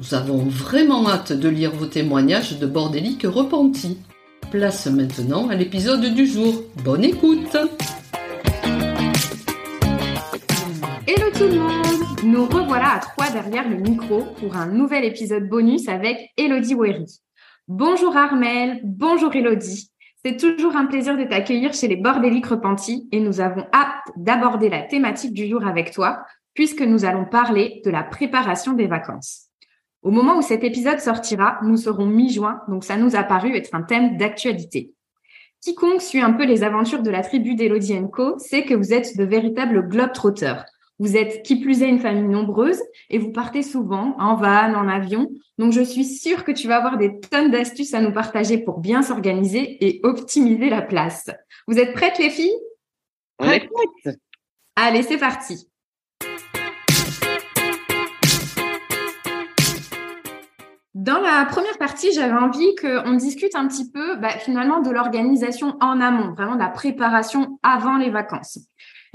[0.00, 3.98] Nous avons vraiment hâte de lire vos témoignages de bordéliques repentis.
[4.50, 6.54] Place maintenant à l'épisode du jour.
[6.82, 7.54] Bonne écoute
[11.06, 15.46] Hello tout le monde Nous revoilà à trois derrière le micro pour un nouvel épisode
[15.50, 17.04] bonus avec Elodie Wery.
[17.68, 19.90] Bonjour Armel, bonjour Elodie.
[20.24, 24.70] C'est toujours un plaisir de t'accueillir chez les Bordéliques Repentis et nous avons hâte d'aborder
[24.70, 29.49] la thématique du jour avec toi puisque nous allons parler de la préparation des vacances.
[30.02, 33.74] Au moment où cet épisode sortira, nous serons mi-juin, donc ça nous a paru être
[33.74, 34.94] un thème d'actualité.
[35.60, 39.18] Quiconque suit un peu les aventures de la tribu d'Elodie Co sait que vous êtes
[39.18, 40.64] de véritables globetrotters.
[40.98, 44.88] Vous êtes qui plus est une famille nombreuse et vous partez souvent en van, en
[44.88, 45.30] avion.
[45.58, 48.80] Donc je suis sûre que tu vas avoir des tonnes d'astuces à nous partager pour
[48.80, 51.30] bien s'organiser et optimiser la place.
[51.66, 52.56] Vous êtes prêtes les filles?
[53.38, 54.18] On est prêtes?
[54.76, 55.69] Allez, c'est parti.
[61.00, 65.78] Dans la première partie, j'avais envie qu'on discute un petit peu bah, finalement de l'organisation
[65.80, 68.58] en amont, vraiment de la préparation avant les vacances.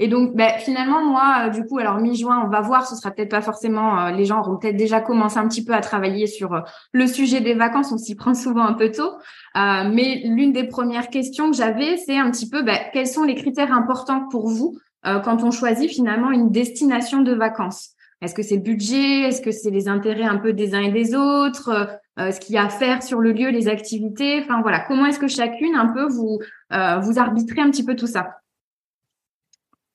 [0.00, 3.12] Et donc, bah, finalement, moi, euh, du coup, alors mi-juin, on va voir, ce sera
[3.12, 6.26] peut-être pas forcément, euh, les gens auront peut-être déjà commencé un petit peu à travailler
[6.26, 9.12] sur euh, le sujet des vacances, on s'y prend souvent un peu tôt.
[9.54, 13.36] mais l'une des premières questions que j'avais, c'est un petit peu, bah, quels sont les
[13.36, 17.95] critères importants pour vous quand on choisit finalement une destination de vacances?
[18.26, 19.22] Est-ce que c'est le budget?
[19.22, 21.70] Est-ce que c'est les intérêts un peu des uns et des autres?
[22.18, 24.40] Euh, Ce qu'il y a à faire sur le lieu, les activités?
[24.42, 26.38] Enfin voilà, comment est-ce que chacune un peu vous
[26.72, 28.40] euh, vous arbitrez un petit peu tout ça?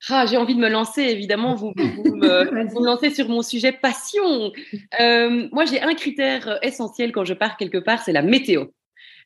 [0.10, 4.52] Ah, j'ai envie de me lancer, évidemment, vous, vous, me, lancez sur mon sujet passion.
[5.00, 8.66] Euh, moi, j'ai un critère essentiel quand je pars quelque part, c'est la météo.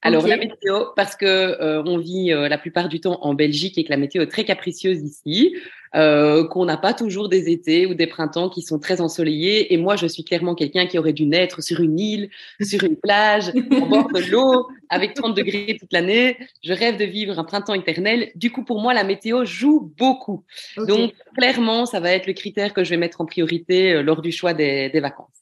[0.02, 3.78] Alors la météo, parce que euh, on vit euh, la plupart du temps en Belgique
[3.78, 5.56] et que la météo est très capricieuse ici,
[5.96, 9.74] euh, qu'on n'a pas toujours des étés ou des printemps qui sont très ensoleillés.
[9.74, 12.30] Et moi, je suis clairement quelqu'un qui aurait dû naître sur une île,
[12.62, 16.38] sur une plage, au bord de l'eau, avec 30 degrés toute l'année.
[16.64, 18.32] Je rêve de vivre un printemps éternel.
[18.36, 20.44] Du coup, pour moi, la météo joue beaucoup.
[20.78, 24.32] Donc clairement, ça va être le critère que je vais mettre en priorité lors du
[24.32, 25.35] choix des vacances.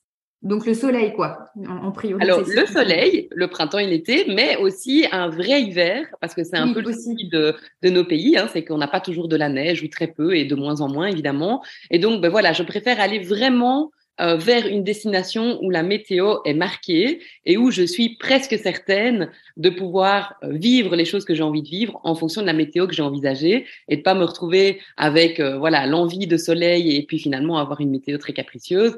[0.44, 2.30] Donc le soleil, quoi, en, priorité.
[2.30, 6.58] Alors le soleil, le printemps et l'été, mais aussi un vrai hiver, parce que c'est
[6.58, 9.38] un peu le souci de, de, nos pays, hein, c'est qu'on n'a pas toujours de
[9.38, 11.64] la neige ou très peu et de moins en moins évidemment.
[11.92, 16.36] Et donc ben voilà, je préfère aller vraiment euh, vers une destination où la météo
[16.46, 21.34] est marquée et où je suis presque certaine de pouvoir euh, vivre les choses que
[21.34, 24.14] j'ai envie de vivre en fonction de la météo que j'ai envisagée et de pas
[24.14, 28.34] me retrouver avec euh, voilà l'envie de soleil et puis finalement avoir une météo très
[28.34, 28.98] capricieuse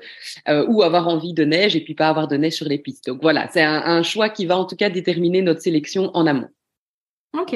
[0.67, 3.07] ou avoir envie de neige et puis pas avoir de neige sur les pistes.
[3.07, 6.27] Donc voilà, c'est un, un choix qui va en tout cas déterminer notre sélection en
[6.27, 6.49] amont.
[7.33, 7.55] Ok,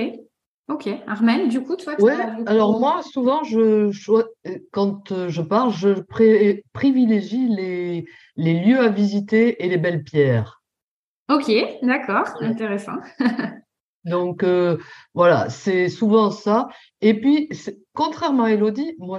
[0.70, 2.14] Ok, Armel, du coup, toi Ouais,
[2.46, 3.92] alors moi, souvent, je,
[4.72, 5.90] quand euh, je pars, je
[6.74, 10.62] privilégie les, les lieux à visiter et les belles pierres.
[11.28, 12.98] Ok, d'accord, intéressant.
[14.06, 14.78] Donc euh,
[15.16, 16.70] voilà, c'est souvent ça.
[17.02, 17.50] Et puis,
[17.94, 19.18] contrairement à Elodie, moi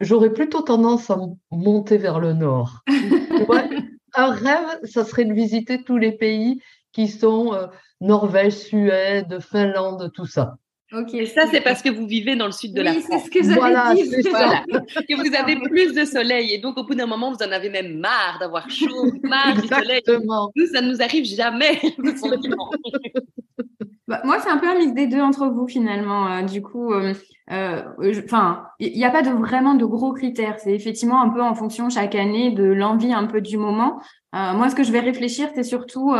[0.00, 1.18] j'aurais plutôt tendance à
[1.50, 2.82] monter vers le nord.
[4.14, 6.62] un rêve, ça serait de visiter tous les pays
[6.92, 7.66] qui sont euh,
[8.00, 10.56] Norvège, Suède, Finlande, tout ça.
[10.92, 13.04] Ok, ça c'est parce que vous vivez dans le sud de la France.
[13.08, 14.10] C'est ce que j'avais voilà, dit.
[14.28, 14.64] Voilà.
[15.08, 17.70] que vous avez plus de soleil et donc au bout d'un moment vous en avez
[17.70, 20.02] même marre d'avoir chaud, marre du soleil.
[20.08, 21.80] Nous ça ne nous arrive jamais.
[24.10, 26.28] bah, moi c'est un peu un mix des deux entre vous finalement.
[26.28, 27.14] Euh, du coup, euh,
[27.52, 27.80] euh,
[28.24, 30.58] enfin, il n'y a pas de vraiment de gros critères.
[30.58, 34.00] C'est effectivement un peu en fonction chaque année de l'envie un peu du moment.
[34.32, 36.12] Moi, ce que je vais réfléchir, c'est surtout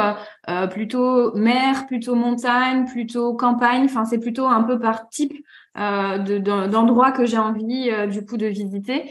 [0.70, 3.84] plutôt mer, plutôt montagne, plutôt campagne.
[3.84, 5.32] Enfin, c'est plutôt un peu par type
[5.76, 9.04] d'endroit que j'ai envie du coup de visiter.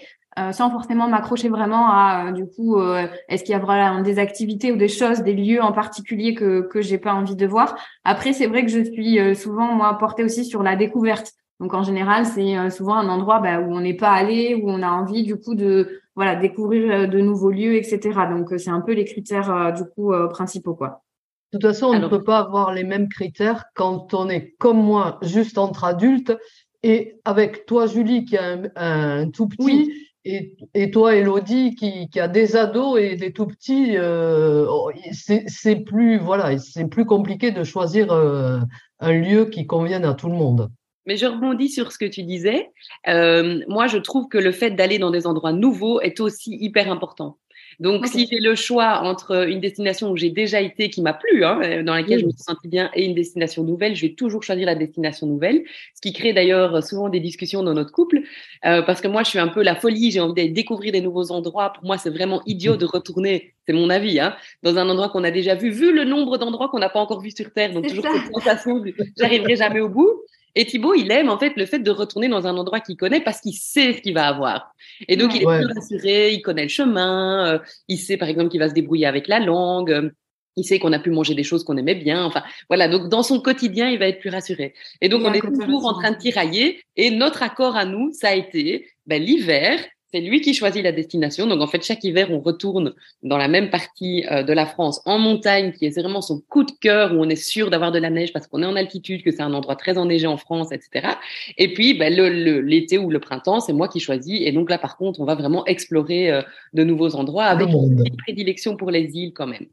[0.51, 2.79] Sans forcément m'accrocher vraiment à du coup
[3.27, 6.61] est-ce qu'il y a vraiment des activités ou des choses des lieux en particulier que
[6.61, 10.23] que j'ai pas envie de voir après c'est vrai que je suis souvent moi portée
[10.23, 13.97] aussi sur la découverte Donc en général, c'est souvent un endroit bah, où on n'est
[13.97, 17.99] pas allé, où on a envie du coup de voilà découvrir de nouveaux lieux, etc.
[18.31, 21.03] Donc c'est un peu les critères du coup principaux quoi.
[21.51, 24.77] De toute façon, on ne peut pas avoir les mêmes critères quand on est comme
[24.77, 26.37] moi, juste entre adultes,
[26.83, 29.91] et avec toi, Julie, qui a un, tout petit,
[30.25, 33.98] et, toi, Elodie, qui, a des ados et des tout petits.
[33.98, 34.66] Euh,
[35.12, 38.60] c'est plus voilà, c'est plus compliqué de choisir euh,
[39.00, 40.69] un lieu qui convienne à tout le monde.
[41.06, 42.69] Mais je rebondis sur ce que tu disais.
[43.07, 46.92] Euh, moi, je trouve que le fait d'aller dans des endroits nouveaux est aussi hyper
[46.92, 47.38] important.
[47.79, 51.45] Donc, si j'ai le choix entre une destination où j'ai déjà été, qui m'a plu,
[51.45, 54.13] hein, euh, dans laquelle je me suis sentie bien, et une destination nouvelle, je vais
[54.13, 55.63] toujours choisir la destination nouvelle.
[55.95, 58.19] Ce qui crée d'ailleurs souvent des discussions dans notre couple,
[58.65, 61.01] euh, parce que moi, je suis un peu la folie, j'ai envie d'aller découvrir des
[61.01, 61.71] nouveaux endroits.
[61.73, 65.23] Pour moi, c'est vraiment idiot de retourner, c'est mon avis, hein, dans un endroit qu'on
[65.23, 67.71] a déjà vu, vu le nombre d'endroits qu'on n'a pas encore vu sur Terre.
[67.71, 68.83] Donc, toujours cette sensation,
[69.17, 70.21] j'arriverai jamais au bout.
[70.56, 73.22] Et Thibaut, il aime en fait le fait de retourner dans un endroit qu'il connaît
[73.22, 74.74] parce qu'il sait ce qu'il va avoir.
[75.07, 78.50] Et donc, il est plus rassuré, il connaît le chemin, euh, il sait par exemple
[78.50, 79.92] qu'il va se débrouiller avec la langue.
[79.92, 80.10] Euh,
[80.56, 82.24] il sait qu'on a pu manger des choses qu'on aimait bien.
[82.25, 82.88] Enfin, voilà.
[82.88, 84.74] Donc, dans son quotidien, il va être plus rassuré.
[85.00, 86.81] Et donc, on est toujours en train de tirailler.
[86.98, 89.80] Et notre accord à nous, ça a été ben, l'hiver.
[90.11, 91.45] C'est lui qui choisit la destination.
[91.45, 95.01] Donc en fait, chaque hiver, on retourne dans la même partie euh, de la France,
[95.06, 98.00] en montagne, qui est vraiment son coup de cœur, où on est sûr d'avoir de
[98.00, 100.71] la neige parce qu'on est en altitude, que c'est un endroit très enneigé en France,
[100.71, 101.09] etc.
[101.57, 104.41] Et puis ben, l'été ou le printemps, c'est moi qui choisis.
[104.41, 106.41] Et donc là, par contre, on va vraiment explorer euh,
[106.73, 109.67] de nouveaux endroits avec une prédilection pour les îles quand même.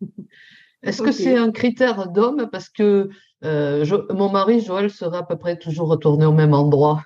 [0.82, 2.48] Est-ce que c'est un critère d'homme?
[2.50, 3.10] Parce que
[3.44, 7.04] euh, mon mari, Joël, sera à peu près toujours retourné au même endroit.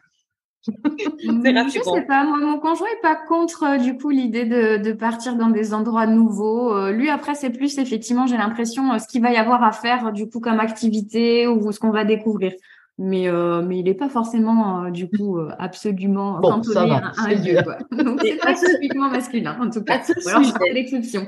[0.67, 4.93] Je sais pas, moi, mon conjoint est pas contre euh, du coup l'idée de, de,
[4.93, 6.75] partir dans des endroits nouveaux.
[6.75, 9.73] Euh, lui, après, c'est plus effectivement, j'ai l'impression, euh, ce qu'il va y avoir à
[9.73, 12.53] faire du coup comme activité ou ce qu'on va découvrir
[12.97, 17.13] mais euh, mais il n'est pas forcément euh, du coup euh, absolument bon, cantonné à
[17.19, 17.79] un lieu quoi.
[18.05, 19.99] Donc c'est pas typiquement masculin en tout cas.
[19.99, 21.27] À ce sujet, l'exception.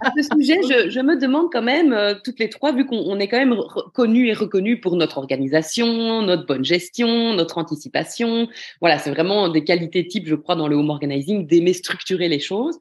[0.00, 3.28] à ce sujet, je, je, me demande quand même toutes les trois vu qu'on est
[3.28, 3.56] quand même
[3.94, 8.48] connus et reconnus pour notre organisation, notre bonne gestion, notre anticipation.
[8.80, 12.40] Voilà, c'est vraiment des qualités types, je crois, dans le home organizing, d'aimer structurer les
[12.40, 12.78] choses.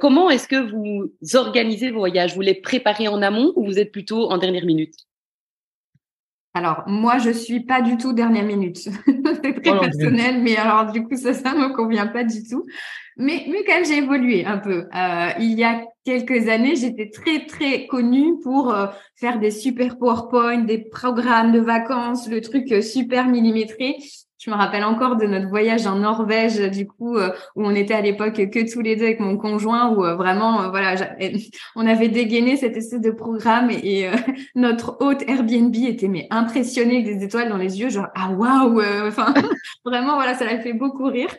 [0.00, 2.34] comment est-ce que vous organisez vos voyages?
[2.34, 4.94] Vous les préparez en amont ou vous êtes plutôt en dernière minute?
[6.58, 8.78] Alors, moi, je suis pas du tout dernière minute.
[9.06, 12.66] c'est très personnel, mais alors, du coup, ça, ça me convient pas du tout.
[13.16, 14.88] Mais, mais quand même, j'ai évolué un peu.
[14.92, 19.98] Euh, il y a quelques années, j'étais très, très connue pour euh, faire des super
[19.98, 23.96] PowerPoint, des programmes de vacances, le truc euh, super millimétré.
[24.38, 27.94] Je me rappelle encore de notre voyage en Norvège, du coup, euh, où on était
[27.94, 30.94] à l'époque que tous les deux avec mon conjoint, où euh, vraiment, euh, voilà,
[31.74, 34.08] on avait dégainé cette espèce de programme et,
[34.54, 38.80] notre hôte Airbnb était mais impressionné avec des étoiles dans les yeux, genre ah waouh,
[39.06, 39.34] enfin
[39.84, 41.30] vraiment voilà, ça l'a fait beaucoup rire.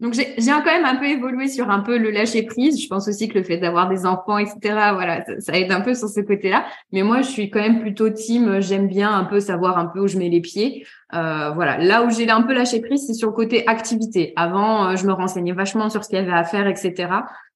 [0.00, 2.82] Donc j'ai quand même un peu évolué sur un peu le lâcher prise.
[2.82, 4.58] Je pense aussi que le fait d'avoir des enfants, etc.
[4.92, 6.66] Voilà, ça, aide un peu sur ce côté-là.
[6.92, 8.60] Mais moi, je suis quand même plutôt team.
[8.60, 10.84] J'aime bien un peu savoir un peu où je mets les pieds.
[11.14, 14.32] Euh, voilà, là où j'ai un peu lâché prise, c'est sur le côté activité.
[14.34, 17.08] Avant, euh, je me renseignais vachement sur ce qu'il y avait à faire, etc.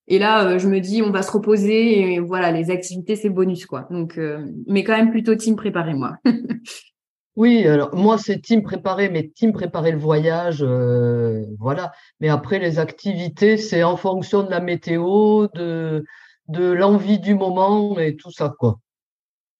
[0.06, 3.30] Et là, euh, je me dis, on va se reposer et voilà, les activités, c'est
[3.30, 3.88] bonus quoi.
[3.90, 4.18] Donc,
[4.66, 6.16] mais quand même plutôt team préparé moi.
[7.38, 11.92] Oui, alors moi c'est team préparé, mais team préparer le voyage, euh, voilà.
[12.18, 16.04] Mais après les activités, c'est en fonction de la météo, de,
[16.48, 18.80] de l'envie du moment et tout ça, quoi.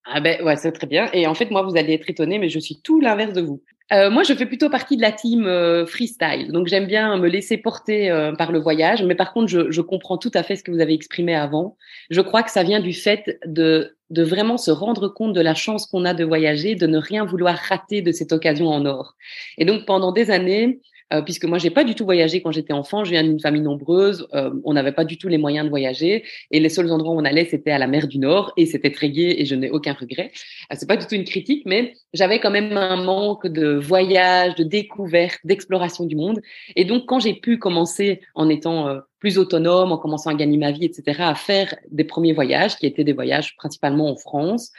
[0.07, 1.09] Ah ben ouais, c'est très bien.
[1.13, 3.63] Et en fait, moi, vous allez être étonné, mais je suis tout l'inverse de vous.
[3.93, 6.53] Euh, moi, je fais plutôt partie de la team euh, freestyle.
[6.53, 9.03] Donc, j'aime bien me laisser porter par le voyage.
[9.03, 11.77] Mais par contre, je, je, comprends tout à fait ce que vous avez exprimé avant.
[12.11, 15.55] Je crois que ça vient du fait de de vraiment se rendre compte de la
[15.55, 19.15] chance qu'on a de voyager, de ne rien vouloir rater de cette occasion en or.
[19.59, 20.81] Et donc pendant des années,
[21.13, 23.63] euh, puisque moi j'ai pas du tout voyagé quand j'étais enfant, je viens d'une famille
[23.63, 27.15] nombreuse, euh, on n'avait pas du tout les moyens de voyager et les seuls endroits
[27.15, 29.55] où on allait c'était à la mer du Nord et c'était très gai et je
[29.55, 30.31] n'ai aucun regret.
[30.71, 34.55] Euh, c'est pas du tout une critique, mais j'avais quand même un manque de voyage,
[34.57, 36.41] de découverte, d'exploration du monde.
[36.77, 40.59] Et donc quand j'ai pu commencer en étant euh, plus autonome, en commençant à gagner
[40.59, 44.73] ma vie, etc., à faire des premiers voyages qui étaient des voyages principalement en France,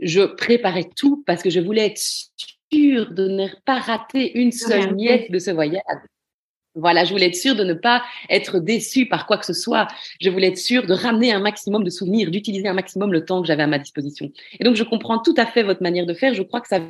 [0.00, 2.00] je préparais tout parce que je voulais être
[2.72, 5.82] sûre de ne pas rater une seule miette de ce voyage.
[6.74, 9.88] Voilà, je voulais être sûre de ne pas être déçue par quoi que ce soit.
[10.20, 13.40] Je voulais être sûre de ramener un maximum de souvenirs, d'utiliser un maximum le temps
[13.40, 14.30] que j'avais à ma disposition.
[14.60, 16.34] Et donc, je comprends tout à fait votre manière de faire.
[16.34, 16.80] Je crois que ça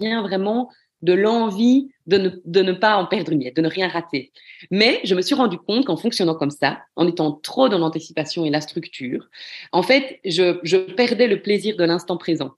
[0.00, 0.70] vient vraiment
[1.02, 4.32] de l'envie de ne, de ne pas en perdre une miette, de ne rien rater.
[4.70, 8.46] Mais je me suis rendu compte qu'en fonctionnant comme ça, en étant trop dans l'anticipation
[8.46, 9.28] et la structure,
[9.72, 12.52] en fait, je, je perdais le plaisir de l'instant présent.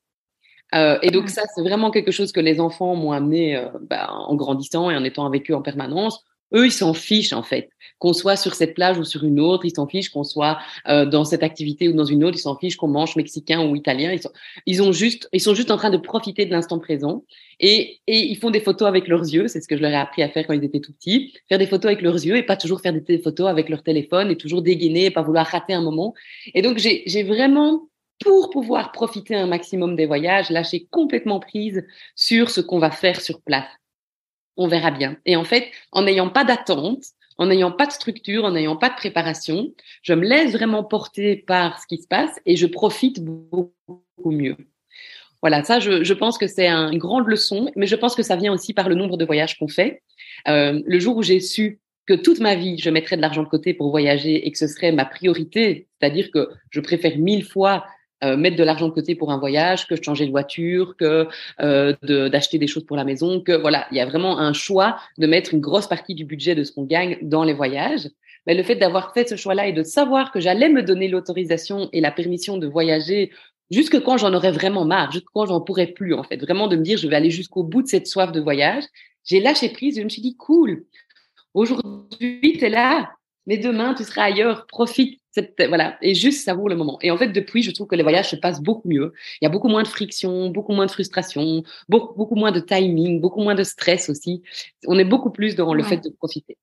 [0.75, 4.09] Euh, et donc ça, c'est vraiment quelque chose que les enfants m'ont amené euh, bah,
[4.11, 6.25] en grandissant et en étant avec eux en permanence.
[6.55, 7.71] Eux, ils s'en fichent en fait.
[7.99, 10.09] Qu'on soit sur cette plage ou sur une autre, ils s'en fichent.
[10.09, 10.59] Qu'on soit
[10.89, 12.77] euh, dans cette activité ou dans une autre, ils s'en fichent.
[12.77, 14.31] Qu'on mange mexicain ou italien, ils sont,
[14.65, 17.25] ils ont juste, ils sont juste en train de profiter de l'instant présent.
[17.61, 19.49] Et, et ils font des photos avec leurs yeux.
[19.49, 21.35] C'est ce que je leur ai appris à faire quand ils étaient tout petits.
[21.49, 24.31] Faire des photos avec leurs yeux et pas toujours faire des photos avec leur téléphone
[24.31, 26.15] et toujours dégainer et pas vouloir rater un moment.
[26.55, 27.88] Et donc j'ai vraiment
[28.21, 33.21] pour pouvoir profiter un maximum des voyages, lâcher complètement prise sur ce qu'on va faire
[33.21, 33.69] sur place.
[34.57, 35.17] On verra bien.
[35.25, 37.05] Et en fait, en n'ayant pas d'attente,
[37.39, 39.73] en n'ayant pas de structure, en n'ayant pas de préparation,
[40.03, 43.73] je me laisse vraiment porter par ce qui se passe et je profite beaucoup
[44.25, 44.57] mieux.
[45.41, 48.35] Voilà, ça, je, je pense que c'est une grande leçon, mais je pense que ça
[48.35, 50.03] vient aussi par le nombre de voyages qu'on fait.
[50.49, 53.49] Euh, le jour où j'ai su que toute ma vie, je mettrais de l'argent de
[53.49, 57.85] côté pour voyager et que ce serait ma priorité, c'est-à-dire que je préfère mille fois
[58.25, 61.29] euh, mettre de l'argent de côté pour un voyage, que changer de voiture, que
[61.61, 64.99] euh, d'acheter des choses pour la maison, que voilà, il y a vraiment un choix
[65.19, 68.09] de mettre une grosse partie du budget de ce qu'on gagne dans les voyages.
[68.47, 71.89] Mais le fait d'avoir fait ce choix-là et de savoir que j'allais me donner l'autorisation
[71.93, 73.31] et la permission de voyager
[73.71, 76.77] jusque quand j'en aurais vraiment marre, jusque quand j'en pourrais plus en fait, vraiment de
[76.77, 78.85] me dire je vais aller jusqu'au bout de cette soif de voyage,
[79.25, 80.87] j'ai lâché prise, je me suis dit cool.
[81.55, 83.13] Aujourd'hui, tu es là,
[83.47, 85.21] mais demain tu seras ailleurs, profite
[85.69, 86.99] voilà, et juste savoure le moment.
[87.03, 89.13] Et en fait, depuis, je trouve que les voyages se passent beaucoup mieux.
[89.41, 92.61] Il y a beaucoup moins de friction, beaucoup moins de frustration, beaucoup, beaucoup moins de
[92.61, 94.43] timing, beaucoup moins de stress aussi.
[94.87, 96.57] On est beaucoup plus dans le fait de profiter.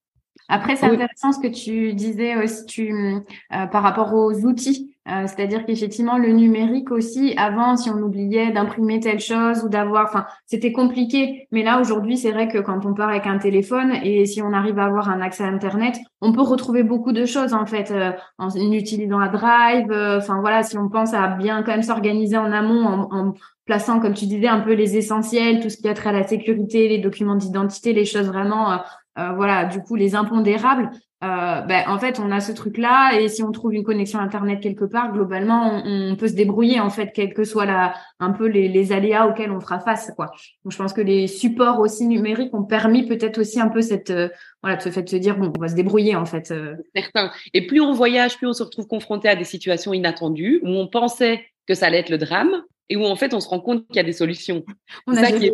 [0.47, 4.91] Après, c'est intéressant ce que tu disais aussi tu, euh, par rapport aux outils.
[5.07, 10.05] Euh, c'est-à-dire qu'effectivement, le numérique aussi, avant, si on oubliait d'imprimer telle chose ou d'avoir,
[10.05, 11.47] enfin, c'était compliqué.
[11.51, 14.51] Mais là, aujourd'hui, c'est vrai que quand on part avec un téléphone et si on
[14.51, 17.91] arrive à avoir un accès à Internet, on peut retrouver beaucoup de choses en fait
[17.91, 19.91] euh, en utilisant la Drive.
[20.17, 23.33] Enfin voilà, si on pense à bien quand même s'organiser en amont, en, en
[23.65, 26.27] plaçant, comme tu disais, un peu les essentiels, tout ce qui a trait à la
[26.27, 28.79] sécurité, les documents d'identité, les choses vraiment
[29.17, 30.91] euh, voilà, du coup, les impondérables,
[31.23, 34.59] euh, ben, en fait, on a ce truc-là, et si on trouve une connexion Internet
[34.59, 38.47] quelque part, globalement, on, peut se débrouiller, en fait, quels que soient la, un peu
[38.47, 40.27] les, aléas auxquels on fera face, quoi.
[40.63, 44.11] Donc, je pense que les supports aussi numériques ont permis peut-être aussi un peu cette,
[44.11, 44.29] euh,
[44.61, 46.53] voilà, ce fait de se dire, bon, on va se débrouiller, en fait.
[46.93, 47.31] Certain.
[47.53, 50.87] Et plus on voyage, plus on se retrouve confronté à des situations inattendues, où on
[50.87, 52.51] pensait que ça allait être le drame,
[52.89, 54.63] et où, en fait, on se rend compte qu'il y a des solutions.
[55.07, 55.53] On a ça qui est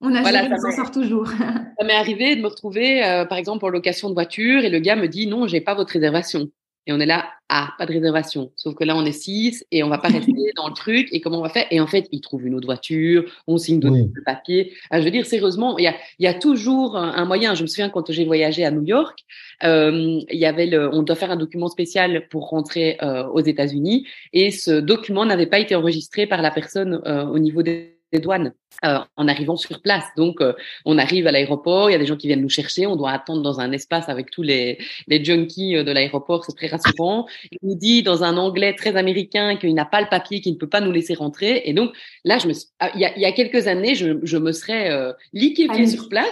[0.00, 1.26] on a voilà, on s'en sort toujours.
[1.78, 4.78] ça m'est arrivé de me retrouver, euh, par exemple, en location de voiture et le
[4.78, 6.50] gars me dit non, j'ai pas votre réservation.
[6.86, 8.52] Et on est là, ah, pas de réservation.
[8.56, 11.08] Sauf que là, on est six et on va pas rester dans le truc.
[11.12, 11.66] Et comment on va faire?
[11.70, 14.72] Et en fait, il trouve une autre voiture, on signe d'autres papiers.
[14.92, 17.54] Euh, je veux dire, sérieusement, il y a, y a toujours un moyen.
[17.54, 19.24] Je me souviens quand j'ai voyagé à New York,
[19.62, 23.40] euh, il y avait le, on doit faire un document spécial pour rentrer euh, aux
[23.40, 27.99] États-Unis et ce document n'avait pas été enregistré par la personne euh, au niveau des
[28.12, 28.52] des douanes
[28.84, 30.04] euh, en arrivant sur place.
[30.16, 30.52] Donc, euh,
[30.84, 33.10] on arrive à l'aéroport, il y a des gens qui viennent nous chercher, on doit
[33.10, 37.26] attendre dans un espace avec tous les, les junkies euh, de l'aéroport, c'est très rassurant.
[37.50, 40.58] Il nous dit dans un anglais très américain qu'il n'a pas le papier, qu'il ne
[40.58, 41.62] peut pas nous laisser rentrer.
[41.64, 41.92] Et donc,
[42.24, 44.52] là, je me, ah, il, y a, il y a quelques années, je, je me
[44.52, 46.30] serais euh, liquéfiée sur place.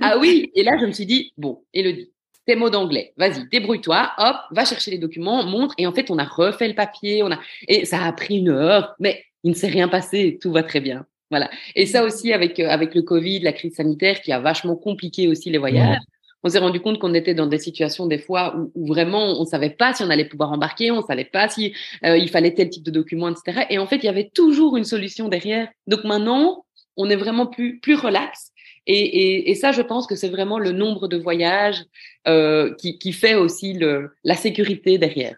[0.00, 2.10] ah oui, et là, je me suis dit, bon, Elodie,
[2.46, 3.12] tes mots d'anglais.
[3.16, 5.74] Vas-y, débrouille-toi, hop, va chercher les documents, montre.
[5.78, 8.48] Et en fait, on a refait le papier, on a, et ça a pris une
[8.48, 11.06] heure, mais il ne s'est rien passé, tout va très bien.
[11.30, 11.50] Voilà.
[11.74, 15.28] Et ça aussi avec euh, avec le Covid, la crise sanitaire qui a vachement compliqué
[15.28, 15.98] aussi les voyages.
[16.44, 19.70] On s'est rendu compte qu'on était dans des situations des fois où, vraiment on savait
[19.70, 22.84] pas si on allait pouvoir embarquer, on savait pas si euh, il fallait tel type
[22.84, 23.66] de document, etc.
[23.70, 25.68] Et en fait, il y avait toujours une solution derrière.
[25.88, 26.64] Donc maintenant,
[26.96, 28.52] on est vraiment plus plus relax.
[28.86, 31.84] Et, et, et ça, je pense que c'est vraiment le nombre de voyages
[32.28, 35.36] euh, qui, qui fait aussi le, la sécurité derrière.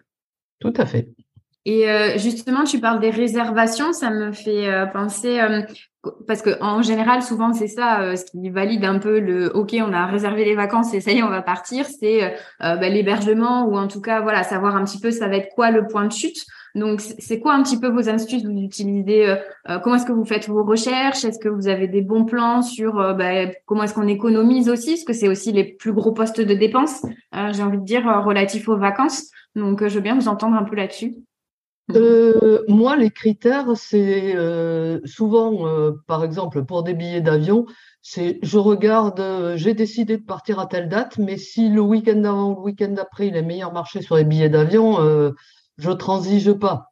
[0.59, 1.07] Tout à fait.
[1.69, 5.61] Et euh, justement, tu parles des réservations, ça me fait euh, penser euh,
[6.25, 9.93] parce que en général, souvent c'est ça, ce qui valide un peu le OK, on
[9.93, 13.77] a réservé les vacances et ça y est, on va partir, c'est bah, l'hébergement ou
[13.77, 16.11] en tout cas voilà savoir un petit peu ça va être quoi le point de
[16.11, 16.43] chute.
[16.73, 19.35] Donc c'est quoi un petit peu vos astuces vous utilisez
[19.83, 21.25] Comment est-ce que vous faites vos recherches?
[21.25, 24.91] Est-ce que vous avez des bons plans sur bah, comment est-ce qu'on économise aussi?
[24.91, 28.69] Parce que c'est aussi les plus gros postes de dépenses, j'ai envie de dire relatifs
[28.69, 29.29] aux vacances.
[29.55, 31.13] Donc je veux bien vous entendre un peu là-dessus.
[31.95, 37.65] Euh, moi, les critères, c'est euh, souvent, euh, par exemple, pour des billets d'avion,
[38.01, 42.51] c'est je regarde, j'ai décidé de partir à telle date, mais si le week-end avant
[42.51, 45.33] ou le week-end d'après, il est meilleur marché sur les billets d'avion,
[45.77, 46.91] je transige pas.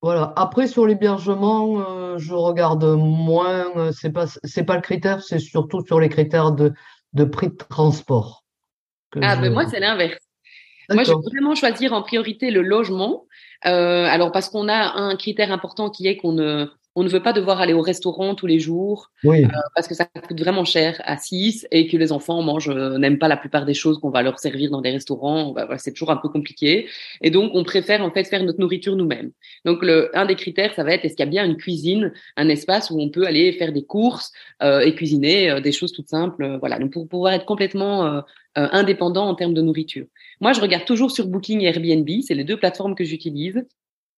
[0.00, 0.32] Voilà.
[0.36, 3.92] Après, sur l'hébergement, je regarde moins.
[3.92, 6.72] c'est pas, c'est pas le critère, c'est surtout sur les critères de,
[7.12, 8.42] de prix de transport.
[9.20, 10.31] Ah, ben moi, c'est l'inverse.
[10.90, 13.26] Moi, je vais vraiment choisir en priorité le logement.
[13.66, 17.22] Euh, alors parce qu'on a un critère important qui est qu'on ne on ne veut
[17.22, 19.46] pas devoir aller au restaurant tous les jours oui.
[19.74, 23.28] parce que ça coûte vraiment cher à 6 et que les enfants mangent n'aiment pas
[23.28, 25.52] la plupart des choses qu'on va leur servir dans des restaurants.
[25.52, 26.88] Bah, c'est toujours un peu compliqué.
[27.22, 29.30] Et donc, on préfère en fait faire notre nourriture nous-mêmes.
[29.64, 32.12] Donc, le, un des critères, ça va être est-ce qu'il y a bien une cuisine,
[32.36, 36.58] un espace où on peut aller faire des courses et cuisiner des choses toutes simples.
[36.60, 36.78] voilà.
[36.78, 38.22] Donc, pour pouvoir être complètement
[38.54, 40.06] indépendant en termes de nourriture.
[40.40, 42.08] Moi, je regarde toujours sur Booking et Airbnb.
[42.26, 43.64] C'est les deux plateformes que j'utilise.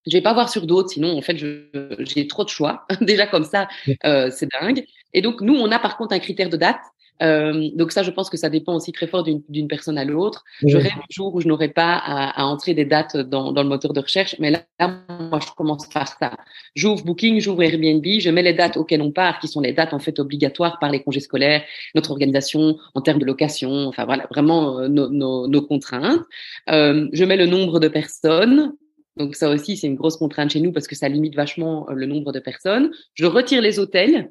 [0.06, 2.86] Je vais pas voir sur d'autres, sinon en fait j'ai trop de choix.
[3.00, 3.68] Déjà comme ça,
[4.04, 4.84] euh, c'est dingue.
[5.14, 6.80] Et donc nous, on a par contre un critère de date.
[7.23, 10.44] Euh, donc ça, je pense que ça dépend aussi très fort d'une personne à l'autre.
[10.66, 13.62] Je rêve du jour où je n'aurai pas à, à, entrer des dates dans, dans,
[13.62, 16.37] le moteur de recherche, mais là, moi, je commence par ça.
[16.75, 19.94] J'ouvre Booking, j'ouvre Airbnb, je mets les dates auxquelles on part, qui sont les dates
[19.94, 21.62] en fait obligatoires par les congés scolaires,
[21.94, 26.23] notre organisation en termes de location, enfin voilà, vraiment euh, nos, nos, nos, contraintes.
[26.71, 28.73] Euh, je mets le nombre de personnes,
[29.16, 31.94] donc ça aussi, c'est une grosse contrainte chez nous parce que ça limite vachement euh,
[31.94, 32.90] le nombre de personnes.
[33.14, 34.30] Je retire les hôtels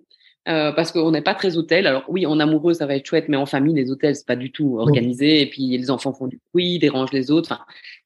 [0.49, 1.87] euh, parce qu'on n'est pas très hôtel.
[1.87, 4.35] Alors oui, en amoureux, ça va être chouette, mais en famille, les hôtels, c'est pas
[4.35, 5.41] du tout organisé.
[5.41, 7.49] Et puis les enfants font du bruit, dérangent les autres.
[7.51, 7.63] Enfin,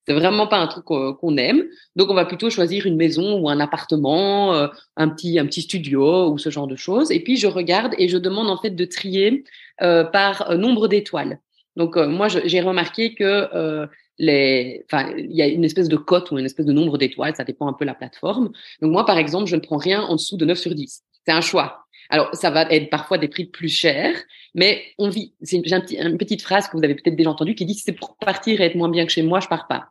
[0.07, 1.63] c'est vraiment pas un truc qu'on aime.
[1.95, 4.67] Donc on va plutôt choisir une maison ou un appartement, euh,
[4.97, 7.11] un petit un petit studio ou ce genre de choses.
[7.11, 9.43] Et puis je regarde et je demande en fait de trier
[9.81, 11.39] euh, par nombre d'étoiles.
[11.75, 13.87] Donc moi, j'ai remarqué que
[14.19, 17.35] les, enfin, il y a une espèce de cote ou une espèce de nombre d'étoiles,
[17.35, 18.51] ça dépend un peu de la plateforme.
[18.81, 21.03] Donc moi, par exemple, je ne prends rien en dessous de 9 sur 10.
[21.25, 21.86] C'est un choix.
[22.09, 24.15] Alors, ça va être parfois des prix plus chers,
[24.55, 25.33] mais on vit.
[25.41, 28.17] C'est une, petite phrase que vous avez peut-être déjà entendue qui dit si c'est pour
[28.17, 29.89] partir et être moins bien que chez moi, je pars pas.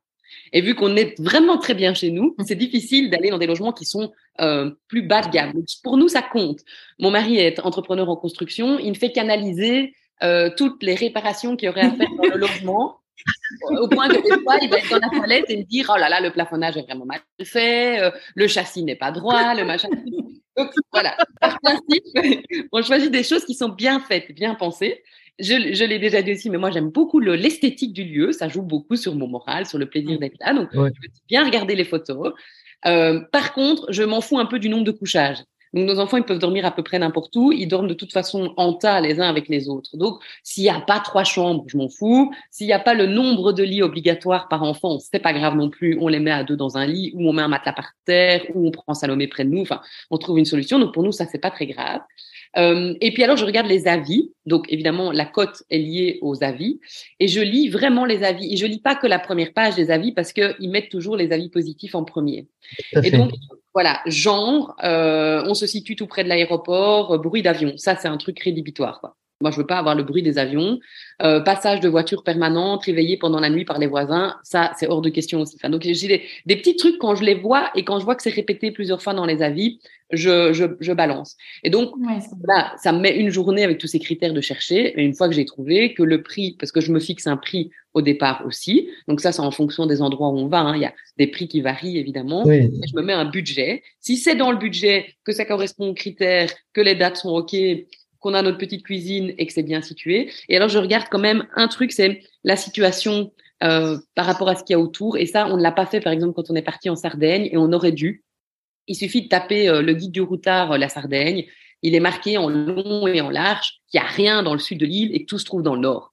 [0.52, 3.72] Et vu qu'on est vraiment très bien chez nous, c'est difficile d'aller dans des logements
[3.72, 5.52] qui sont euh, plus bas de gamme.
[5.82, 6.60] Pour nous, ça compte.
[6.98, 8.78] Mon mari est entrepreneur en construction.
[8.78, 12.38] Il ne fait qu'analyser euh, toutes les réparations qu'il y aurait à faire dans le
[12.38, 13.00] logement
[13.80, 15.98] au point que des fois, il va être dans la toilette et me dire Oh
[15.98, 19.64] là là, le plafonnage est vraiment mal fait, euh, le châssis n'est pas droit, le
[19.64, 19.88] machin.
[20.56, 22.04] Donc voilà, par principe,
[22.72, 25.02] on choisit des choses qui sont bien faites, bien pensées.
[25.38, 28.62] Je, je l'ai déjà dit aussi, mais moi j'aime beaucoup l'esthétique du lieu, ça joue
[28.62, 30.54] beaucoup sur mon moral, sur le plaisir d'être là.
[30.54, 30.92] Donc, je veux
[31.28, 32.32] bien regarder les photos.
[32.86, 35.38] Euh, par contre, je m'en fous un peu du nombre de couchages.
[35.76, 37.52] Donc nos enfants, ils peuvent dormir à peu près n'importe où.
[37.52, 39.98] Ils dorment de toute façon en tas les uns avec les autres.
[39.98, 42.32] Donc s'il n'y a pas trois chambres, je m'en fous.
[42.50, 45.68] S'il n'y a pas le nombre de lits obligatoires par enfant, c'est pas grave non
[45.68, 45.98] plus.
[46.00, 48.40] On les met à deux dans un lit, ou on met un matelas par terre,
[48.54, 49.60] ou on prend Salomé près de nous.
[49.60, 50.78] Enfin, on trouve une solution.
[50.78, 52.00] Donc pour nous, ça c'est pas très grave.
[52.56, 54.32] Euh, et puis alors, je regarde les avis.
[54.46, 56.80] Donc évidemment, la cote est liée aux avis.
[57.20, 58.50] Et je lis vraiment les avis.
[58.50, 61.32] Et je lis pas que la première page des avis parce qu'ils mettent toujours les
[61.32, 62.48] avis positifs en premier.
[63.02, 63.32] Et donc,
[63.76, 67.74] voilà, genre, euh, on se situe tout près de l'aéroport, euh, bruit d'avion.
[67.76, 69.00] Ça, c'est un truc rédhibitoire.
[69.00, 69.14] Quoi.
[69.42, 70.78] Moi, je veux pas avoir le bruit des avions.
[71.22, 75.02] Euh, passage de voitures permanentes, réveillées pendant la nuit par les voisins, ça, c'est hors
[75.02, 75.56] de question aussi.
[75.56, 78.14] Enfin, donc, j'ai des, des, petits trucs quand je les vois et quand je vois
[78.14, 79.78] que c'est répété plusieurs fois dans les avis,
[80.10, 81.36] je, je, je balance.
[81.64, 81.92] Et donc,
[82.48, 84.98] là, ça me met une journée avec tous ces critères de chercher.
[84.98, 87.36] Et une fois que j'ai trouvé que le prix, parce que je me fixe un
[87.36, 90.60] prix au départ aussi, donc ça, c'est en fonction des endroits où on va.
[90.60, 90.76] Hein.
[90.76, 92.48] Il y a des prix qui varient évidemment.
[92.50, 93.82] Et je me mets un budget.
[94.00, 97.54] Si c'est dans le budget, que ça correspond aux critères, que les dates sont OK,
[98.26, 100.32] qu'on a notre petite cuisine et que c'est bien situé.
[100.48, 103.30] Et alors, je regarde quand même un truc, c'est la situation
[103.62, 105.16] euh, par rapport à ce qu'il y a autour.
[105.16, 107.48] Et ça, on ne l'a pas fait, par exemple, quand on est parti en Sardaigne
[107.52, 108.24] et on aurait dû.
[108.88, 111.46] Il suffit de taper euh, le guide du routard, euh, la Sardaigne.
[111.82, 114.78] Il est marqué en long et en large qu'il n'y a rien dans le sud
[114.78, 116.12] de l'île et que tout se trouve dans le nord.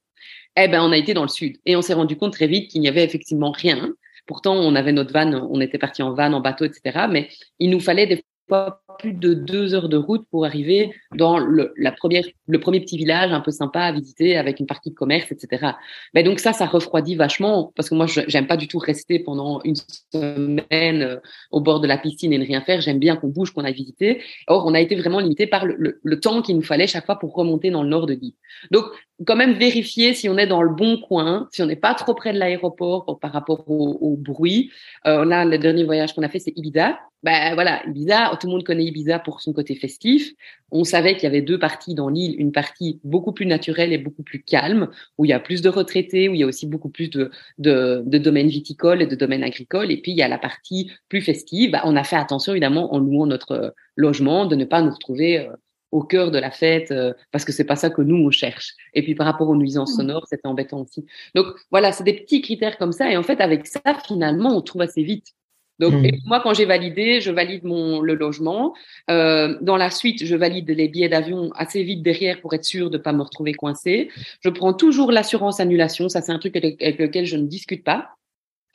[0.56, 2.70] Eh ben, on a été dans le sud et on s'est rendu compte très vite
[2.70, 3.92] qu'il n'y avait effectivement rien.
[4.28, 7.08] Pourtant, on avait notre van, on était parti en van, en bateau, etc.
[7.10, 11.38] Mais il nous fallait des pas plus de deux heures de route pour arriver dans
[11.38, 14.90] le, la première, le premier petit village un peu sympa à visiter avec une partie
[14.90, 15.72] de commerce, etc.
[16.14, 19.62] Mais donc ça, ça refroidit vachement parce que moi, j'aime pas du tout rester pendant
[19.64, 19.76] une
[20.12, 21.18] semaine euh,
[21.52, 22.82] au bord de la piscine et ne rien faire.
[22.82, 24.22] J'aime bien qu'on bouge, qu'on aille visiter.
[24.48, 27.18] Or, on a été vraiment limité par le, le, temps qu'il nous fallait chaque fois
[27.18, 28.34] pour remonter dans le nord de l'île.
[28.72, 28.86] Donc,
[29.26, 32.14] quand même vérifier si on est dans le bon coin, si on n'est pas trop
[32.14, 34.72] près de l'aéroport par rapport au, au bruit.
[35.06, 37.00] Euh, là, le dernier voyage qu'on a fait, c'est Ibiza.
[37.24, 40.34] Ben voilà, Ibiza, tout le monde connaît Ibiza pour son côté festif.
[40.72, 43.98] On savait qu'il y avait deux parties dans l'île, une partie beaucoup plus naturelle et
[43.98, 46.68] beaucoup plus calme, où il y a plus de retraités, où il y a aussi
[46.68, 49.92] beaucoup plus de, de, de domaines viticoles et de domaines agricoles.
[49.92, 51.72] Et puis il y a la partie plus festive.
[51.72, 55.40] Ben, on a fait attention évidemment en louant notre logement de ne pas nous retrouver
[55.40, 55.54] euh,
[55.92, 58.74] au cœur de la fête euh, parce que c'est pas ça que nous on cherche.
[58.94, 59.98] Et puis par rapport aux nuisances mmh.
[59.98, 61.06] sonores, c'était embêtant aussi.
[61.36, 63.10] Donc voilà, c'est des petits critères comme ça.
[63.10, 65.34] Et en fait, avec ça, finalement, on trouve assez vite
[65.80, 66.10] donc, mmh.
[66.26, 68.74] moi, quand j'ai validé, je valide mon, le logement.
[69.10, 72.90] Euh, dans la suite, je valide les billets d'avion assez vite derrière pour être sûr
[72.90, 74.10] de ne pas me retrouver coincé.
[74.42, 76.10] Je prends toujours l'assurance annulation.
[76.10, 78.10] Ça, c'est un truc avec, lequel je ne discute pas.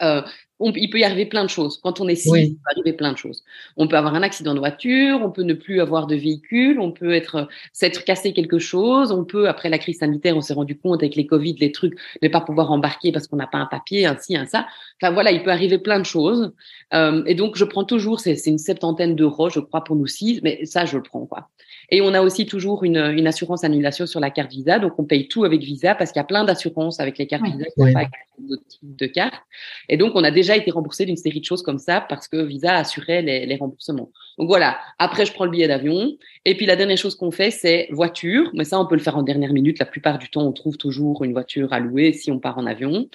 [0.02, 0.22] Euh,
[0.61, 1.78] il peut y arriver plein de choses.
[1.82, 3.44] Quand on est six, il peut arriver plein de choses.
[3.76, 6.90] On peut avoir un accident de voiture, on peut ne plus avoir de véhicule, on
[6.90, 10.76] peut être s'être cassé quelque chose, on peut après la crise sanitaire, on s'est rendu
[10.76, 13.66] compte avec les Covid, les trucs, ne pas pouvoir embarquer parce qu'on n'a pas un
[13.66, 14.66] papier, un ci, un ça.
[15.00, 16.52] Enfin voilà, il peut arriver plein de choses.
[16.92, 20.40] Euh, et donc je prends toujours, c'est une septantaine d'euros, je crois pour nous six,
[20.42, 21.48] mais ça je le prends quoi.
[21.90, 24.79] Et on a aussi toujours une, une, assurance annulation sur la carte Visa.
[24.79, 27.44] Donc, on paye tout avec Visa parce qu'il y a plein d'assurances avec les cartes
[27.44, 29.42] Visa qui pas avec d'autres types de cartes.
[29.88, 32.37] Et donc, on a déjà été remboursé d'une série de choses comme ça parce que
[32.42, 34.11] Visa assurait les, les remboursements.
[34.37, 34.79] Donc, voilà.
[34.98, 36.16] Après, je prends le billet d'avion.
[36.44, 38.51] Et puis, la dernière chose qu'on fait, c'est voiture.
[38.53, 39.79] Mais ça, on peut le faire en dernière minute.
[39.79, 42.66] La plupart du temps, on trouve toujours une voiture à louer si on part en
[42.66, 43.09] avion.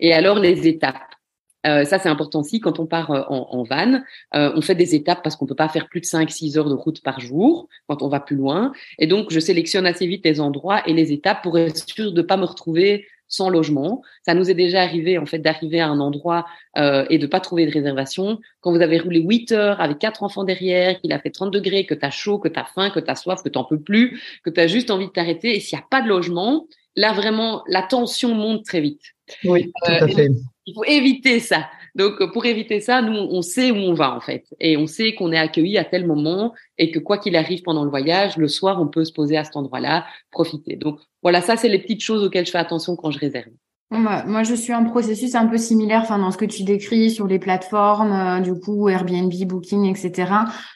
[0.00, 0.96] Et alors, les étapes.
[1.66, 2.60] Euh, ça, c'est important aussi.
[2.60, 4.00] Quand on part euh, en, en, van,
[4.34, 6.74] euh, on fait des étapes parce qu'on peut pas faire plus de 5-6 heures de
[6.74, 8.72] route par jour quand on va plus loin.
[8.98, 12.22] Et donc, je sélectionne assez vite les endroits et les étapes pour être sûr de
[12.22, 14.02] pas me retrouver sans logement.
[14.26, 16.44] Ça nous est déjà arrivé, en fait, d'arriver à un endroit
[16.76, 18.40] euh, et de pas trouver de réservation.
[18.60, 21.86] Quand vous avez roulé 8 heures avec quatre enfants derrière, qu'il a fait 30 degrés,
[21.86, 23.80] que tu as chaud, que tu as faim, que tu as soif, que tu peux
[23.80, 26.66] plus, que tu as juste envie de t'arrêter, et s'il n'y a pas de logement,
[26.96, 29.02] là, vraiment, la tension monte très vite.
[29.44, 30.28] Oui, tout à fait.
[30.70, 31.68] Il faut éviter ça.
[31.96, 34.44] Donc, pour éviter ça, nous, on sait où on va, en fait.
[34.60, 37.82] Et on sait qu'on est accueilli à tel moment et que quoi qu'il arrive pendant
[37.82, 40.76] le voyage, le soir, on peut se poser à cet endroit-là, profiter.
[40.76, 43.50] Donc, voilà, ça, c'est les petites choses auxquelles je fais attention quand je réserve.
[43.90, 47.10] Bah, moi, je suis un processus un peu similaire, enfin dans ce que tu décris
[47.10, 50.32] sur les plateformes, euh, du coup Airbnb, Booking, etc.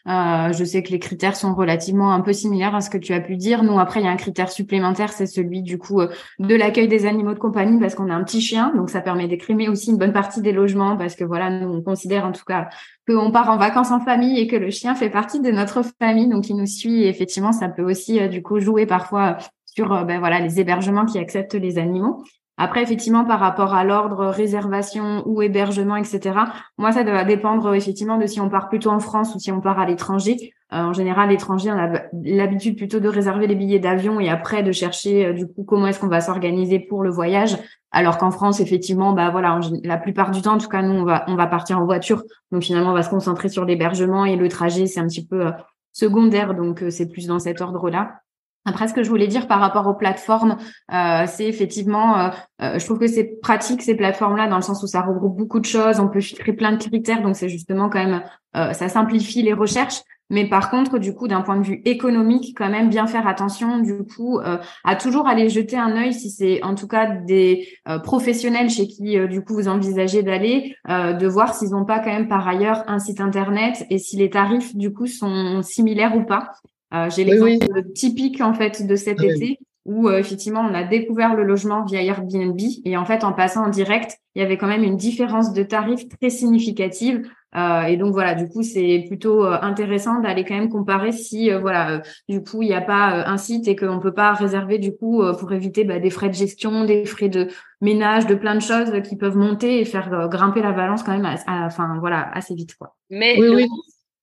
[0.08, 3.12] Euh, je sais que les critères sont relativement un peu similaires à ce que tu
[3.12, 3.62] as pu dire.
[3.62, 6.08] Nous, après, il y a un critère supplémentaire, c'est celui du coup euh,
[6.40, 9.28] de l'accueil des animaux de compagnie, parce qu'on a un petit chien, donc ça permet
[9.28, 12.44] d'écrimer aussi une bonne partie des logements, parce que voilà, nous on considère en tout
[12.44, 12.68] cas
[13.06, 16.28] qu'on part en vacances en famille et que le chien fait partie de notre famille,
[16.28, 17.04] donc il nous suit.
[17.04, 21.54] Effectivement, ça peut aussi du coup jouer parfois sur ben voilà les hébergements qui acceptent
[21.54, 22.24] les animaux.
[22.56, 26.38] Après, effectivement, par rapport à l'ordre réservation ou hébergement, etc.,
[26.78, 29.60] moi, ça doit dépendre effectivement de si on part plutôt en France ou si on
[29.60, 30.52] part à l'étranger.
[30.72, 34.62] Euh, en général, l'étranger, on a l'habitude plutôt de réserver les billets d'avion et après
[34.62, 37.58] de chercher euh, du coup comment est-ce qu'on va s'organiser pour le voyage.
[37.90, 41.04] Alors qu'en France, effectivement, bah voilà, la plupart du temps, en tout cas, nous, on
[41.04, 44.36] va on va partir en voiture, donc finalement, on va se concentrer sur l'hébergement et
[44.36, 45.50] le trajet, c'est un petit peu euh,
[45.92, 48.20] secondaire, donc c'est plus dans cet ordre-là.
[48.66, 50.56] Après, ce que je voulais dire par rapport aux plateformes,
[50.92, 52.30] euh, c'est effectivement, euh,
[52.62, 55.60] euh, je trouve que c'est pratique ces plateformes-là dans le sens où ça regroupe beaucoup
[55.60, 58.22] de choses, on peut filtrer plein de critères, donc c'est justement quand même,
[58.54, 60.00] ça simplifie les recherches.
[60.30, 63.78] Mais par contre, du coup, d'un point de vue économique, quand même bien faire attention,
[63.78, 64.40] du coup,
[64.84, 67.68] à toujours aller jeter un œil si c'est en tout cas des
[68.04, 72.28] professionnels chez qui, du coup, vous envisagez d'aller, de voir s'ils n'ont pas quand même
[72.28, 76.52] par ailleurs un site internet et si les tarifs, du coup, sont similaires ou pas.
[76.94, 81.34] Euh, j'ai l'exemple typique en fait de cet été où euh, effectivement on a découvert
[81.34, 84.66] le logement via Airbnb et en fait en passant en direct, il y avait quand
[84.66, 87.28] même une différence de tarif très significative.
[87.56, 92.02] Euh, et donc voilà, du coup c'est plutôt intéressant d'aller quand même comparer si voilà
[92.28, 95.22] du coup il n'y a pas un site et qu'on peut pas réserver du coup
[95.38, 97.48] pour éviter bah, des frais de gestion, des frais de
[97.80, 101.28] ménage, de plein de choses qui peuvent monter et faire grimper la balance quand même,
[101.46, 102.96] enfin voilà assez vite quoi.
[103.10, 103.68] Mais oui,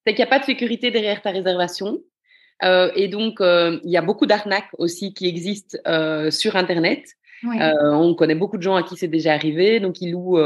[0.05, 1.99] c'est qu'il n'y a pas de sécurité derrière ta réservation.
[2.63, 7.03] Euh, et donc, euh, il y a beaucoup d'arnaques aussi qui existent euh, sur Internet.
[7.43, 9.79] on connaît beaucoup de gens à qui c'est déjà arrivé.
[9.79, 10.39] Donc, ils louent,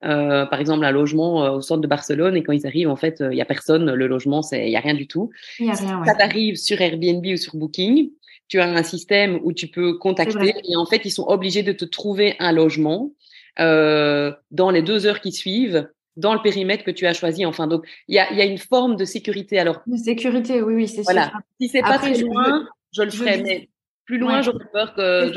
[0.00, 3.36] par exemple, un logement au centre de Barcelone et quand ils arrivent, en fait, il
[3.36, 3.92] y a personne.
[3.92, 5.30] Le logement, il y a rien du tout.
[5.58, 8.10] Y a rien, Ça t'arrive sur Airbnb ou sur Booking.
[8.48, 11.72] Tu as un système où tu peux contacter et en fait, ils sont obligés de
[11.72, 13.10] te trouver un logement
[13.58, 17.44] dans les deux heures qui suivent dans le périmètre que tu as choisi.
[17.44, 19.58] Enfin, donc, il y a, y a, une forme de sécurité.
[19.58, 21.30] Alors, de sécurité, oui, oui, c'est voilà.
[21.30, 21.38] sûr.
[21.60, 23.68] Si c'est pas très loin, je, le ferai, mais
[24.06, 25.32] plus loin, j'aurais peur que.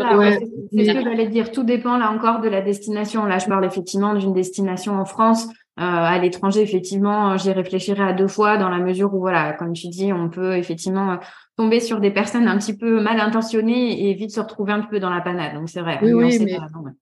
[0.71, 1.51] C'est ce que j'allais dire.
[1.51, 3.25] Tout dépend là encore de la destination.
[3.25, 5.47] Là, je parle effectivement d'une destination en France.
[5.79, 9.71] Euh, à l'étranger, effectivement, j'y réfléchirai à deux fois dans la mesure où, voilà, comme
[9.71, 11.19] tu dis, on peut effectivement
[11.59, 15.01] tomber sur des personnes un petit peu mal intentionnées et vite se retrouver un peu
[15.01, 15.55] dans la panade.
[15.55, 15.99] Donc c'est vrai.
[16.01, 16.57] Oui, oui mais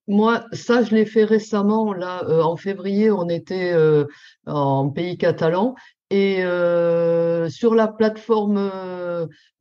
[0.08, 1.92] moi, ça, je l'ai fait récemment.
[1.92, 4.04] Là, euh, en février, on était euh,
[4.46, 5.76] en pays catalan
[6.10, 8.68] et euh, sur la plateforme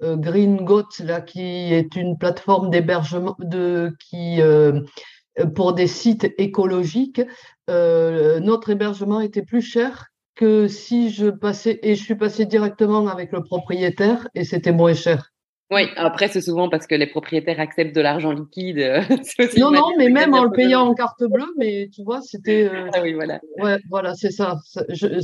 [0.02, 4.40] Green Goat, là, qui est une plateforme d'hébergement de qui
[5.54, 7.22] pour des sites écologiques,
[7.68, 10.08] notre hébergement était plus cher
[10.38, 14.94] que si je passais, et je suis passé directement avec le propriétaire et c'était moins
[14.94, 15.34] cher.
[15.70, 18.78] Oui, après, c'est souvent parce que les propriétaires acceptent de l'argent liquide.
[19.58, 22.70] non, non, mais même en le payant en carte bleue, mais tu vois, c'était.
[22.70, 23.42] Euh, ah oui, voilà.
[23.58, 24.60] Ouais, voilà, c'est ça.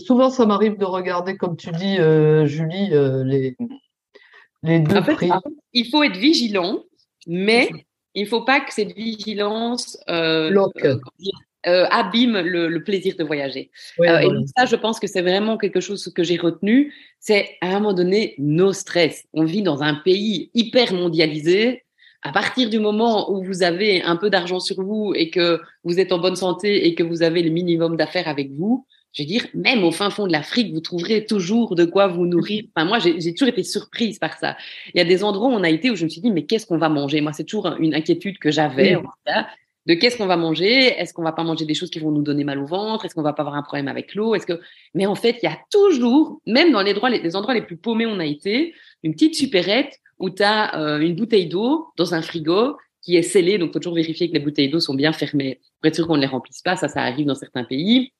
[0.06, 3.56] souvent, ça m'arrive de regarder, comme tu dis, euh, Julie, euh, les,
[4.63, 5.32] les deux prix.
[5.71, 6.84] il faut être vigilant,
[7.26, 7.69] mais
[8.13, 9.97] il ne faut pas que cette vigilance
[11.65, 13.71] euh, abîme le, plaisir de voyager.
[13.99, 16.93] Euh, et donc ça, je pense que c'est vraiment quelque chose que j'ai retenu.
[17.19, 19.26] C'est à un moment donné nos stress.
[19.34, 21.84] On vit dans un pays hyper mondialisé.
[22.21, 25.99] À partir du moment où vous avez un peu d'argent sur vous et que vous
[25.99, 29.28] êtes en bonne santé et que vous avez le minimum d'affaires avec vous, je veux
[29.28, 32.63] dire, même au fin fond de l'Afrique, vous trouverez toujours de quoi vous nourrir.
[32.76, 34.58] Enfin, moi, j'ai toujours été surprise par ça.
[34.93, 36.45] Il y a des endroits où on a été où je me suis dit, mais
[36.45, 37.21] qu'est-ce qu'on va manger?
[37.21, 38.97] Moi, c'est toujours une inquiétude que j'avais
[39.86, 42.22] de qu'est-ce qu'on va manger, est-ce qu'on va pas manger des choses qui vont nous
[42.22, 44.60] donner mal au ventre, est-ce qu'on va pas avoir un problème avec l'eau, est-ce que
[44.93, 47.62] mais en fait, il y a toujours même dans les, endroits les, les endroits les
[47.62, 51.48] plus paumés où on a été, une petite supérette où tu as euh, une bouteille
[51.48, 54.80] d'eau dans un frigo qui est scellée, donc faut toujours vérifier que les bouteilles d'eau
[54.80, 57.36] sont bien fermées pour être sûr qu'on ne les remplisse pas, ça ça arrive dans
[57.36, 58.13] certains pays.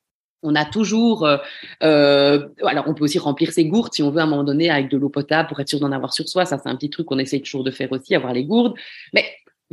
[0.46, 1.38] On a toujours, euh,
[1.84, 4.70] euh, alors on peut aussi remplir ses gourdes si on veut à un moment donné
[4.70, 6.46] avec de l'eau potable pour être sûr d'en avoir sur soi.
[6.46, 8.74] Ça c'est un petit truc qu'on essaye toujours de faire aussi, avoir les gourdes.
[9.14, 9.24] Mais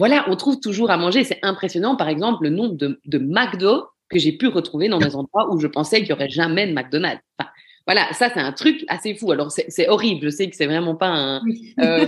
[0.00, 1.24] voilà, on trouve toujours à manger.
[1.24, 5.14] C'est impressionnant, par exemple, le nombre de, de McDo que j'ai pu retrouver dans des
[5.14, 7.20] endroits où je pensais qu'il n'y aurait jamais de McDonald's.
[7.86, 9.30] voilà, ça c'est un truc assez fou.
[9.30, 11.42] Alors c'est horrible, je sais que c'est vraiment pas, un,
[11.80, 12.06] euh,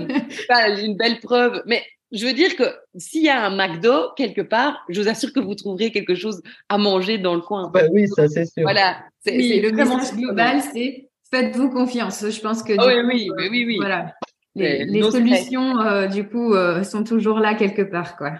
[0.48, 2.64] pas une belle preuve, mais je veux dire que
[2.96, 6.40] s'il y a un McDo quelque part, je vous assure que vous trouverez quelque chose
[6.70, 7.70] à manger dans le coin.
[7.74, 8.62] Bah oui, ça c'est sûr.
[8.62, 12.24] Voilà, c'est le message global, c'est faites-vous confiance.
[12.26, 14.14] Je pense que oui, oui, oui, oui, Voilà
[14.54, 18.32] les, solutions, euh, du coup, euh, sont toujours là quelque part, quoi.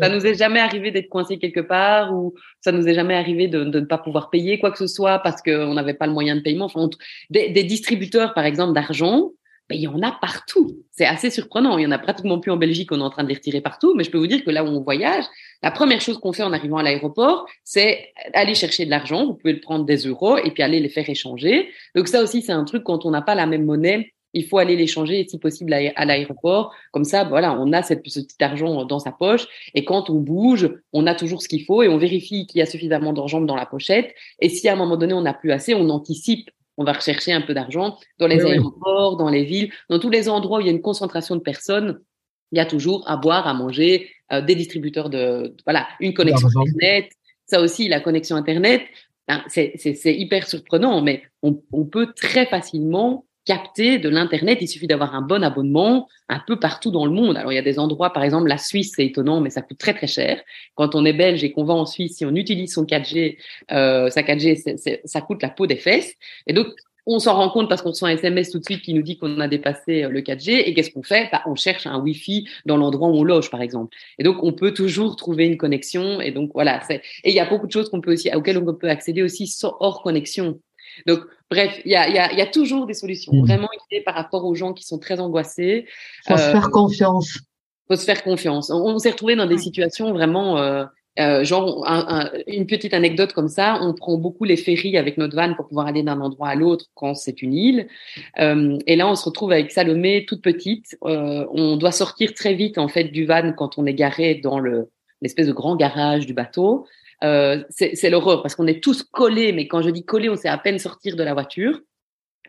[0.00, 3.48] Ça nous est jamais arrivé d'être coincé quelque part ou ça nous est jamais arrivé
[3.48, 6.12] de, de ne pas pouvoir payer quoi que ce soit parce qu'on n'avait pas le
[6.12, 6.66] moyen de paiement.
[6.66, 6.88] Enfin,
[7.30, 9.32] des, des, distributeurs, par exemple, d'argent,
[9.68, 10.78] ben, il y en a partout.
[10.92, 11.78] C'est assez surprenant.
[11.78, 12.92] Il y en a pratiquement plus en Belgique.
[12.92, 13.94] On est en train de les retirer partout.
[13.96, 15.24] Mais je peux vous dire que là où on voyage,
[15.64, 19.26] la première chose qu'on fait en arrivant à l'aéroport, c'est aller chercher de l'argent.
[19.26, 21.70] Vous pouvez le prendre des euros et puis aller les faire échanger.
[21.96, 24.58] Donc ça aussi, c'est un truc quand on n'a pas la même monnaie il faut
[24.58, 26.74] aller l'échanger si possible à l'aéroport.
[26.92, 30.14] Comme ça, voilà, on a cette, ce petit argent dans sa poche et quand on
[30.14, 33.40] bouge, on a toujours ce qu'il faut et on vérifie qu'il y a suffisamment d'argent
[33.40, 34.14] dans la pochette.
[34.40, 36.50] Et si à un moment donné on n'a plus assez, on anticipe.
[36.80, 40.28] On va rechercher un peu d'argent dans les aéroports, dans les villes, dans tous les
[40.28, 41.98] endroits où il y a une concentration de personnes.
[42.52, 46.48] Il y a toujours à boire, à manger, euh, des distributeurs de, voilà, une connexion
[46.48, 47.10] internet.
[47.46, 48.82] Ça aussi, la connexion internet,
[49.26, 54.58] ben, c'est hyper surprenant, mais on, on peut très facilement capter de l'Internet.
[54.60, 57.38] Il suffit d'avoir un bon abonnement un peu partout dans le monde.
[57.38, 59.78] Alors, il y a des endroits, par exemple, la Suisse, c'est étonnant, mais ça coûte
[59.78, 60.42] très, très cher.
[60.74, 63.38] Quand on est belge et qu'on va en Suisse, si on utilise son 4G,
[63.72, 66.12] euh, sa 4G, ça coûte la peau des fesses.
[66.46, 66.66] Et donc,
[67.06, 69.16] on s'en rend compte parce qu'on reçoit un SMS tout de suite qui nous dit
[69.16, 70.64] qu'on a dépassé euh, le 4G.
[70.66, 71.30] Et qu'est-ce qu'on fait?
[71.32, 73.96] Bah, On cherche un Wi-Fi dans l'endroit où on loge, par exemple.
[74.18, 76.20] Et donc, on peut toujours trouver une connexion.
[76.20, 76.82] Et donc, voilà.
[76.90, 79.50] Et il y a beaucoup de choses qu'on peut aussi, auxquelles on peut accéder aussi
[79.62, 80.60] hors connexion.
[81.06, 83.32] Donc, bref, il y a, y, a, y a, toujours des solutions.
[83.32, 83.46] Mmh.
[83.46, 83.68] Vraiment,
[84.04, 85.86] par rapport aux gens qui sont très angoissés.
[86.26, 87.38] Faut se faire euh, confiance.
[87.88, 88.70] Faut se faire confiance.
[88.70, 90.58] On, s'est retrouvé dans des situations vraiment.
[90.58, 90.84] Euh,
[91.18, 91.84] euh, genre
[92.46, 95.88] une petite anecdote comme ça, on prend beaucoup les ferries avec notre van pour pouvoir
[95.88, 97.88] aller d'un endroit à l'autre quand c'est une île.
[98.38, 100.96] Euh, et là, on se retrouve avec Salomé toute petite.
[101.04, 104.60] Euh, on doit sortir très vite en fait du van quand on est garé dans
[104.60, 106.86] le l'espèce de grand garage du bateau.
[107.24, 110.48] Euh, c'est l'horreur parce qu'on est tous collés, mais quand je dis collés, on sait
[110.48, 111.80] à peine sortir de la voiture.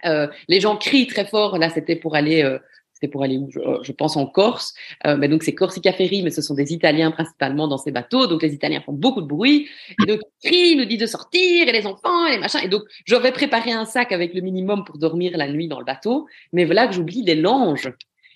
[0.05, 1.58] Euh, les gens crient très fort.
[1.58, 2.60] Là, c'était pour aller, euh,
[2.93, 4.73] c'était pour aller où je, pense en Corse.
[5.05, 8.27] Euh, mais donc c'est Corsica Ferry, mais ce sont des Italiens principalement dans ces bateaux.
[8.27, 9.67] Donc les Italiens font beaucoup de bruit.
[10.01, 12.62] Et donc ils crient, nous disent de sortir, et les enfants, et les machins.
[12.63, 15.86] Et donc j'aurais préparé un sac avec le minimum pour dormir la nuit dans le
[15.86, 16.27] bateau.
[16.53, 17.91] Mais voilà que j'oublie les langes.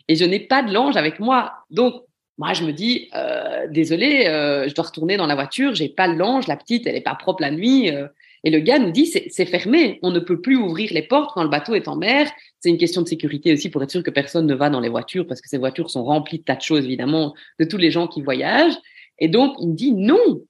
[0.10, 1.54] Et je n'ai pas de lange avec moi.
[1.70, 2.04] Donc
[2.38, 6.08] moi, je me dis, euh, désolé, euh, je dois retourner dans la voiture, j'ai pas
[6.08, 7.92] le linge, la petite, elle est pas propre la nuit.
[7.92, 8.08] Euh.
[8.44, 11.44] et le gars nous dit, c'est fermé, on ne peut plus ouvrir les portes quand
[11.44, 12.30] le bateau est en mer.
[12.60, 14.90] C'est une question de sécurité aussi pour être sûr que personne ne va dans les
[14.90, 17.92] voitures parce que ces voitures sont remplies de tas de choses, évidemment, de tous les
[17.92, 18.78] gens qui voyagent.
[19.20, 20.42] Et donc, il me dit, non,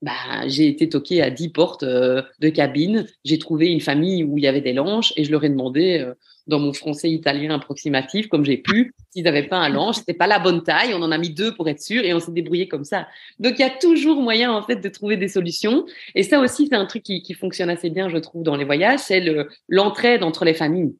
[0.00, 3.06] bah, j'ai été toqué à dix portes de cabine.
[3.24, 6.10] J'ai trouvé une famille où il y avait des lanches et je leur ai demandé
[6.48, 9.96] dans mon français italien approximatif, comme j'ai pu, s'ils n'avaient pas un lanche.
[9.96, 10.94] C'était pas la bonne taille.
[10.94, 13.06] On en a mis deux pour être sûr et on s'est débrouillé comme ça.
[13.38, 15.84] Donc il y a toujours moyen en fait de trouver des solutions.
[16.14, 18.64] Et ça aussi, c'est un truc qui, qui, fonctionne assez bien, je trouve, dans les
[18.64, 19.00] voyages.
[19.00, 19.22] C'est
[19.68, 20.96] l'entraide entre les familles.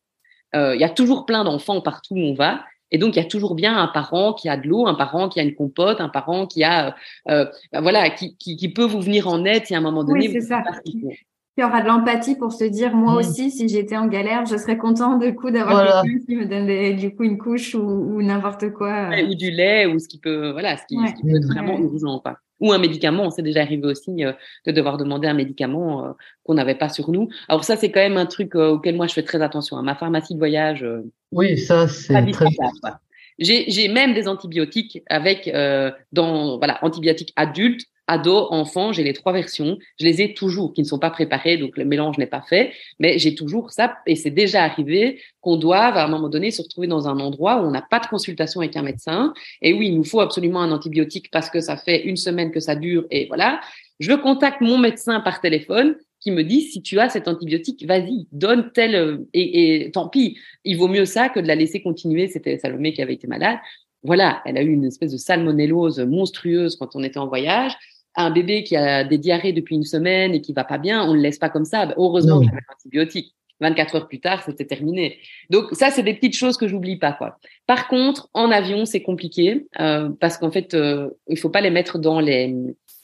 [0.54, 2.64] Euh, il y a toujours plein d'enfants partout où on va.
[2.90, 5.28] Et donc, il y a toujours bien un parent qui a de l'eau, un parent
[5.28, 6.96] qui a une compote, un parent qui a,
[7.28, 10.04] euh, bah, voilà, qui, qui, qui, peut vous venir en aide si à un moment
[10.04, 10.28] donné.
[10.28, 10.62] Oui, c'est ça.
[11.58, 13.16] Qui aura de l'empathie pour se dire, moi mmh.
[13.16, 16.96] aussi, si j'étais en galère, je serais content de coup d'avoir quelqu'un qui me donne
[16.96, 19.08] du coup une couche ou, ou n'importe quoi.
[19.28, 21.76] ou du lait ou ce qui peut, voilà, ce qui, ce qui peut être vraiment
[21.76, 23.24] urgent, quoi ou un médicament.
[23.24, 24.32] On s'est déjà arrivé aussi euh,
[24.66, 26.12] de devoir demander un médicament euh,
[26.44, 27.28] qu'on n'avait pas sur nous.
[27.48, 29.76] Alors ça, c'est quand même un truc euh, auquel moi je fais très attention.
[29.76, 30.86] À ma pharmacie de voyage,
[31.32, 32.46] oui, ça c'est très.
[33.38, 35.50] J'ai même des antibiotiques avec
[36.12, 39.78] dans voilà antibiotiques adultes ado, enfant, j'ai les trois versions.
[40.00, 42.72] Je les ai toujours, qui ne sont pas préparées, donc le mélange n'est pas fait,
[42.98, 43.98] mais j'ai toujours ça.
[44.06, 47.62] Et c'est déjà arrivé qu'on doive, à un moment donné, se retrouver dans un endroit
[47.62, 49.32] où on n'a pas de consultation avec un médecin.
[49.62, 52.60] Et oui, il nous faut absolument un antibiotique parce que ça fait une semaine que
[52.60, 53.60] ça dure et voilà.
[54.00, 58.26] Je contacte mon médecin par téléphone qui me dit si tu as cet antibiotique, vas-y,
[58.32, 61.82] donne tel euh, et, et, tant pis, il vaut mieux ça que de la laisser
[61.82, 62.26] continuer.
[62.26, 63.58] C'était Salomé qui avait été malade.
[64.04, 67.76] Voilà, elle a eu une espèce de salmonellose monstrueuse quand on était en voyage.
[68.20, 71.14] Un bébé qui a des diarrhées depuis une semaine et qui va pas bien, on
[71.14, 71.94] le laisse pas comme ça.
[71.96, 73.34] Heureusement qu'il avait l'antibiotique.
[73.60, 75.18] 24 heures plus tard, c'était terminé.
[75.50, 77.38] Donc ça, c'est des petites choses que j'oublie pas quoi.
[77.66, 81.70] Par contre, en avion, c'est compliqué euh, parce qu'en fait, euh, il faut pas les
[81.70, 82.54] mettre dans les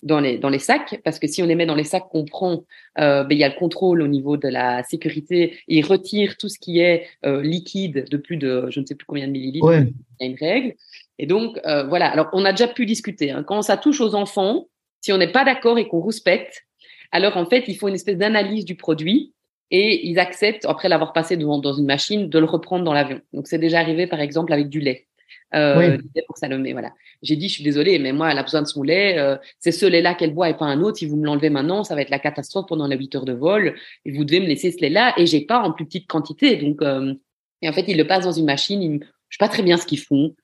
[0.02, 2.26] dans les, dans les sacs, parce que si on les met dans les sacs qu'on
[2.26, 2.64] prend,
[2.98, 5.56] euh, ben, il y a le contrôle au niveau de la sécurité.
[5.66, 9.06] Il retire tout ce qui est euh, liquide de plus de, je ne sais plus
[9.06, 9.66] combien de millilitres.
[9.72, 10.74] Il y a une règle.
[11.18, 12.10] Et donc, voilà.
[12.10, 13.30] Alors, on a déjà pu discuter.
[13.30, 13.44] Hein.
[13.44, 14.66] Quand ça touche aux enfants,
[15.04, 16.64] si on n'est pas d'accord et qu'on respecte,
[17.12, 19.34] alors en fait, il faut une espèce d'analyse du produit
[19.70, 23.20] et ils acceptent, après l'avoir passé devant, dans une machine, de le reprendre dans l'avion.
[23.34, 25.06] Donc, c'est déjà arrivé, par exemple, avec du lait
[25.54, 26.72] euh, pour Salomé.
[26.72, 26.94] Voilà.
[27.20, 29.18] J'ai dit, je suis désolée, mais moi, elle a besoin de son lait.
[29.18, 30.96] Euh, c'est ce lait-là qu'elle boit et pas un autre.
[30.96, 33.34] Si vous me l'enlevez maintenant, ça va être la catastrophe pendant les 8 heures de
[33.34, 33.74] vol.
[34.06, 35.12] Et vous devez me laisser ce lait-là.
[35.18, 36.56] Et j'ai pas en plus petite quantité.
[36.56, 37.12] Donc, euh,
[37.60, 38.82] et en fait, ils le passent dans une machine.
[38.82, 40.34] Ils, je sais pas très bien ce qu'ils font.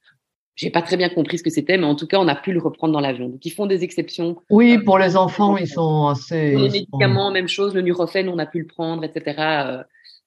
[0.60, 2.52] J'ai pas très bien compris ce que c'était, mais en tout cas, on a pu
[2.52, 3.30] le reprendre dans l'avion.
[3.30, 4.36] Donc, ils font des exceptions.
[4.50, 6.52] Oui, pour les enfants, ils sont assez.
[6.52, 7.74] Pour les médicaments, même chose.
[7.74, 9.84] Le Nurofen, on a pu le prendre, etc.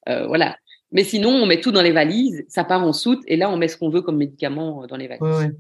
[0.09, 0.57] Euh, voilà.
[0.91, 3.57] Mais sinon, on met tout dans les valises, ça part en soute, et là, on
[3.57, 5.53] met ce qu'on veut comme médicament euh, dans les valises.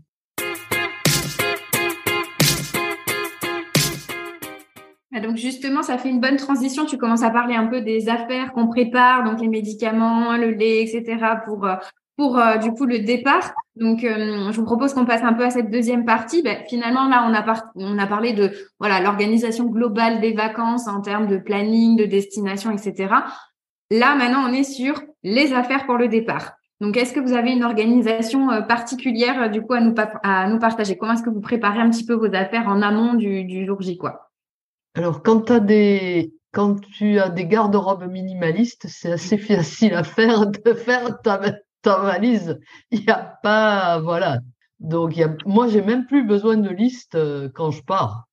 [5.15, 6.87] Ah, donc justement, ça fait une bonne transition.
[6.87, 10.81] Tu commences à parler un peu des affaires qu'on prépare, donc les médicaments, le lait,
[10.81, 11.23] etc.
[11.45, 11.75] pour euh,
[12.15, 13.53] pour euh, du coup le départ.
[13.75, 16.43] Donc je vous propose qu'on passe un peu à cette deuxième partie.
[16.43, 17.27] Ben, finalement là,
[17.75, 22.69] on a parlé de voilà l'organisation globale des vacances en termes de planning, de destination,
[22.69, 23.15] etc.
[23.89, 26.53] Là, maintenant, on est sur les affaires pour le départ.
[26.81, 30.97] Donc, est-ce que vous avez une organisation euh, particulière euh, du coup à nous, partager?
[30.97, 33.97] Comment est-ce que vous préparez un petit peu vos affaires en amont du, jour J
[33.97, 34.31] quoi?
[34.95, 41.39] Alors, quand tu as des garde-robes minimalistes, c'est assez facile à faire de faire ta,
[41.83, 42.59] ta valise.
[42.91, 44.39] Il n'y a pas, voilà.
[44.79, 45.35] Donc, y a...
[45.45, 48.25] moi, j'ai même plus besoin de liste euh, quand je pars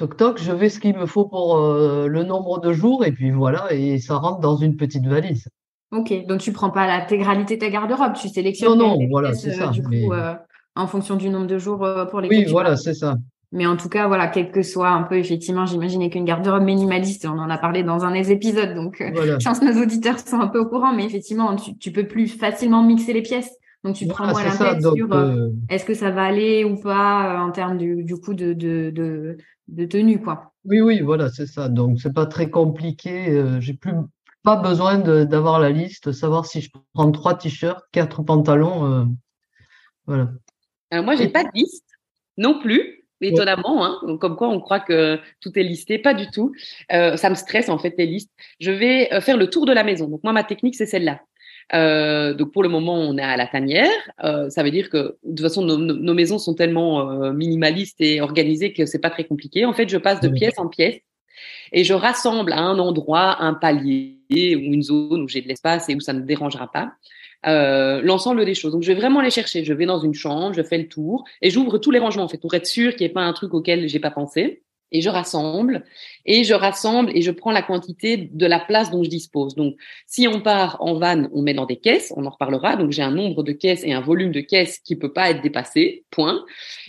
[0.00, 3.12] toc toc, je vais ce qu'il me faut pour euh, le nombre de jours et
[3.12, 5.46] puis voilà, et ça rentre dans une petite valise.
[5.92, 8.78] Ok, donc tu prends pas l'intégralité de ta garde-robe, tu sélectionnes.
[8.78, 9.66] Non, non, voilà, c'est ça.
[9.66, 10.34] Du coup, euh,
[10.74, 12.28] en fonction du nombre de jours euh, pour les.
[12.28, 13.16] Oui, voilà, c'est ça.
[13.52, 17.26] Mais en tout cas, voilà, quel que soit un peu, effectivement, j'imagine qu'une garde-robe minimaliste,
[17.26, 20.40] on en a parlé dans un des épisodes, donc je pense que nos auditeurs sont
[20.40, 23.50] un peu au courant, mais effectivement, tu, tu peux plus facilement mixer les pièces.
[23.82, 25.08] Donc tu prends moins la tête sur
[25.70, 29.38] est-ce que ça va aller ou pas en termes du, du coup de, de, de,
[29.68, 30.52] de tenue, quoi.
[30.66, 31.70] Oui, oui, voilà, c'est ça.
[31.70, 33.30] Donc, c'est pas très compliqué.
[33.30, 33.94] Euh, j'ai plus
[34.42, 38.84] pas besoin d'avoir la liste, savoir si je prends trois t-shirts, quatre pantalons.
[38.84, 39.04] Euh,
[40.06, 40.28] voilà.
[40.90, 41.88] Alors moi, j'ai pas de liste
[42.36, 43.84] non plus, étonnamment.
[43.84, 45.98] Hein, comme quoi, on croit que tout est listé.
[45.98, 46.52] Pas du tout.
[46.92, 48.30] Euh, ça me stresse en fait les listes.
[48.60, 50.08] Je vais faire le tour de la maison.
[50.08, 51.20] Donc moi, ma technique, c'est celle-là.
[51.74, 53.90] Euh, donc pour le moment, on est à la tanière.
[54.24, 58.00] Euh, ça veut dire que de toute façon, nos, nos maisons sont tellement euh, minimalistes
[58.00, 59.64] et organisées que c'est pas très compliqué.
[59.64, 61.00] En fait, je passe de pièce en pièce
[61.72, 65.88] et je rassemble à un endroit un palier ou une zone où j'ai de l'espace
[65.88, 66.92] et où ça ne dérangera pas.
[67.46, 68.72] Euh, l'ensemble des choses.
[68.72, 69.64] Donc, je vais vraiment les chercher.
[69.64, 72.28] Je vais dans une chambre, je fais le tour et j'ouvre tous les rangements en
[72.28, 75.00] fait pour être sûr qu'il n'y ait pas un truc auquel j'ai pas pensé et
[75.00, 75.84] je rassemble
[76.26, 79.54] et je rassemble et je prends la quantité de la place dont je dispose.
[79.54, 79.76] Donc,
[80.06, 82.76] si on part en van, on met dans des caisses, on en reparlera.
[82.76, 85.42] Donc, j'ai un nombre de caisses et un volume de caisses qui peut pas être
[85.42, 86.44] dépassé, point.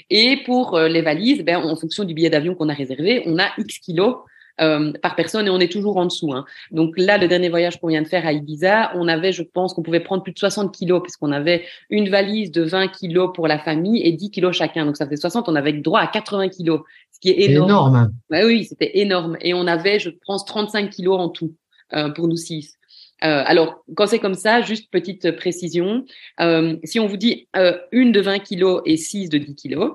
[0.10, 3.40] Et pour euh, les valises, ben, en fonction du billet d'avion qu'on a réservé, on
[3.40, 4.18] a X kilos
[4.62, 6.34] euh, par personne et on est toujours en dessous.
[6.34, 6.46] Hein.
[6.72, 9.74] Donc là, le dernier voyage qu'on vient de faire à Ibiza, on avait, je pense,
[9.74, 13.48] qu'on pouvait prendre plus de 60 kilos puisqu'on avait une valise de 20 kilos pour
[13.48, 14.86] la famille et 10 kilos chacun.
[14.86, 18.12] Donc ça fait 60, on avait droit à 80 kilos, ce qui est énorme.
[18.30, 18.48] énorme.
[18.48, 19.38] oui, c'était énorme.
[19.42, 21.54] Et on avait, je pense, 35 kilos en tout
[21.94, 22.78] euh, pour nous six.
[23.24, 26.06] Euh, alors, quand c'est comme ça, juste petite précision,
[26.40, 29.94] euh, si on vous dit euh, une de 20 kilos et 6 de 10 kilos,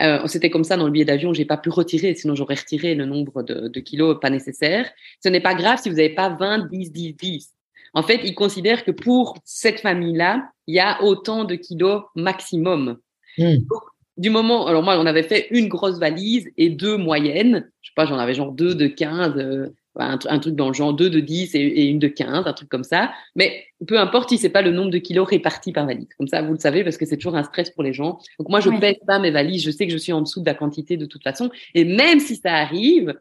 [0.00, 2.94] euh, C'était comme ça dans le billet d'avion, j'ai pas pu retirer, sinon j'aurais retiré
[2.94, 4.90] le nombre de, de, kilos pas nécessaire.
[5.22, 7.50] Ce n'est pas grave si vous n'avez pas 20, 10, 10, 10.
[7.94, 12.98] En fait, ils considèrent que pour cette famille-là, il y a autant de kilos maximum.
[13.36, 13.56] Hmm.
[14.16, 17.68] du moment, alors moi, on avait fait une grosse valise et deux moyennes.
[17.82, 21.10] Je sais pas, j'en avais genre deux de 15, un, truc dans le genre deux
[21.10, 23.12] de 10 et, une de 15, un truc comme ça.
[23.36, 26.08] Mais peu importe si c'est pas le nombre de kilos répartis par valise.
[26.18, 28.18] Comme ça, vous le savez, parce que c'est toujours un stress pour les gens.
[28.38, 29.62] Donc moi, je ne pèse pas mes valises.
[29.64, 31.50] Je sais que je suis en dessous de la quantité de toute façon.
[31.74, 33.14] Et même si ça arrive,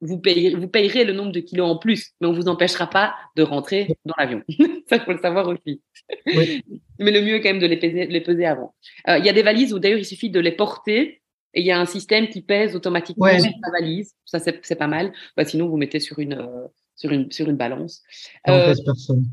[0.00, 3.14] vous payerez, vous payerez le nombre de kilos en plus, mais on vous empêchera pas
[3.36, 4.42] de rentrer dans l'avion.
[4.88, 5.82] ça, faut le savoir aussi.
[6.26, 8.74] mais le mieux est quand même de les peser, les peser avant.
[9.08, 11.19] Euh, il y a des valises où d'ailleurs il suffit de les porter
[11.54, 13.38] et il y a un système qui pèse automatiquement ouais.
[13.38, 14.14] la valise.
[14.24, 15.12] Ça, c'est pas mal.
[15.36, 18.02] Bah, sinon, vous mettez sur une, euh, sur une, sur une balance.
[18.48, 19.24] Euh, personne.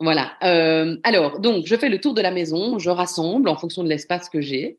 [0.00, 0.32] Voilà.
[0.42, 3.88] Euh, alors, donc, je fais le tour de la maison, je rassemble en fonction de
[3.88, 4.78] l'espace que j'ai,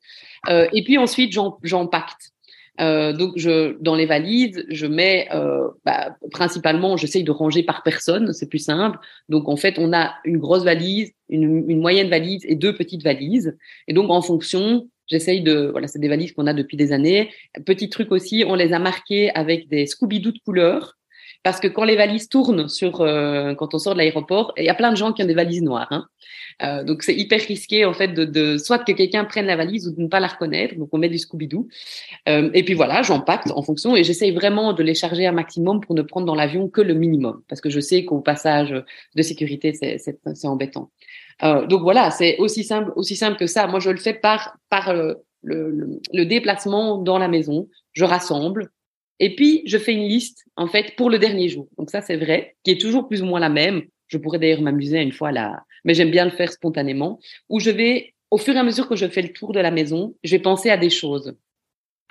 [0.50, 1.32] euh, et puis ensuite,
[1.62, 2.32] j'empacte.
[2.80, 7.84] Euh, donc, je, dans les valises, je mets euh, bah, principalement, j'essaye de ranger par
[7.84, 8.98] personne, c'est plus simple.
[9.30, 13.04] Donc, en fait, on a une grosse valise, une, une moyenne valise et deux petites
[13.04, 13.56] valises.
[13.88, 17.30] Et donc, en fonction, J'essaye de, voilà, c'est des valises qu'on a depuis des années.
[17.66, 20.97] Petit truc aussi, on les a marquées avec des Scooby-Doo de couleur.
[21.43, 24.70] Parce que quand les valises tournent sur, euh, quand on sort de l'aéroport, il y
[24.70, 25.88] a plein de gens qui ont des valises noires.
[25.89, 26.05] Hein.
[26.62, 29.88] Euh, donc c'est hyper risqué en fait de, de soit que quelqu'un prenne la valise
[29.88, 30.76] ou de ne pas la reconnaître.
[30.76, 31.68] Donc on met du Scooby-Doo.
[32.30, 35.82] Euh, et puis voilà, j'empacte en fonction et j'essaye vraiment de les charger un maximum
[35.82, 38.76] pour ne prendre dans l'avion que le minimum, parce que je sais qu'au passage
[39.16, 40.91] de sécurité c'est embêtant.
[41.43, 43.67] Euh, donc voilà, c'est aussi simple, aussi simple que ça.
[43.67, 44.57] Moi, je le fais par
[44.89, 45.13] euh,
[45.43, 47.67] le, le, déplacement dans la maison.
[47.93, 48.69] Je rassemble
[49.19, 51.67] et puis je fais une liste en fait pour le dernier jour.
[51.77, 53.84] Donc ça, c'est vrai, qui est toujours plus ou moins la même.
[54.07, 57.19] Je pourrais d'ailleurs m'amuser une fois là, mais j'aime bien le faire spontanément.
[57.49, 59.71] Où je vais, au fur et à mesure que je fais le tour de la
[59.71, 61.34] maison, je vais penser à des choses.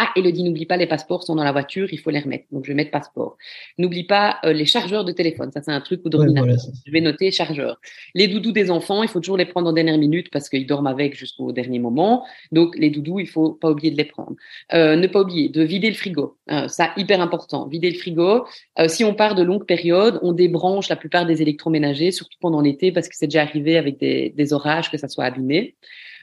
[0.03, 2.47] Ah, Elodie, n'oublie pas, les passeports sont dans la voiture, il faut les remettre.
[2.53, 3.37] Donc, je vais mettre passeport.
[3.77, 5.51] N'oublie pas euh, les chargeurs de téléphone.
[5.53, 6.57] Ça, c'est un truc ou d'ordinateur.
[6.87, 7.79] je vais noter chargeur.
[8.15, 10.87] Les doudous des enfants, il faut toujours les prendre en dernière minute parce qu'ils dorment
[10.87, 12.25] avec jusqu'au dernier moment.
[12.51, 14.33] Donc, les doudous, il faut pas oublier de les prendre.
[14.73, 16.39] Euh, ne pas oublier de vider le frigo.
[16.51, 17.69] Euh, ça, hyper important.
[17.69, 18.47] Vider le frigo.
[18.87, 22.91] Si on part de longues périodes, on débranche la plupart des électroménagers, surtout pendant l'été
[22.91, 25.75] parce que c'est déjà arrivé avec des, des orages que ça soit abîmé.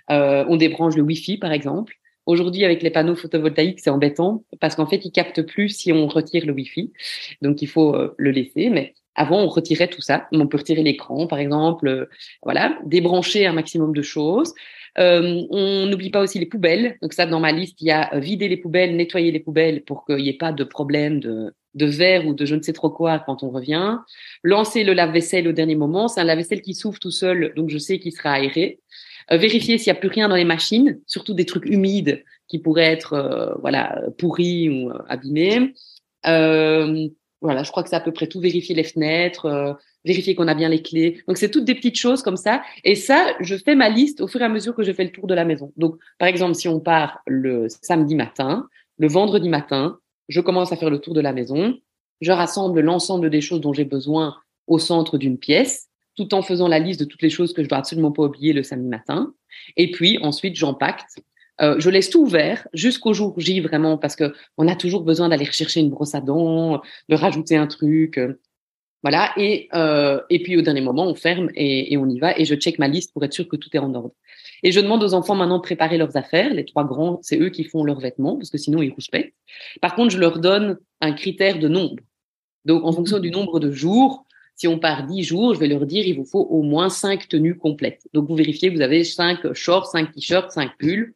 [0.09, 1.93] on débranche le Wi-Fi, par exemple.
[2.27, 6.07] Aujourd'hui, avec les panneaux photovoltaïques, c'est embêtant parce qu'en fait, ils captent plus si on
[6.07, 6.91] retire le Wi-Fi.
[7.41, 8.69] Donc, il faut euh, le laisser.
[8.69, 10.27] Mais avant, on retirait tout ça.
[10.33, 11.87] On peut retirer l'écran, par exemple.
[11.87, 12.05] Euh,
[12.43, 14.53] voilà, débrancher un maximum de choses.
[14.99, 16.97] Euh, on n'oublie pas aussi les poubelles.
[17.01, 20.05] Donc ça, dans ma liste, il y a vider les poubelles, nettoyer les poubelles pour
[20.05, 22.89] qu'il n'y ait pas de problème de, de verre ou de je ne sais trop
[22.89, 23.99] quoi quand on revient.
[24.43, 26.09] Lancer le lave-vaisselle au dernier moment.
[26.09, 28.81] C'est un lave-vaisselle qui s'ouvre tout seul, donc je sais qu'il sera aéré.
[29.31, 32.59] Euh, vérifier s'il n'y a plus rien dans les machines, surtout des trucs humides qui
[32.59, 35.73] pourraient être euh, voilà pourris ou euh, abîmés.
[36.23, 38.39] voilà, je crois que c'est à peu près tout.
[38.39, 41.21] Vérifier les fenêtres, vérifier qu'on a bien les clés.
[41.27, 42.63] Donc c'est toutes des petites choses comme ça.
[42.83, 45.11] Et ça, je fais ma liste au fur et à mesure que je fais le
[45.11, 45.71] tour de la maison.
[45.77, 48.67] Donc par exemple, si on part le samedi matin,
[48.97, 49.99] le vendredi matin,
[50.29, 51.77] je commence à faire le tour de la maison.
[52.21, 55.87] Je rassemble l'ensemble des choses dont j'ai besoin au centre d'une pièce
[56.17, 58.51] tout en faisant la liste de toutes les choses que je dois absolument pas oublier
[58.51, 59.33] le samedi matin.
[59.77, 61.21] Et puis ensuite, j'empacte.
[61.61, 65.29] Euh, je laisse tout ouvert jusqu'au jour J vraiment parce que on a toujours besoin
[65.29, 68.39] d'aller rechercher une brosse à dents, de rajouter un truc, euh,
[69.03, 69.31] voilà.
[69.37, 72.45] Et euh, et puis au dernier moment, on ferme et, et, on y va et
[72.45, 74.13] je check ma liste pour être sûr que tout est en ordre.
[74.63, 76.53] Et je demande aux enfants maintenant de préparer leurs affaires.
[76.53, 79.33] Les trois grands, c'est eux qui font leurs vêtements parce que sinon ils rouspètent.
[79.81, 82.03] Par contre, je leur donne un critère de nombre.
[82.65, 84.26] Donc en fonction du nombre de jours,
[84.57, 87.27] si on part 10 jours, je vais leur dire, il vous faut au moins 5
[87.27, 88.01] tenues complètes.
[88.13, 91.13] Donc, vous vérifiez, vous avez 5 shorts, 5 t-shirts, 5 pulls.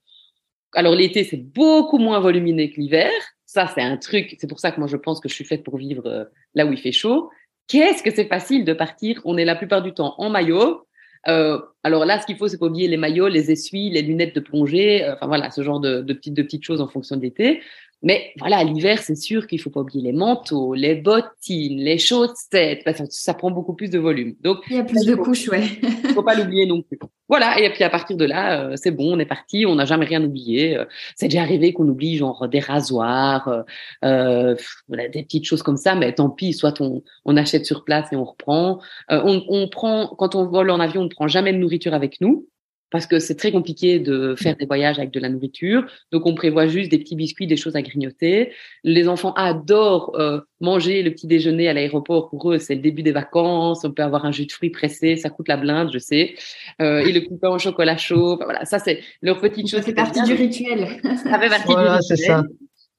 [0.73, 3.11] Alors, l'été, c'est beaucoup moins volumineux que l'hiver.
[3.47, 4.37] Ça, c'est un truc.
[4.39, 6.67] C'est pour ça que moi, je pense que je suis faite pour vivre euh, là
[6.67, 7.31] où il fait chaud.
[7.67, 9.19] Qu'est-ce que c'est facile de partir?
[9.25, 10.85] On est la plupart du temps en maillot.
[11.27, 14.35] Euh, alors là, ce qu'il faut, c'est pas oublier les maillots, les essuies, les lunettes
[14.35, 17.17] de plongée, euh, enfin voilà, ce genre de, de, petites, de petites choses en fonction
[17.17, 17.61] de l'été.
[18.03, 22.81] Mais voilà, l'hiver, c'est sûr qu'il faut pas oublier les manteaux, les bottines, les chaussettes.
[22.83, 24.33] Ça, ça prend beaucoup plus de volume.
[24.41, 25.67] Donc il y a plus de couches, ouais.
[26.15, 26.97] faut pas l'oublier non plus.
[27.29, 27.59] Voilà.
[27.59, 29.67] Et puis à partir de là, euh, c'est bon, on est parti.
[29.67, 30.77] On n'a jamais rien oublié.
[30.77, 33.63] Euh, c'est déjà arrivé qu'on oublie genre des rasoirs,
[34.03, 34.55] euh,
[34.87, 35.93] voilà, des petites choses comme ça.
[35.93, 36.53] Mais tant pis.
[36.53, 38.79] Soit on, on achète sur place et on reprend.
[39.11, 41.93] Euh, on, on prend quand on vole en avion, on ne prend jamais de nourriture
[41.93, 42.47] avec nous
[42.91, 45.85] parce que c'est très compliqué de faire des voyages avec de la nourriture.
[46.11, 48.51] Donc, on prévoit juste des petits biscuits, des choses à grignoter.
[48.83, 52.29] Les enfants adorent euh, manger le petit déjeuner à l'aéroport.
[52.29, 53.85] Pour eux, c'est le début des vacances.
[53.85, 56.35] On peut avoir un jus de fruits pressé, ça coûte la blinde, je sais.
[56.81, 58.37] Euh, et le coupon au chocolat chaud.
[58.43, 59.79] voilà, ça c'est leur petite chose.
[59.79, 60.87] Ça fait partie du rituel.
[61.23, 62.43] Ça fait partie voilà, c'est ça.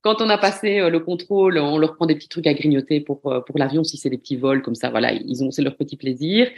[0.03, 3.01] Quand on a passé euh, le contrôle, on leur prend des petits trucs à grignoter
[3.01, 4.91] pour euh, pour l'avion si c'est des petits vols comme ça.
[4.91, 6.51] Voilà, ils ont c'est leur petit plaisir.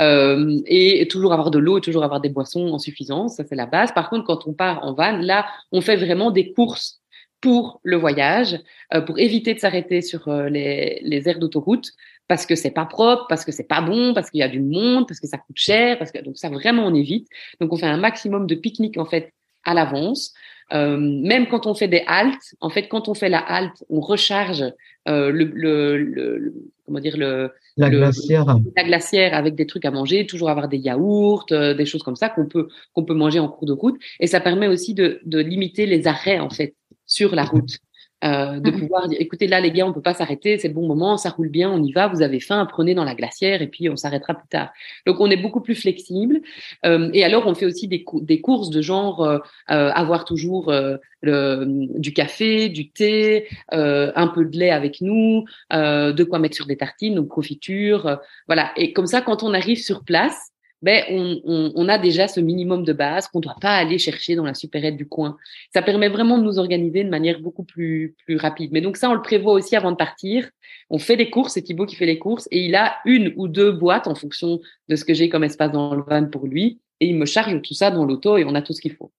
[0.00, 3.66] Euh, et toujours avoir de l'eau toujours avoir des boissons en suffisance, ça c'est la
[3.66, 3.92] base.
[3.92, 7.00] Par contre, quand on part en van, là, on fait vraiment des courses
[7.40, 8.60] pour le voyage,
[8.94, 11.90] euh, pour éviter de s'arrêter sur les, les aires d'autoroute.
[12.28, 14.60] parce que c'est pas propre, parce que c'est pas bon, parce qu'il y a du
[14.60, 17.28] monde, parce que ça coûte cher, parce que donc ça vraiment on évite.
[17.60, 19.32] Donc on fait un maximum de pique-nique en fait
[19.64, 20.32] à l'avance.
[20.72, 24.00] Euh, même quand on fait des haltes, en fait, quand on fait la halte, on
[24.00, 24.64] recharge
[25.08, 26.54] euh, le, le, le,
[26.86, 28.44] comment dire le la glacière
[28.76, 32.16] la glacière avec des trucs à manger, toujours avoir des yaourts, euh, des choses comme
[32.16, 35.20] ça qu'on peut qu'on peut manger en cours de route, et ça permet aussi de,
[35.24, 36.74] de limiter les arrêts en fait
[37.06, 37.78] sur la route.
[38.24, 40.74] Euh, de mmh pouvoir dire écoutez là les gars on peut pas s'arrêter c'est le
[40.74, 43.62] bon moment ça roule bien on y va vous avez faim prenez dans la glacière
[43.62, 44.70] et puis on s'arrêtera plus tard.
[45.06, 46.40] Donc on est beaucoup plus flexible
[46.86, 49.38] euh, et alors on fait aussi des, des courses de genre euh,
[49.70, 51.64] euh avoir toujours euh, le,
[51.98, 56.76] du café du thé un peu de lait avec nous de quoi mettre sur des
[56.76, 58.72] tartines donc confiture voilà.
[58.76, 60.51] Et comme ça quand on arrive sur place
[60.82, 61.04] ben,
[61.44, 64.54] on, a déjà ce minimum de base qu'on ne doit pas aller chercher dans la
[64.54, 65.36] supérette du coin.
[65.72, 68.70] Ça permet vraiment de nous organiser de manière beaucoup plus, plus rapide.
[68.72, 70.50] Mais donc ça, on le prévoit aussi avant de partir.
[70.90, 73.48] On fait des courses, c'est Thibaut qui fait les courses, et il a une ou
[73.48, 76.80] deux boîtes en fonction de ce que j'ai comme espace dans le van pour lui,
[77.00, 79.12] et il me charge tout ça dans l'auto et on a tout ce qu'il faut.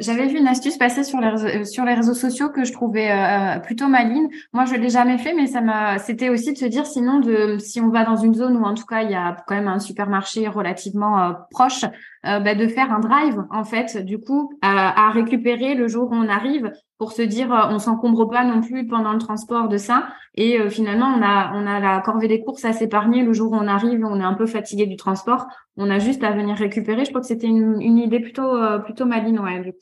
[0.00, 3.86] J'avais vu une astuce passer sur les, réseaux, euh, sociaux que je trouvais euh, plutôt
[3.86, 4.28] maligne.
[4.52, 5.98] Moi, je l'ai jamais fait, mais ça m'a.
[5.98, 8.74] C'était aussi de se dire, sinon, de si on va dans une zone où en
[8.74, 11.84] tout cas il y a quand même un supermarché relativement euh, proche,
[12.26, 16.10] euh, bah, de faire un drive en fait, du coup, à, à, récupérer le jour
[16.10, 19.76] où on arrive pour se dire, on s'encombre pas non plus pendant le transport de
[19.76, 20.08] ça.
[20.34, 23.54] Et finalement, on a on a la corvée des courses à s'épargner le jour où
[23.54, 25.46] on arrive, on est un peu fatigué du transport.
[25.76, 27.04] On a juste à venir récupérer.
[27.04, 28.50] Je crois que c'était une, une idée plutôt
[28.84, 29.72] plutôt maligne, ouais.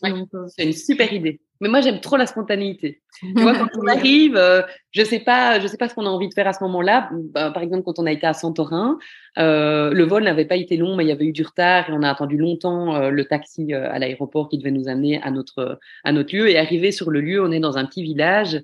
[0.49, 1.41] C'est une super idée.
[1.61, 3.01] Mais moi, j'aime trop la spontanéité.
[3.19, 6.11] Tu vois, quand on arrive, euh, je sais pas, je sais pas ce qu'on a
[6.11, 7.11] envie de faire à ce moment-là.
[7.13, 8.99] Bah, par exemple, quand on a été à Santorin,
[9.39, 11.93] euh, le vol n'avait pas été long, mais il y avait eu du retard et
[11.93, 15.31] on a attendu longtemps euh, le taxi euh, à l'aéroport qui devait nous amener à
[15.31, 16.49] notre à notre lieu.
[16.49, 18.63] Et arrivé sur le lieu, on est dans un petit village.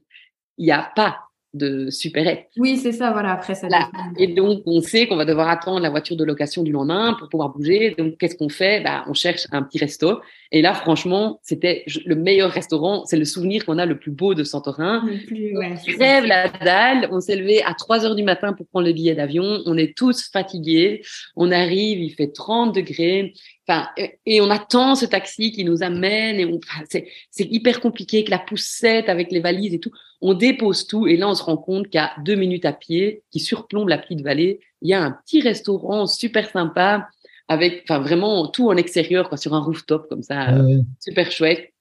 [0.58, 1.18] Il n'y a pas
[1.54, 2.48] de supérette.
[2.56, 3.68] Oui, c'est ça, voilà, après ça.
[4.16, 7.28] Et donc, on sait qu'on va devoir attendre la voiture de location du lendemain pour
[7.28, 7.94] pouvoir bouger.
[7.96, 8.80] Donc, qu'est-ce qu'on fait?
[8.80, 10.20] Bah, On cherche un petit resto.
[10.54, 13.06] Et là, franchement, c'était le meilleur restaurant.
[13.06, 15.02] C'est le souvenir qu'on a le plus beau de Santorin.
[15.26, 17.08] Plus, ouais, rêve la dalle.
[17.10, 19.62] On s'est levé à 3 heures du matin pour prendre le billet d'avion.
[19.64, 21.02] On est tous fatigués.
[21.36, 23.32] On arrive, il fait 30 degrés.
[23.66, 23.88] Enfin,
[24.26, 28.28] et on attend ce taxi qui nous amène et on, c'est, c'est hyper compliqué avec
[28.28, 29.92] la poussette, avec les valises et tout.
[30.20, 33.40] On dépose tout et là, on se rend compte qu'à deux minutes à pied, qui
[33.40, 37.08] surplombe la petite vallée, il y a un petit restaurant super sympa
[37.52, 40.62] avec, enfin, vraiment tout en extérieur, quoi, sur un rooftop comme ça, ah
[41.00, 41.72] super chouette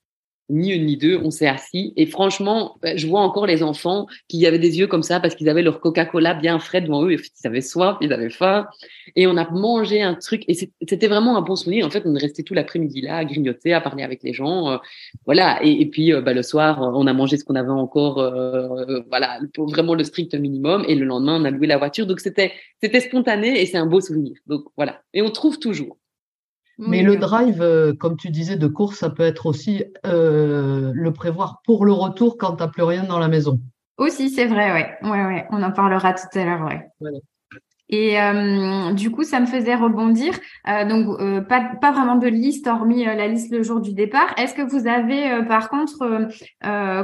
[0.51, 1.93] ni une ni deux, on s'est assis.
[1.95, 5.35] Et franchement, bah, je vois encore les enfants qui avaient des yeux comme ça parce
[5.35, 7.13] qu'ils avaient leur Coca-Cola bien frais devant eux.
[7.13, 8.67] Ils avaient soif, ils avaient faim.
[9.15, 10.43] Et on a mangé un truc.
[10.47, 11.85] Et c'était vraiment un bon souvenir.
[11.85, 14.71] En fait, on est resté tout l'après-midi là, à grignoter, à parler avec les gens.
[14.71, 14.77] Euh,
[15.25, 15.59] voilà.
[15.63, 18.19] Et, puis, euh, bah, le soir, on a mangé ce qu'on avait encore.
[18.19, 20.83] Euh, voilà, pour vraiment le strict minimum.
[20.87, 22.05] Et le lendemain, on a loué la voiture.
[22.05, 22.51] Donc, c'était
[22.83, 24.33] c'était spontané et c'est un beau souvenir.
[24.47, 25.01] Donc, voilà.
[25.13, 25.97] Et on trouve toujours.
[26.87, 31.13] Mais le drive, euh, comme tu disais, de course, ça peut être aussi euh, le
[31.13, 33.59] prévoir pour le retour quand tu n'as plus rien dans la maison.
[33.97, 34.97] Aussi, c'est vrai, ouais.
[35.03, 35.25] ouais.
[35.25, 37.21] Ouais, On en parlera tout à l'heure, ouais.
[37.91, 40.33] Et euh, du coup, ça me faisait rebondir.
[40.69, 44.33] Euh, donc, euh, pas, vraiment de liste, hormis la liste le jour du départ.
[44.37, 46.29] Est-ce que vous avez, par contre,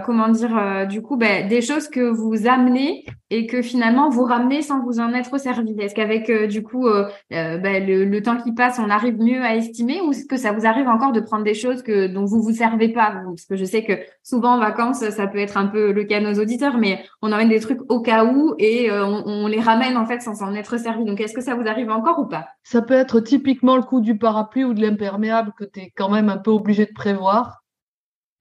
[0.05, 4.61] comment dire, du coup, ben, des choses que vous amenez et que finalement vous ramenez
[4.61, 5.75] sans vous en être servi?
[5.77, 6.88] Est-ce qu'avec, du coup,
[7.29, 10.65] ben, le, temps qui passe, on arrive mieux à estimer ou est-ce que ça vous
[10.65, 13.21] arrive encore de prendre des choses que dont vous vous servez pas?
[13.25, 16.21] Parce que je sais que souvent en vacances, ça peut être un peu le cas
[16.21, 19.59] de nos auditeurs, mais on emmène des trucs au cas où et on, on les
[19.59, 21.05] ramène en fait sans s'en être servi.
[21.05, 22.47] Donc, est-ce que ça vous arrive encore ou pas?
[22.63, 26.09] Ça peut être typiquement le coup du parapluie ou de l'imperméable que tu es quand
[26.09, 27.63] même un peu obligé de prévoir.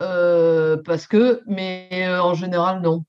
[0.02, 3.04] Euh, parce que, mais euh, en général, non.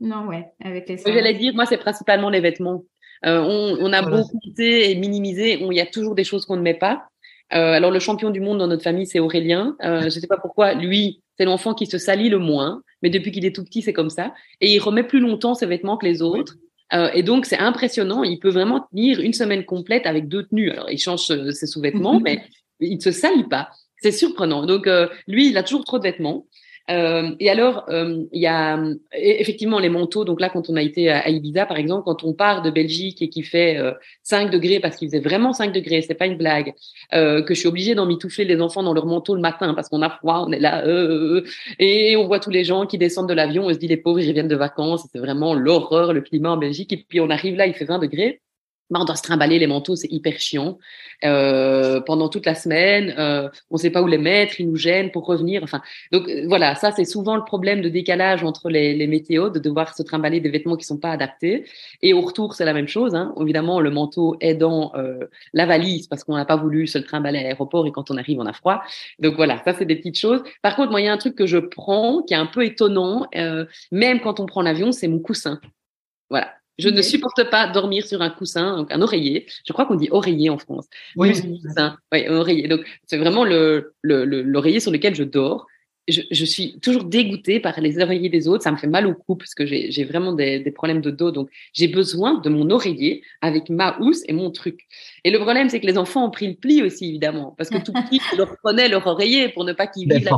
[0.00, 0.98] Non, ouais, avec les.
[0.98, 2.84] J'allais dire, moi, c'est principalement les vêtements.
[3.26, 5.58] Euh, on, a beaucoup compté et minimisé.
[5.60, 7.06] Il y a toujours des choses qu'on ne met pas.
[7.50, 9.76] alors, le champion du monde dans notre famille, c'est Aurélien.
[9.80, 10.74] je ne sais pas pourquoi.
[10.74, 13.92] Lui, c'est l'enfant qui se salit le moins, mais depuis qu'il est tout petit, c'est
[13.92, 14.34] comme ça.
[14.60, 16.56] Et il remet plus longtemps ses vêtements que les autres.
[16.94, 18.22] Euh, et donc, c'est impressionnant.
[18.22, 20.70] Il peut vraiment tenir une semaine complète avec deux tenues.
[20.70, 22.42] Alors, il change euh, ses sous-vêtements, mais
[22.80, 23.70] il ne se salit pas.
[24.00, 24.66] C'est surprenant.
[24.66, 26.46] Donc, euh, lui, il a toujours trop de vêtements.
[26.90, 30.24] Euh, et alors, euh, il y a e, effectivement les manteaux.
[30.24, 33.22] Donc là, quand on a été à Ibiza, par exemple, quand on part de Belgique
[33.22, 33.78] et qu'il fait
[34.22, 36.74] 5 euh, degrés, parce qu'il faisait vraiment 5 degrés, c'est pas une blague,
[37.12, 40.10] que je suis obligée d'emmitoufler les enfants dans leur manteau le matin parce qu'on a
[40.10, 40.84] froid, on est là,
[41.78, 44.20] et on voit tous les gens qui descendent de l'avion, on se dit les pauvres,
[44.20, 46.92] ils reviennent de vacances, c'est vraiment l'horreur, le climat en Belgique.
[46.92, 48.40] Et puis on arrive là, il fait 20 degrés
[49.00, 50.78] on doit se trimballer les manteaux, c'est hyper chiant.
[51.24, 54.76] Euh, pendant toute la semaine, euh, on ne sait pas où les mettre, ils nous
[54.76, 55.62] gênent pour revenir.
[55.62, 55.80] Enfin,
[56.12, 59.94] donc euh, voilà, ça c'est souvent le problème de décalage entre les, météos, de devoir
[59.94, 61.64] se trimballer des vêtements qui sont pas adaptés.
[62.02, 63.14] Et au retour, c'est la même chose.
[63.14, 63.34] Hein.
[63.40, 67.04] Évidemment, le manteau est dans euh, la valise parce qu'on n'a pas voulu se le
[67.04, 68.82] trimballer à l'aéroport et quand on arrive, on a froid.
[69.18, 70.42] Donc voilà, ça c'est des petites choses.
[70.62, 72.64] Par contre, moi, il y a un truc que je prends qui est un peu
[72.64, 75.60] étonnant, euh, même quand on prend l'avion, c'est mon coussin.
[76.30, 79.46] Voilà, je ne supporte pas dormir sur un coussin, donc un oreiller.
[79.66, 80.86] Je crois qu'on dit oreiller en France.
[81.16, 81.96] Oui, coussin.
[82.12, 82.68] oui un oreiller.
[82.68, 85.66] Donc c'est vraiment le l'oreiller sur lequel je dors.
[86.06, 88.62] Je, je, suis toujours dégoûtée par les oreillers des autres.
[88.62, 91.30] Ça me fait mal au cou parce que j'ai vraiment des, des, problèmes de dos.
[91.30, 94.80] Donc j'ai besoin de mon oreiller avec ma housse et mon truc.
[95.24, 97.78] Et le problème, c'est que les enfants ont pris le pli aussi, évidemment, parce que
[97.82, 100.28] tout petit, ils leur prenaient leur oreiller pour ne pas qu'ils Ben, vivent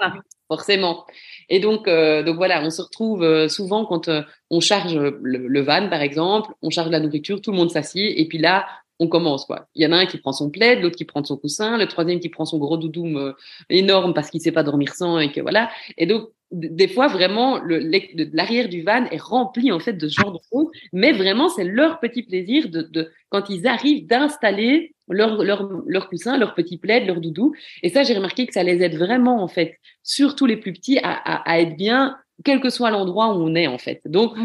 [0.00, 0.14] la
[0.52, 1.06] forcément.
[1.48, 5.18] Et donc, euh, donc voilà, on se retrouve euh, souvent quand euh, on charge le,
[5.22, 8.66] le, van, par exemple, on charge la nourriture, tout le monde s'assied, et puis là,
[8.98, 9.66] on commence quoi.
[9.74, 11.86] Il y en a un qui prend son plaid, l'autre qui prend son coussin, le
[11.86, 13.32] troisième qui prend son gros doudoum euh,
[13.70, 15.70] énorme parce qu'il sait pas dormir sans et que voilà.
[15.98, 20.32] Et donc des fois vraiment l'arrière du van est rempli en fait de ce genre
[20.32, 25.42] de choses, mais vraiment c'est leur petit plaisir de, de quand ils arrivent d'installer leur,
[25.42, 27.54] leur, leur coussin, leur petit plaid, leur doudou.
[27.82, 30.98] Et ça j'ai remarqué que ça les aide vraiment en fait, surtout les plus petits,
[30.98, 34.02] à, à, à être bien quel que soit l'endroit où on est en fait.
[34.04, 34.36] Donc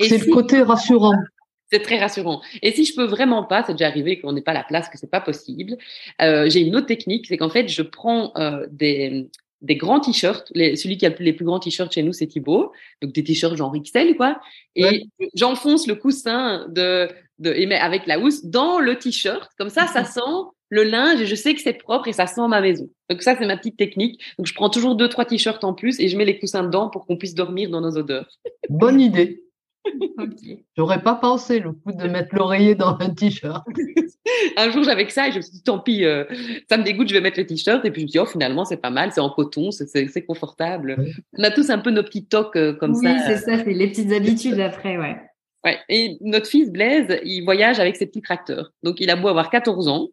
[0.00, 1.12] Ouais, c'est le côté rassurant.
[1.72, 2.42] C'est très rassurant.
[2.62, 4.98] Et si je peux vraiment pas, c'est déjà arrivé qu'on n'ait pas la place, que
[4.98, 5.76] c'est pas possible.
[6.20, 9.28] Euh, j'ai une autre technique, c'est qu'en fait, je prends euh, des
[9.62, 10.50] des grands t-shirts.
[10.56, 12.72] Celui qui a les plus grands t-shirts chez nous, c'est Thibaut.
[13.00, 14.40] Donc des t-shirts genre XL, quoi.
[14.74, 15.04] Et Ouais.
[15.34, 17.08] j'enfonce le coussin de,
[17.38, 19.50] de et mets avec la housse dans le t-shirt.
[19.58, 20.20] Comme ça, ça sent
[20.68, 22.88] le linge et je sais que c'est propre et ça sent ma maison.
[23.08, 24.20] Donc ça, c'est ma petite technique.
[24.36, 26.90] Donc je prends toujours deux, trois t-shirts en plus et je mets les coussins dedans
[26.90, 28.26] pour qu'on puisse dormir dans nos odeurs.
[28.68, 29.44] Bonne idée.
[30.76, 33.66] J'aurais pas pensé le coup de mettre l'oreiller dans un t-shirt.
[34.56, 36.24] un jour j'avais que ça et je me suis dit tant pis euh,
[36.70, 38.26] ça me dégoûte je vais mettre le t-shirt et puis je me suis dit oh
[38.26, 41.12] finalement c'est pas mal c'est en coton c'est- confortable Ouais.
[41.38, 43.72] on a tous un peu nos petits tocs euh, comme oui, ça c'est ça, c'est
[43.72, 45.16] les petites habitudes après, ouais.
[45.64, 45.78] ouais.
[45.88, 49.50] et notre fils Blaise il voyage avec ses petits tracteurs donc il a beau avoir
[49.50, 50.08] 14 ans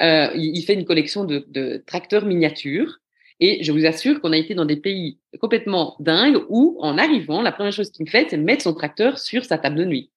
[0.00, 2.98] euh, il, il fait une collection de, de tracteurs miniatures
[3.40, 7.42] et je vous assure qu'on a été dans des pays complètement dingues où en arrivant
[7.42, 10.10] la première chose qu'il fait c'est mettre son tracteur sur sa table de nuit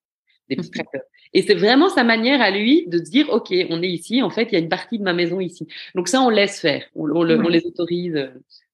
[0.49, 1.03] des petits tracteurs
[1.35, 4.29] et c'est vraiment sa manière à lui de se dire, OK, on est ici, en
[4.29, 5.67] fait, il y a une partie de ma maison ici.
[5.95, 6.83] Donc ça, on laisse faire.
[6.93, 7.43] On, on le- Ouais.
[7.43, 8.27] on les autorise euh,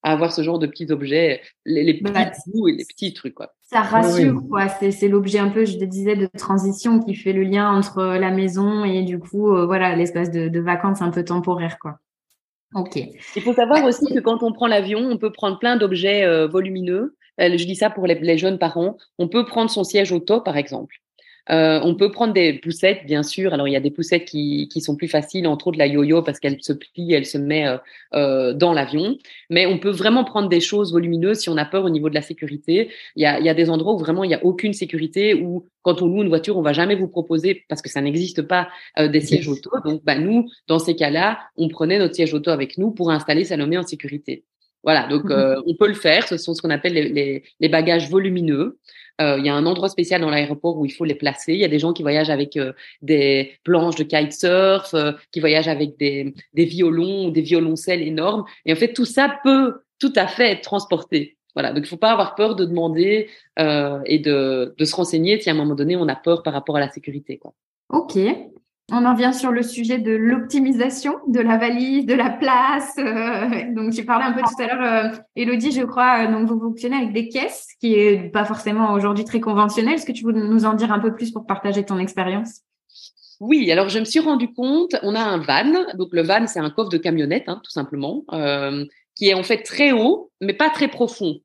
[0.03, 3.13] à avoir ce genre de petits objets, les, les petits Bah, bouts et les petits
[3.13, 3.53] trucs, quoi.
[3.61, 4.49] Ça rassure, oui.
[4.49, 4.67] quoi.
[4.67, 8.03] C'est, c'est l'objet un peu, je te disais, de transition qui fait le lien entre
[8.03, 11.99] la maison et du coup, euh, voilà, l'espace de, de vacances un peu temporaire, quoi.
[12.75, 12.97] Ok.
[13.35, 16.47] Il faut savoir aussi que quand on prend l'avion, on peut prendre plein d'objets euh,
[16.47, 17.15] volumineux.
[17.41, 18.97] Euh, je dis ça pour les, les jeunes parents.
[19.17, 20.97] On peut prendre son siège auto, par exemple.
[21.51, 23.53] Euh, on peut prendre des poussettes, bien sûr.
[23.53, 26.21] Alors, il y a des poussettes qui, qui sont plus faciles, entre autres la yo-yo,
[26.21, 27.77] parce qu'elle se plie, elle se met euh,
[28.13, 29.17] euh, dans l'avion.
[29.49, 32.15] Mais on peut vraiment prendre des choses volumineuses si on a peur au niveau de
[32.15, 32.89] la sécurité.
[33.15, 35.33] Il y a, il y a des endroits où vraiment il n'y a aucune sécurité,
[35.33, 38.43] où quand on loue une voiture, on va jamais vous proposer, parce que ça n'existe
[38.43, 38.69] pas,
[38.99, 39.71] euh, des sièges auto.
[39.85, 43.43] Donc, bah, nous, dans ces cas-là, on prenait notre siège auto avec nous pour installer
[43.43, 44.43] Salomé en sécurité.
[44.83, 46.25] Voilà, donc euh, on peut le faire.
[46.27, 48.77] Ce sont ce qu'on appelle les, les, les bagages volumineux.
[49.21, 51.53] Euh, Il y a un endroit spécial dans l'aéroport où il faut les placer.
[51.53, 55.39] Il y a des gens qui voyagent avec euh, des planches de kitesurf, euh, qui
[55.39, 58.45] voyagent avec des, des violons ou des violoncelles énormes.
[58.65, 61.37] Et en fait, tout ça peut tout à fait être transporté.
[61.55, 65.41] Voilà, donc il faut pas avoir peur de demander euh, et de, de se renseigner
[65.41, 67.37] si à un moment donné on a peur par rapport à la sécurité.
[67.37, 67.53] Quoi.
[67.89, 68.17] Ok.
[68.91, 72.95] On en vient sur le sujet de l'optimisation de la valise, de la place.
[72.97, 76.49] euh, donc, tu parlais un peu tout à l'heure, euh, Elodie, je crois, euh, donc
[76.49, 79.95] vous fonctionnez avec des caisses, qui est pas forcément aujourd'hui très conventionnel.
[79.95, 82.61] Est-ce que tu veux nous en dire un peu plus pour partager ton expérience?
[83.39, 86.59] Oui, alors je me suis rendu compte, on a un van, donc le van c'est
[86.59, 88.25] un coffre de camionnette, hein, tout simplement,
[89.15, 91.37] qui est en fait très haut, mais pas très profond.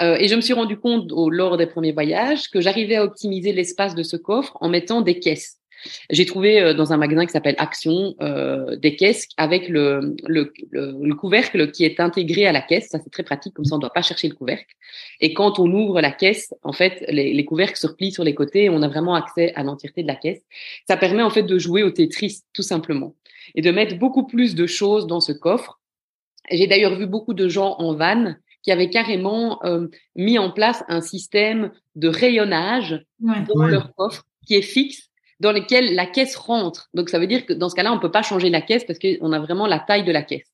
[0.00, 3.52] Et je me suis rendu compte au, lors des premiers voyages que j'arrivais à optimiser
[3.52, 5.59] l'espace de ce coffre en mettant des caisses.
[6.10, 10.52] J'ai trouvé euh, dans un magasin qui s'appelle Action euh, des caisses avec le, le,
[10.70, 12.88] le, le, couvercle qui est intégré à la caisse.
[12.88, 14.74] Ça, c'est très pratique, comme ça, on ne doit pas chercher le couvercle.
[15.20, 18.34] Et quand on ouvre la caisse, en fait, les, les couvercles se replient sur les
[18.34, 20.42] côtés et on a vraiment accès à l'entièreté de la caisse.
[20.88, 23.14] Ça permet en fait de jouer au Tetris, tout simplement,
[23.54, 25.80] et de mettre beaucoup plus de choses dans ce coffre.
[26.50, 30.84] J'ai d'ailleurs vu beaucoup de gens en van qui avaient carrément euh, mis en place
[30.88, 33.44] un système de rayonnage ouais.
[33.48, 33.70] dans ouais.
[33.70, 35.09] leur coffre qui est fixe
[35.40, 36.88] dans lequel la caisse rentre.
[36.94, 38.98] Donc, ça veut dire que dans ce cas-là, on peut pas changer la caisse parce
[38.98, 40.46] qu'on a vraiment la taille de la caisse.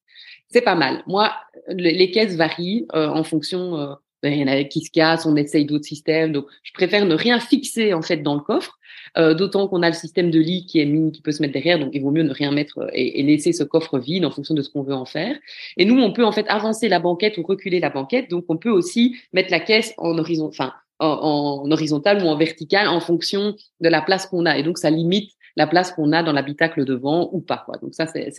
[0.48, 1.02] C'est pas mal.
[1.06, 1.32] Moi,
[1.68, 5.26] les caisses varient euh, en fonction euh, ben, il y en a qui se cassent,
[5.26, 6.32] on essaye d'autres systèmes.
[6.32, 8.78] Donc, je préfère ne rien fixer en fait dans le coffre,
[9.18, 11.52] euh, d'autant qu'on a le système de lit qui est mis, qui peut se mettre
[11.52, 11.78] derrière.
[11.78, 14.54] Donc, il vaut mieux ne rien mettre euh, et, laisser ce coffre vide en fonction
[14.54, 15.36] de ce qu'on veut en faire.
[15.76, 18.30] Et nous, on peut en fait avancer la banquette ou reculer la banquette.
[18.30, 22.36] Donc, on peut aussi mettre la caisse en horizon, enfin en, en horizontal ou en
[22.36, 24.56] vertical en fonction de la place qu'on a.
[24.58, 27.66] Et donc, ça limite la place qu'on a dans l'habitacle devant ou pas.
[27.82, 28.30] Donc ça, c'est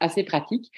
[0.00, 0.70] assez pratique.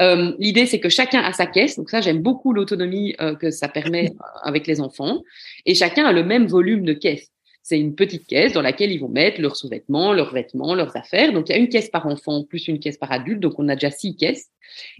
[0.00, 1.76] Euh, L'idée, c'est que chacun a sa caisse.
[1.76, 5.22] Donc ça, j'aime beaucoup l'autonomie euh, que ça permet avec les enfants.
[5.64, 7.30] Et chacun a le même volume de caisse.
[7.64, 11.32] C'est une petite caisse dans laquelle ils vont mettre leurs sous-vêtements, leurs vêtements, leurs affaires.
[11.32, 13.40] Donc il y a une caisse par enfant plus une caisse par adulte.
[13.40, 14.50] Donc on a déjà six caisses.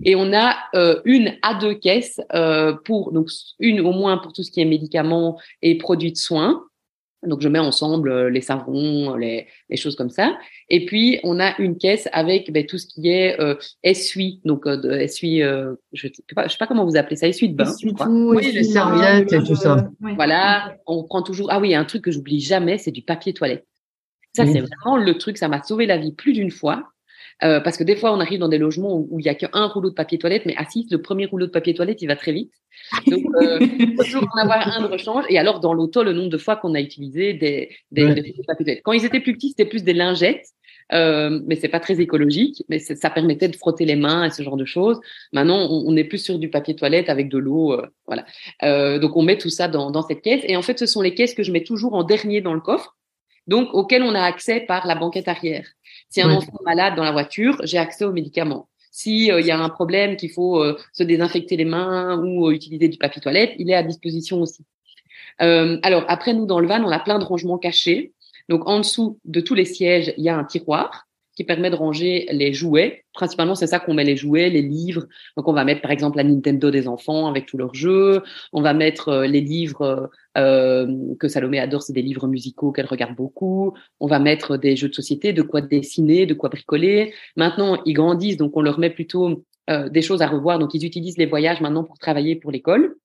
[0.02, 4.32] Et on a euh, une à deux caisses euh, pour donc une au moins pour
[4.32, 6.64] tout ce qui est médicaments et produits de soins
[7.26, 10.36] donc je mets ensemble euh, les savons, les, les, choses comme ça.
[10.68, 14.66] Et puis on a une caisse avec ben, tout ce qui est euh, essuie, donc
[14.66, 17.48] euh, de, essuie, euh, je, sais pas, je sais pas comment vous appelez ça, essuie
[17.48, 17.64] de bain.
[17.64, 19.88] Essuie tout, oui, les serviettes et tout ça.
[20.00, 21.48] Voilà, on prend toujours.
[21.50, 23.66] Ah oui, un truc que j'oublie jamais, c'est du papier toilette.
[24.36, 26.88] Ça c'est vraiment le truc, ça m'a sauvé la vie plus d'une fois.
[27.42, 29.66] Euh, parce que des fois, on arrive dans des logements où, il y a qu'un
[29.66, 32.32] rouleau de papier toilette, mais assis, le premier rouleau de papier toilette, il va très
[32.32, 32.52] vite.
[33.06, 35.24] Donc, euh, il faut toujours en avoir un de rechange.
[35.28, 38.06] Et alors, dans l'auto, le nombre de fois qu'on a utilisé des, des,
[38.46, 38.80] papiers toilette.
[38.84, 40.46] Quand ils étaient plus petits, c'était plus des lingettes.
[40.92, 44.42] Euh, mais c'est pas très écologique, mais ça permettait de frotter les mains et ce
[44.42, 45.00] genre de choses.
[45.32, 48.26] Maintenant, on, on est plus sur du papier toilette avec de l'eau, euh, voilà.
[48.62, 50.42] Euh, donc on met tout ça dans, dans cette caisse.
[50.46, 52.60] Et en fait, ce sont les caisses que je mets toujours en dernier dans le
[52.60, 52.96] coffre,
[53.46, 55.66] donc auxquelles on a accès par la banquette arrière.
[56.14, 58.68] Si un enfant est malade dans la voiture, j'ai accès aux médicaments.
[58.92, 62.46] Si euh, il y a un problème qu'il faut euh, se désinfecter les mains ou
[62.46, 64.64] euh, utiliser du papier toilette, il est à disposition aussi.
[65.38, 68.12] alors après nous dans le van, on a plein de rangements cachés.
[68.48, 71.76] Donc en dessous de tous les sièges, il y a un tiroir qui permet de
[71.76, 73.04] ranger les jouets.
[73.12, 75.06] Principalement, c'est ça qu'on met les jouets, les livres.
[75.36, 78.22] Donc, on va mettre par exemple la Nintendo des enfants avec tous leurs jeux.
[78.52, 80.86] On va mettre euh, les livres euh,
[81.18, 83.74] que Salomé adore, c'est des livres musicaux qu'elle regarde beaucoup.
[84.00, 87.14] On va mettre des jeux de société, de quoi dessiner, de quoi bricoler.
[87.36, 90.58] Maintenant, ils grandissent, donc on leur met plutôt euh, des choses à revoir.
[90.58, 92.96] Donc, ils utilisent les voyages maintenant pour travailler pour l'école.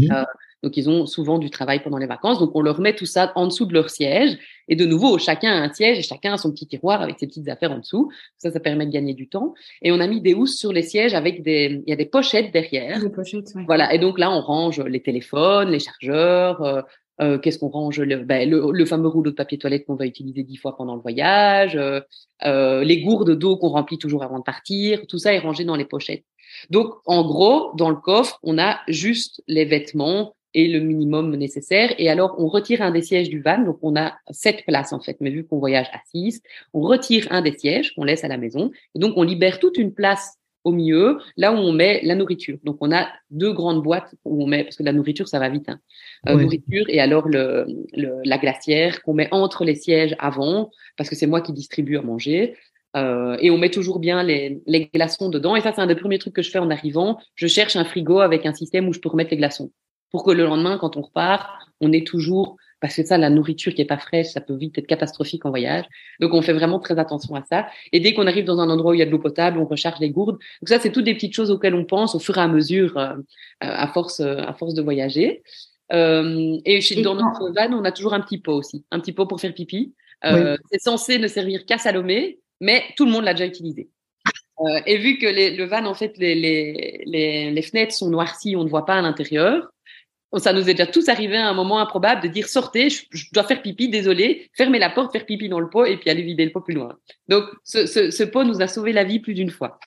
[0.00, 0.24] Euh,
[0.62, 2.38] donc, ils ont souvent du travail pendant les vacances.
[2.38, 4.38] Donc, on leur met tout ça en dessous de leur siège.
[4.68, 7.26] Et de nouveau, chacun a un siège et chacun a son petit tiroir avec ses
[7.26, 8.10] petites affaires en dessous.
[8.38, 9.54] Ça, ça permet de gagner du temps.
[9.82, 12.06] Et on a mis des housses sur les sièges avec des, il y a des
[12.06, 13.00] pochettes derrière.
[13.00, 13.94] Des pochettes, Voilà.
[13.94, 16.82] Et donc là, on range les téléphones, les chargeurs, euh,
[17.20, 18.00] euh, qu'est-ce qu'on range?
[18.00, 20.94] Le, ben, le, le, fameux rouleau de papier toilette qu'on va utiliser dix fois pendant
[20.94, 22.00] le voyage, euh,
[22.44, 25.76] euh, les gourdes d'eau qu'on remplit toujours avant de partir, tout ça est rangé dans
[25.76, 26.24] les pochettes.
[26.70, 31.94] Donc, en gros, dans le coffre, on a juste les vêtements, et le minimum nécessaire.
[31.98, 33.58] Et alors, on retire un des sièges du van.
[33.58, 35.18] Donc, on a sept places, en fait.
[35.20, 36.40] Mais vu qu'on voyage à six,
[36.72, 38.70] on retire un des sièges qu'on laisse à la maison.
[38.94, 42.56] Et donc, on libère toute une place au milieu, là où on met la nourriture.
[42.64, 45.50] Donc, on a deux grandes boîtes où on met, parce que la nourriture, ça va
[45.50, 45.78] vite, hein.
[46.28, 47.66] Euh, nourriture et alors le,
[48.24, 52.02] la glacière qu'on met entre les sièges avant, parce que c'est moi qui distribue à
[52.02, 52.56] manger.
[52.96, 55.54] Euh, et on met toujours bien les, les glaçons dedans.
[55.54, 57.18] Et ça, c'est un des premiers trucs que je fais en arrivant.
[57.34, 59.70] Je cherche un frigo avec un système où je peux remettre les glaçons
[60.10, 61.48] pour que le lendemain, quand on repart,
[61.80, 64.78] on ait toujours, parce que ça, la nourriture qui est pas fraîche, ça peut vite
[64.78, 65.84] être catastrophique en voyage.
[66.20, 67.66] Donc, on fait vraiment très attention à ça.
[67.92, 69.66] Et dès qu'on arrive dans un endroit où il y a de l'eau potable, on
[69.66, 70.38] recharge les gourdes.
[70.62, 72.96] Donc ça, c'est toutes des petites choses auxquelles on pense au fur et à mesure,
[72.98, 73.14] euh,
[73.60, 75.42] à force, à force de voyager.
[75.92, 79.12] Euh, et chez, dans notre van, on a toujours un petit pot aussi, un petit
[79.12, 79.94] pot pour faire pipi.
[80.24, 83.90] Euh, C'est censé ne servir qu'à Salomé, mais tout le monde l'a déjà utilisé.
[84.58, 88.08] Euh, et vu que les, le van, en fait, les, les, les, les, fenêtres sont
[88.08, 89.70] noircies, on ne voit pas à l'intérieur,
[90.36, 93.44] ça nous est déjà tous arrivé à un moment improbable de dire sortez, je, dois
[93.44, 96.44] faire pipi, désolé, fermez la porte, faire pipi dans le pot et puis aller vider
[96.44, 96.96] le pot plus loin.
[97.28, 99.78] Donc ce, pot nous a sauvé la vie plus d'une fois.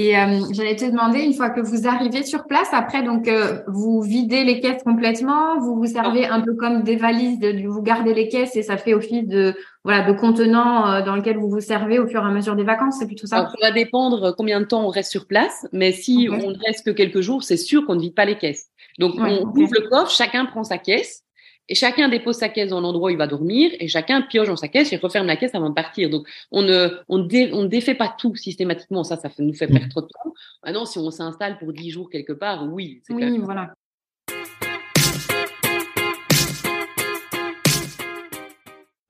[0.00, 3.58] Et euh, j'allais te demander, une fois que vous arrivez sur place, après, donc, euh,
[3.66, 7.82] vous videz les caisses complètement, vous vous servez un peu comme des valises, de, vous
[7.82, 11.50] gardez les caisses et ça fait office de, voilà, de contenant euh, dans lequel vous
[11.50, 13.48] vous servez au fur et à mesure des vacances, c'est plutôt ça?
[13.48, 16.86] Ça va dépendre combien de temps on reste sur place, mais si on ne reste
[16.86, 18.68] que quelques jours, c'est sûr qu'on ne vide pas les caisses.
[19.00, 21.24] Donc, on ouvre le coffre, chacun prend sa caisse
[21.68, 24.56] et chacun dépose sa caisse dans l'endroit où il va dormir et chacun pioche dans
[24.56, 26.08] sa caisse et referme la caisse avant de partir.
[26.08, 29.04] Donc, on ne, on, on défait pas tout systématiquement.
[29.04, 29.90] Ça, ça nous fait perdre mmh.
[29.90, 30.32] trop de temps.
[30.64, 33.02] Maintenant, si on s'installe pour 10 jours quelque part, oui.
[33.10, 33.74] Oui, voilà.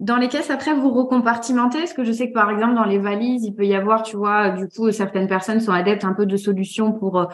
[0.00, 1.78] Dans les caisses, après, vous recompartimentez?
[1.78, 4.16] Parce que je sais que, par exemple, dans les valises, il peut y avoir, tu
[4.16, 7.26] vois, du coup, certaines personnes sont adeptes un peu de solutions pour euh,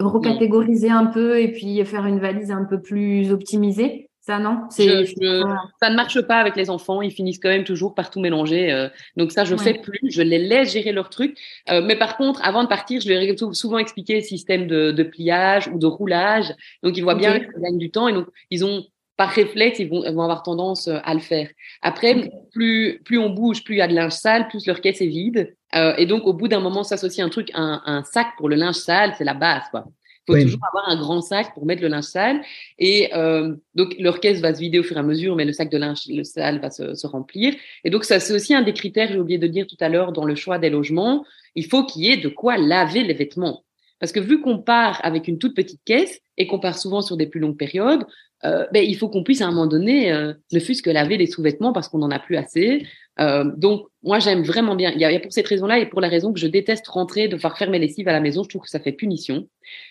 [0.00, 4.09] recatégoriser un peu et puis faire une valise un peu plus optimisée.
[4.20, 4.68] Ça, non?
[4.68, 7.00] Ça ne marche pas avec les enfants.
[7.00, 8.70] Ils finissent quand même toujours par tout mélanger.
[8.70, 8.88] Euh.
[9.16, 10.10] donc ça, je ne fais plus.
[10.10, 11.38] Je les laisse gérer leur truc.
[11.70, 15.02] Euh, mais par contre, avant de partir, je leur ai souvent expliqué le système de,
[15.02, 16.52] pliage ou de roulage.
[16.82, 18.08] Donc, ils voient bien qu'ils gagnent du temps.
[18.08, 18.84] Et donc, ils ont
[19.16, 21.48] par réflexe, ils vont, avoir tendance euh, à le faire.
[21.80, 25.00] Après, plus, plus on bouge, plus il y a de linge sale, plus leur caisse
[25.00, 25.54] est vide.
[25.74, 28.76] et donc, au bout d'un moment, s'associe un truc, un, un sac pour le linge
[28.76, 29.86] sale, c'est la base, quoi.
[30.30, 32.40] Il faut toujours avoir un grand sac pour mettre le linge sale.
[32.78, 35.52] Et euh, donc, leur caisse va se vider au fur et à mesure, mais le
[35.52, 37.54] sac de linge le sale va se, se remplir.
[37.84, 40.12] Et donc, ça, c'est aussi un des critères, j'ai oublié de dire tout à l'heure,
[40.12, 41.24] dans le choix des logements.
[41.54, 43.64] Il faut qu'il y ait de quoi laver les vêtements.
[43.98, 47.16] Parce que vu qu'on part avec une toute petite caisse et qu'on part souvent sur
[47.16, 48.06] des plus longues périodes,
[48.44, 51.18] euh, ben, il faut qu'on puisse à un moment donné euh, ne fût-ce que laver
[51.18, 52.86] les sous-vêtements parce qu'on n'en a plus assez.
[53.18, 54.92] Euh, donc, moi, j'aime vraiment bien.
[54.92, 57.58] Il y, a, pour cette raison-là et pour la raison que je déteste rentrer, devoir
[57.58, 58.42] faire mes lessives à la maison.
[58.42, 59.46] Je trouve que ça fait punition.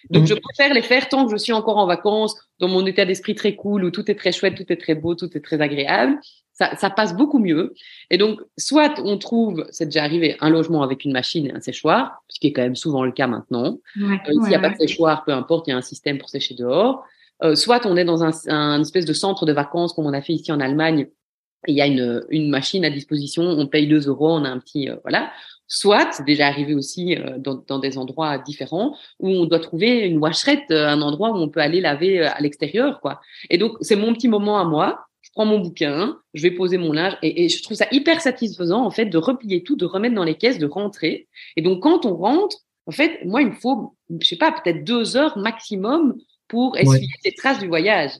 [0.10, 3.06] Donc, je préfère les faire tant que je suis encore en vacances, dans mon état
[3.06, 5.62] d'esprit très cool, où tout est très chouette, tout est très beau, tout est très
[5.62, 6.18] agréable.
[6.54, 7.74] Ça, ça passe beaucoup mieux.
[8.10, 11.62] Et donc, soit on trouve, c'est déjà arrivé, un logement avec une machine et un
[11.62, 13.78] séchoir, ce qui est quand même souvent le cas maintenant.
[13.96, 16.18] Ouais, euh, S'il n'y a pas de séchoir, peu importe, il y a un système
[16.18, 17.06] pour sécher dehors.
[17.44, 20.22] Euh, soit on est dans un, un, espèce de centre de vacances comme on a
[20.22, 21.08] fait ici en Allemagne.
[21.68, 24.60] il y a une, une machine à disposition, on paye 2 euros, on a un
[24.60, 25.32] petit euh, voilà.
[25.68, 30.00] Soit, c'est déjà arrivé aussi euh, dans, dans, des endroits différents, où on doit trouver
[30.00, 33.22] une washerette, un endroit où on peut aller laver à l'extérieur, quoi.
[33.52, 35.06] Et donc, c'est mon petit moment à moi.
[35.22, 38.20] Je prends mon bouquin, je vais poser mon linge, et, et, je trouve ça hyper
[38.20, 41.28] satisfaisant, en fait, de replier tout, de remettre dans les caisses, de rentrer.
[41.56, 44.84] Et donc, quand on rentre, en fait, moi, il me faut, je sais pas, peut-être
[44.84, 46.16] deux heures maximum
[46.50, 48.12] pour essuyer les traces du voyage.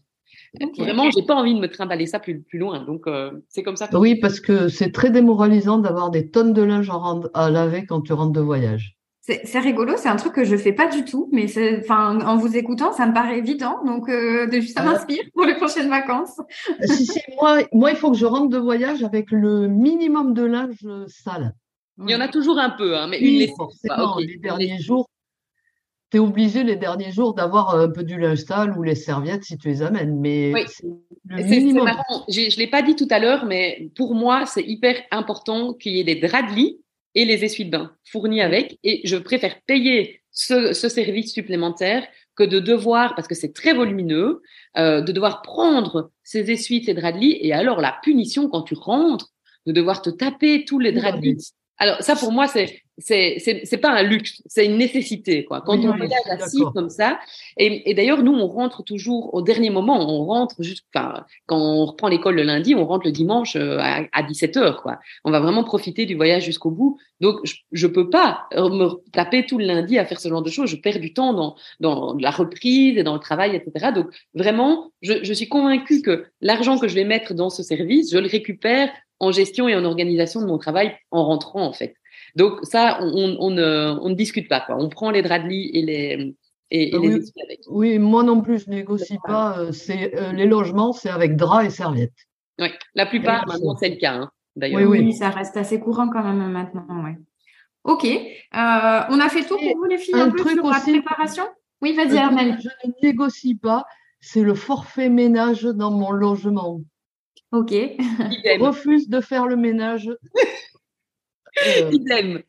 [0.78, 2.84] Vraiment, j'ai pas envie de me trimballer ça plus, plus loin.
[2.84, 3.88] Donc, euh, c'est comme ça.
[3.94, 6.92] oui, parce que c'est très démoralisant d'avoir des tonnes de linge
[7.34, 8.96] à laver quand tu rentres de voyage.
[9.22, 11.46] C'est rigolo, c'est un truc que je fais pas du tout, mais
[11.78, 13.78] enfin, en vous écoutant, ça me paraît évident.
[13.86, 16.42] Donc, euh, ça m'inspire pour les prochaines vacances.
[16.84, 20.46] si, si, moi, moi, il faut que je rentre de voyage avec le minimum de
[20.46, 21.54] linge sale.
[22.00, 25.08] Il y en a toujours un peu, hein, mais une forcément, les derniers jours,
[26.12, 29.44] tu es obligé les derniers jours d'avoir un peu du linge sale ou les serviettes
[29.44, 30.20] si tu les amènes.
[30.20, 32.26] Mais c'est marrant.
[32.28, 35.96] Je ne l'ai pas dit tout à l'heure, mais pour moi, c'est hyper important qu'il
[35.96, 36.80] y ait des draps de lit
[37.16, 38.80] et les essuie-de-bain fournis avec.
[38.84, 44.42] Et je préfère payer ce, service supplémentaire que de devoir, parce que c'est très volumineux,
[44.78, 47.38] euh, de devoir prendre ces essuies, ces draps de lit.
[47.42, 49.30] Et alors, la punition quand tu rentres,
[49.66, 51.52] de devoir te taper tous les draps de lit.
[51.80, 55.62] Alors, ça, pour moi, c'est c'est c'est pas un luxe, c'est une nécessité quoi.
[55.62, 57.20] Quand on voyage assis comme ça,
[57.58, 61.58] et, et d'ailleurs nous on rentre toujours au dernier moment, on rentre juste, enfin quand
[61.58, 65.00] on reprend l'école le lundi, on rentre le dimanche euh, à, à 17 heures quoi.
[65.24, 66.98] On va vraiment profiter du voyage jusqu'au bout.
[67.22, 70.50] Donc je, je peux pas me taper tout le lundi à faire ce genre de
[70.50, 70.70] choses.
[70.70, 73.92] Je perds du temps dans dans la reprise et dans le travail etc.
[73.94, 78.12] Donc vraiment, je, je suis convaincue que l'argent que je vais mettre dans ce service,
[78.12, 78.90] je le récupère
[79.20, 81.96] en gestion et en organisation de mon travail en rentrant en fait.
[82.36, 84.62] Donc ça, on, ne, discute pas.
[84.62, 84.76] Quoi.
[84.78, 86.36] On prend les draps de lit et les,
[86.72, 87.60] et, oui, les avec.
[87.68, 89.60] Oui, moi non plus, je négocie pas.
[89.60, 92.28] Euh, c'est euh, les logements, c'est avec draps et serviettes.
[92.60, 94.14] Oui, la plupart maintenant c'est le cas.
[94.14, 94.90] Hein, d'ailleurs.
[94.90, 96.86] Oui, oui, ça reste assez courant quand même maintenant.
[97.04, 97.18] Ouais.
[97.86, 98.20] Ok, euh,
[98.54, 101.46] on a fait tout pour vous les filles un, un peu sur la préparation?
[101.82, 102.58] Oui, vas-y Armel.
[102.62, 103.86] Je ne négocie pas.
[104.22, 106.82] C'est le forfait ménage dans mon logement.
[107.52, 107.72] Ok.
[107.72, 110.10] Je refuse de faire le ménage
[111.68, 112.40] Euh.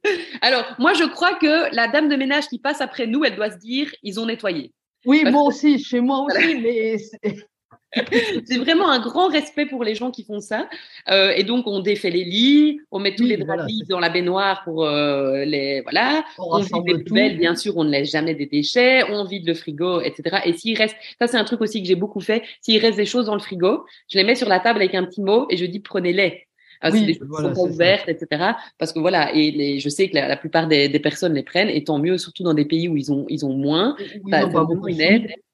[0.41, 3.51] Alors, moi, je crois que la dame de ménage qui passe après nous, elle doit
[3.51, 4.73] se dire, ils ont nettoyé.
[5.07, 6.97] Oui, moi aussi, chez moi aussi, mais
[8.45, 10.69] c'est vraiment un grand respect pour les gens qui font ça.
[11.11, 14.63] Euh, et donc, on défait les lits, on met tous les draps dans la baignoire
[14.65, 15.81] pour euh, les.
[15.83, 16.25] Voilà.
[16.39, 19.55] On, vide les poubelles, bien sûr, on ne laisse jamais des déchets, on vide le
[19.55, 20.39] frigo, etc.
[20.45, 20.97] Et s'il reste.
[21.21, 22.43] Ça, c'est un truc aussi que j'ai beaucoup fait.
[22.61, 25.05] S'il reste des choses dans le frigo, je les mets sur la table avec un
[25.05, 26.47] petit mot et je dis prenez-les.
[26.83, 28.53] Ah, des choses sont ouvertes, etc.
[28.79, 31.69] Parce que voilà, et les, je sais que la, plupart des, des, personnes les prennent,
[31.69, 33.97] et tant mieux, surtout dans des pays où ils ont, ils ont moins.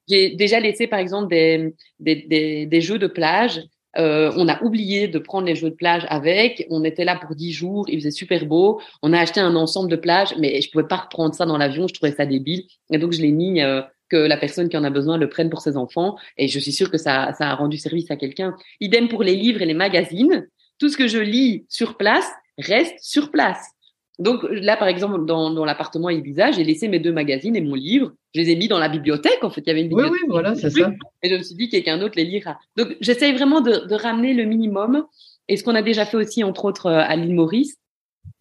[0.07, 3.61] J'ai déjà laissé, par exemple, des, des, jeux de plage.
[3.97, 6.65] Euh, on a oublié de prendre les jeux de plage avec.
[6.69, 8.79] On était là pour dix jours, il faisait super beau.
[9.01, 11.87] On a acheté un ensemble de plage, mais je pouvais pas reprendre ça dans l'avion.
[11.87, 13.61] Je trouvais ça débile, et donc je l'ai mis.
[13.61, 16.15] Euh, que la personne qui en a besoin le prenne pour ses enfants.
[16.37, 18.55] Et je suis sûre que ça, ça a rendu service à quelqu'un.
[18.79, 20.47] Idem pour les livres et les magazines
[20.79, 23.71] tout ce que je lis sur place reste sur place.
[24.19, 27.75] Donc là, par exemple, dans, dans l'appartement Ibiza, j'ai laissé mes deux magazines et mon
[27.75, 28.13] livre.
[28.33, 29.43] Je les ai mis dans la bibliothèque.
[29.43, 30.13] En fait, il y avait une bibliothèque.
[30.13, 30.91] Oui, oui, voilà, c'est ça.
[31.21, 32.57] Et je me suis dit quelqu'un d'autre les lira.
[32.75, 35.05] Donc j'essaye vraiment de, de, ramener le minimum.
[35.47, 37.77] Et ce qu'on a déjà fait aussi, entre autres, euh, à l'île Maurice,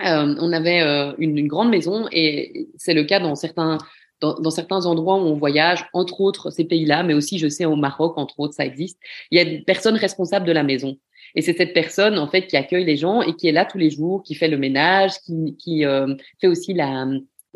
[0.02, 3.78] euh, on avait euh, une, une, grande maison et c'est le cas dans certains
[4.20, 7.76] dans, certains endroits où on voyage, entre autres ces pays-là, mais aussi je sais au
[7.76, 8.98] Maroc, entre autres, ça existe,
[9.30, 10.96] il y a des personnes responsables de la maison.
[11.36, 13.78] Et c'est cette personne en fait qui accueille les gens et qui est là tous
[13.78, 17.06] les jours, qui fait le ménage, qui, qui euh, fait aussi la,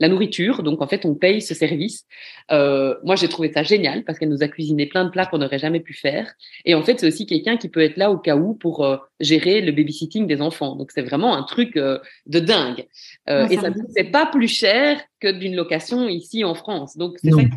[0.01, 0.63] la nourriture.
[0.63, 2.07] Donc en fait, on paye ce service.
[2.51, 5.39] Euh, moi, j'ai trouvé ça génial parce qu'elle nous a cuisiné plein de plats qu'on
[5.39, 6.33] n'aurait jamais pu faire.
[6.65, 8.97] Et en fait, c'est aussi quelqu'un qui peut être là au cas où pour euh,
[9.21, 10.75] gérer le babysitting des enfants.
[10.75, 12.87] Donc c'est vraiment un truc euh, de dingue.
[13.29, 16.97] Euh, et ça ne pas plus cher que d'une location ici en France.
[16.97, 17.57] Donc c'est ça qui est fou.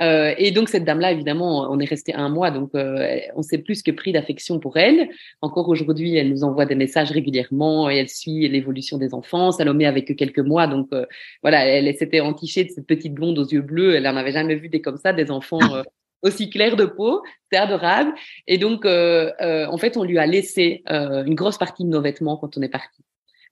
[0.00, 3.58] Euh, et donc cette dame-là, évidemment, on est resté un mois, donc euh, on s'est
[3.58, 5.08] plus que pris d'affection pour elle.
[5.40, 9.52] Encore aujourd'hui, elle nous envoie des messages régulièrement et elle suit l'évolution des enfants.
[9.52, 11.06] Salomé avec que quelques mois, donc euh,
[11.42, 13.94] voilà, elle, s'était entichée de cette petite blonde aux yeux bleus.
[13.94, 15.60] Elle en avait jamais vu des comme ça, des enfants.
[16.22, 18.14] aussi clairs de peau, c'était adorable.
[18.46, 22.56] Et donc, en fait, on lui a laissé une grosse partie de nos vêtements quand
[22.56, 23.02] on est parti.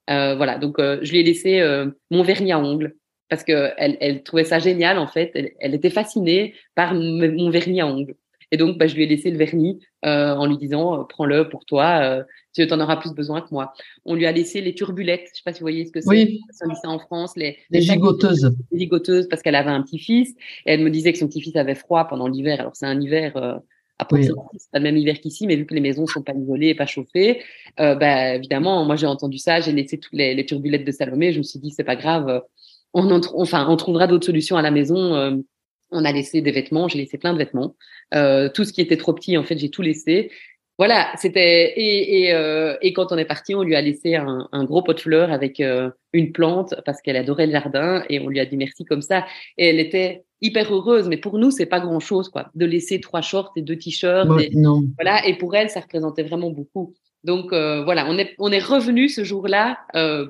[0.07, 1.61] voilà, donc je lui ai laissé
[2.09, 2.95] mon vernis à ongles
[3.33, 5.31] parce qu'elle elle trouvait ça génial en fait.
[5.59, 8.13] Elle, était fascinée par mon vernis à ongles.
[8.51, 11.49] Et donc, bah, je lui ai laissé le vernis euh, en lui disant euh, prends-le
[11.49, 12.23] pour toi, euh,
[12.53, 13.73] tu en auras plus besoin que moi.
[14.05, 16.07] On lui a laissé les turbulettes, je sais pas si vous voyez ce que c'est.
[16.07, 16.39] Oui.
[16.51, 18.55] Ça en France, les, les, gigoteuses.
[18.71, 20.29] Les gigoteuses parce qu'elle avait un petit-fils
[20.67, 22.59] et elle me disait que son petit-fils avait froid pendant l'hiver.
[22.59, 23.55] Alors c'est un hiver euh,
[23.97, 24.27] à oui.
[24.57, 26.75] c'est pas le même hiver qu'ici, mais vu que les maisons sont pas isolées et
[26.75, 27.41] pas chauffées,
[27.79, 31.39] bah, évidemment, moi j'ai entendu ça, j'ai laissé toutes les, les turbulettes de Salomé, je
[31.39, 32.43] me suis dit c'est pas grave
[32.93, 35.15] on, enfin, on trouvera d'autres solutions à la maison.
[35.15, 35.31] Euh,
[35.91, 37.75] on a laissé des vêtements, j'ai laissé plein de vêtements.
[38.13, 40.31] Euh, tout ce qui était trop petit, en fait, j'ai tout laissé.
[40.79, 44.49] Voilà, c'était et, et, euh, et, quand on est parti, on lui a laissé un,
[44.51, 45.61] un gros pot de fleurs avec
[46.13, 49.23] une plante parce qu'elle adorait le jardin et on lui a dit merci comme ça.
[49.59, 52.99] Et elle était hyper heureuse, mais pour nous c'est pas grand chose quoi, de laisser
[52.99, 54.27] trois shorts et deux t-shirts.
[54.95, 56.95] Voilà, et pour elle ça représentait vraiment beaucoup.
[57.23, 59.77] Donc voilà, on est on est revenu ce jour-là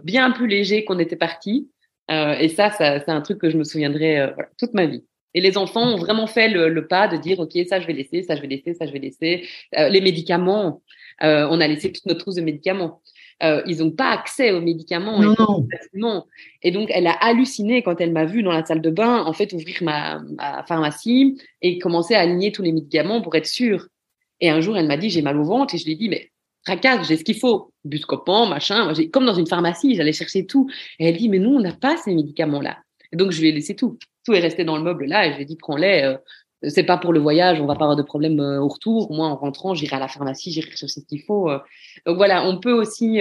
[0.04, 1.70] bien plus léger qu'on était parti.
[2.12, 4.86] Euh, et ça, ça c'est un truc que je me souviendrai euh, voilà, toute ma
[4.86, 5.04] vie.
[5.34, 7.94] Et les enfants ont vraiment fait le, le, pas de dire, OK, ça, je vais
[7.94, 9.48] laisser, ça, je vais laisser, ça, je vais laisser.
[9.76, 10.84] Euh, les médicaments,
[11.22, 13.02] on a laissé toute notre trousse de médicaments.
[13.42, 15.36] Ils n'ont pas accès aux médicaments non,
[15.94, 16.26] non.
[16.62, 19.34] Et donc, elle a halluciné quand elle m'a vu dans la salle de bain, en
[19.34, 23.88] fait, ouvrir ma, ma pharmacie et commencer à aligner tous les médicaments pour être sûre.
[24.40, 25.74] Et un jour, elle m'a dit, j'ai mal au ventre.
[25.74, 26.32] Et je lui ai dit, mais
[26.66, 28.94] tracasse, j'ai ce qu'il faut, buscopan, machin.
[29.12, 30.70] Comme dans une pharmacie, j'allais chercher tout.
[31.00, 32.80] Et elle dit, mais nous, on n'a pas ces médicaments-là.
[33.12, 33.98] Et donc, je lui ai laissé tout.
[34.26, 35.28] Tout est resté dans le meuble là.
[35.28, 36.04] Et je lui ai dit, prends-les.
[36.04, 36.18] Euh,
[36.70, 39.12] c'est pas pour le voyage, on va pas avoir de problème euh, au retour.
[39.12, 41.50] Moi, en rentrant, j'irai à la pharmacie, j'irai chercher ce qu'il faut.
[41.50, 41.60] Euh.
[42.06, 43.20] Donc voilà, on peut aussi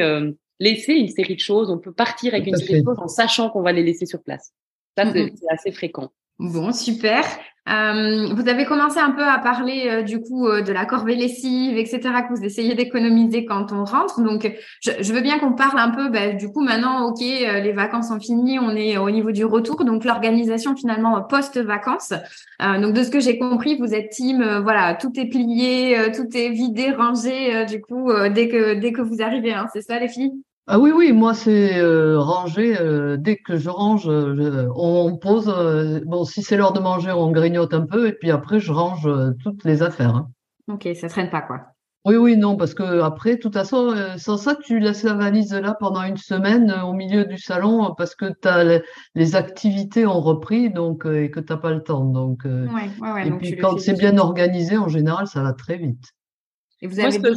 [0.60, 1.68] laisser une série de choses.
[1.68, 4.22] On peut partir avec une série de choses en sachant qu'on va les laisser sur
[4.22, 4.52] place.
[4.96, 5.46] Ça, c'est mm-hmm.
[5.50, 6.12] assez fréquent.
[6.38, 7.24] Bon, super.
[7.68, 11.14] Euh, vous avez commencé un peu à parler euh, du coup euh, de la corvée
[11.14, 12.00] lessive, etc.
[12.00, 14.20] que vous essayez d'économiser quand on rentre.
[14.20, 16.08] Donc, je, je veux bien qu'on parle un peu.
[16.08, 19.84] Bah, du coup, maintenant, ok, les vacances sont finies, on est au niveau du retour.
[19.84, 22.12] Donc, l'organisation finalement post-vacances.
[22.60, 24.42] donc, de ce que j'ai compris, vous êtes team.
[24.62, 27.64] voilà, tout est plié, tout est vidé, rangé.
[27.66, 30.32] du coup, dès que dès que vous arrivez, hein, c'est ça, les filles?
[30.68, 32.80] Ah oui, oui, moi c'est euh, ranger.
[32.80, 35.52] Euh, dès que je range, on, pose.
[35.54, 38.70] Euh, bon, si c'est l'heure de manger, on grignote un peu et puis après je
[38.70, 39.08] range
[39.42, 40.14] toutes les affaires.
[40.14, 40.28] Hein.
[40.68, 41.60] Ok, ça traîne pas quoi.
[42.04, 45.54] Oui, oui, non, parce que après, de toute façon, sans ça, tu laisses la valise
[45.54, 48.26] là pendant une semaine au milieu du salon parce que
[49.14, 52.04] les, activités ont repris donc et que t'as pas le temps.
[52.04, 56.12] Donc, ouais, ouais, et puis quand c'est bien organisé, en général, ça va très vite.
[56.82, 57.32] Moi, ce que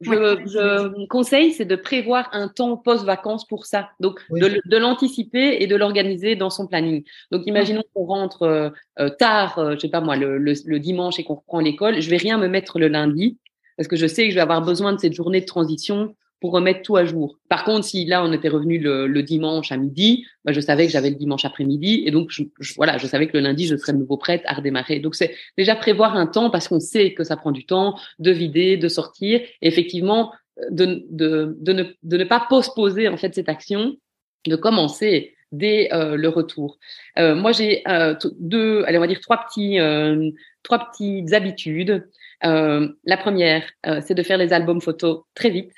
[0.00, 3.90] je, conseille, c'est de prévoir un temps post-vacances pour ça.
[4.00, 7.04] Donc, de, l'anticiper et de l'organiser dans son planning.
[7.30, 11.18] Donc, imaginons qu'on rentre euh, euh, tard, euh, je sais pas moi, le, le dimanche
[11.18, 12.00] et qu'on reprend l'école.
[12.00, 13.38] Je vais rien me mettre le lundi
[13.76, 16.52] parce que je sais que je vais avoir besoin de cette journée de transition pour
[16.52, 17.38] remettre tout à jour.
[17.48, 20.92] Par contre, si là on était revenu le, dimanche à midi, bah, je savais que
[20.92, 22.30] j'avais le dimanche après-midi et donc
[22.76, 25.00] voilà, je savais que le lundi je serais de nouveau prête à redémarrer.
[25.00, 28.30] Donc c'est déjà prévoir un temps parce qu'on sait que ça prend du temps de
[28.30, 30.32] vider, de sortir, et effectivement
[30.70, 33.96] de, de, de, ne, de ne pas postposer en fait cette action,
[34.46, 36.78] de commencer dès euh, le retour.
[37.18, 40.30] Euh, moi j'ai euh, deux, allez on va dire trois petits, euh,
[40.62, 42.08] trois petites habitudes.
[42.42, 43.64] la première,
[44.02, 45.72] c'est de faire les albums photos très vite.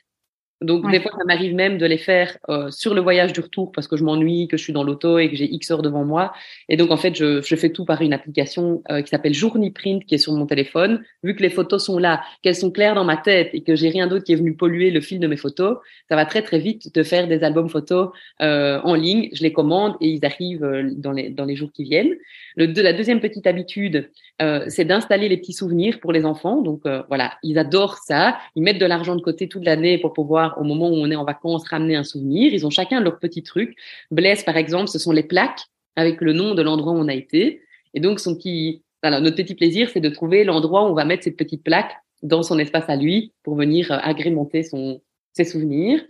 [0.61, 3.71] Donc des fois, ça m'arrive même de les faire euh, sur le voyage du retour
[3.71, 6.05] parce que je m'ennuie, que je suis dans l'auto et que j'ai X heures devant
[6.05, 6.33] moi.
[6.69, 9.71] Et donc en fait, je, je fais tout par une application euh, qui s'appelle Journey
[9.71, 11.05] Print qui est sur mon téléphone.
[11.23, 13.89] Vu que les photos sont là, qu'elles sont claires dans ma tête et que j'ai
[13.89, 15.79] rien d'autre qui est venu polluer le fil de mes photos,
[16.09, 18.11] ça va très très vite de faire des albums photos
[18.43, 19.29] euh, en ligne.
[19.33, 22.15] Je les commande et ils arrivent euh, dans les dans les jours qui viennent.
[22.57, 24.11] Le, de, la deuxième petite habitude,
[24.43, 26.63] euh, c'est d'installer les petits souvenirs pour les enfants.
[26.63, 28.39] Donc voilà, ils adorent ça.
[28.57, 31.17] Ils mettent de l'argent de côté toute l'année pour pouvoir au moment où on est
[31.17, 32.53] en vacances, ramener un souvenir.
[32.53, 33.77] Ils ont chacun leur petit truc.
[34.11, 35.61] Blaise, par exemple, ce sont les plaques
[35.97, 37.63] avec le nom de l'endroit où on a été.
[37.95, 41.65] Et donc, notre petit plaisir, c'est de trouver l'endroit où on va mettre cette petite
[41.65, 41.93] plaque
[42.23, 45.01] dans son espace à lui pour venir euh, agrémenter son,
[45.33, 46.05] ses souvenirs.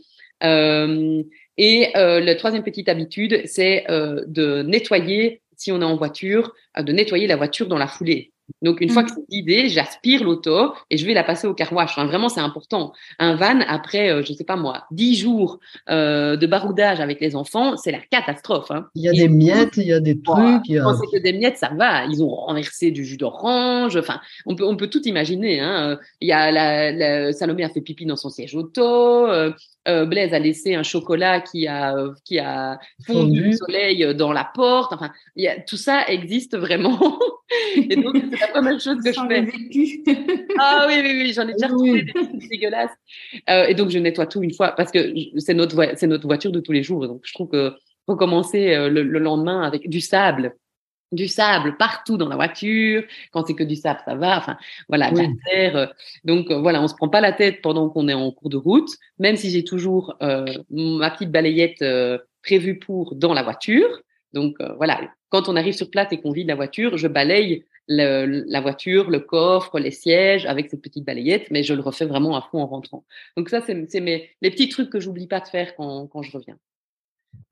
[0.44, 1.22] Euh,
[1.56, 6.92] et euh, la troisième petite habitude, c'est de nettoyer, si on est en voiture, de
[6.92, 8.32] nettoyer la voiture dans la foulée.
[8.62, 9.14] Donc, une fois que mm.
[9.14, 11.90] c'est vidé, j'aspire l'auto et je vais la passer au carwash.
[11.92, 12.92] Enfin, vraiment, c'est important.
[13.18, 15.58] Un van, après, euh, je sais pas moi, dix jours
[15.90, 18.70] euh, de baroudage avec les enfants, c'est la catastrophe.
[18.70, 18.86] Hein.
[18.94, 20.62] Il y a des miettes, il y a des trucs.
[20.66, 20.82] Il y a...
[20.82, 22.04] Quand c'est que des miettes, ça va.
[22.06, 23.96] Ils ont renversé du jus d'orange.
[23.96, 25.60] Enfin, on peut, on peut tout imaginer.
[25.60, 25.98] Hein.
[26.20, 29.26] Il y a la, la, Salomé a fait pipi dans son siège auto.
[29.28, 29.52] Euh,
[29.86, 31.94] euh, Blaise a laissé un chocolat qui a,
[32.24, 34.92] qui a fondu le soleil dans la porte.
[34.92, 37.18] Enfin, il y a, tout ça existe vraiment.
[37.76, 39.42] et donc, c'est la première chose que je fais.
[39.42, 40.04] Vécu.
[40.58, 42.92] ah oui, oui, oui, j'en ai déjà retrouvé des trucs dégueulasses.
[43.48, 46.72] Euh, et donc, je nettoie tout une fois parce que c'est notre, voiture de tous
[46.72, 47.06] les jours.
[47.06, 47.72] Donc, je trouve que
[48.06, 50.54] recommencer euh, le, le lendemain avec du sable,
[51.12, 53.04] du sable partout dans la voiture.
[53.32, 54.38] Quand c'est que du sable, ça va.
[54.38, 54.56] Enfin,
[54.88, 55.92] voilà, la terre.
[56.24, 58.56] Donc, euh, voilà, on se prend pas la tête pendant qu'on est en cours de
[58.56, 61.84] route, même si j'ai toujours ma petite balayette
[62.42, 64.02] prévue pour dans la voiture.
[64.32, 65.00] Donc, euh, voilà,
[65.30, 69.10] quand on arrive sur place et qu'on vide la voiture, je balaye le, la voiture,
[69.10, 72.60] le coffre, les sièges avec cette petite balayette, mais je le refais vraiment à fond
[72.60, 73.04] en rentrant.
[73.36, 76.36] Donc, ça, c'est mes les petits trucs que j'oublie pas de faire quand, quand je
[76.36, 76.58] reviens.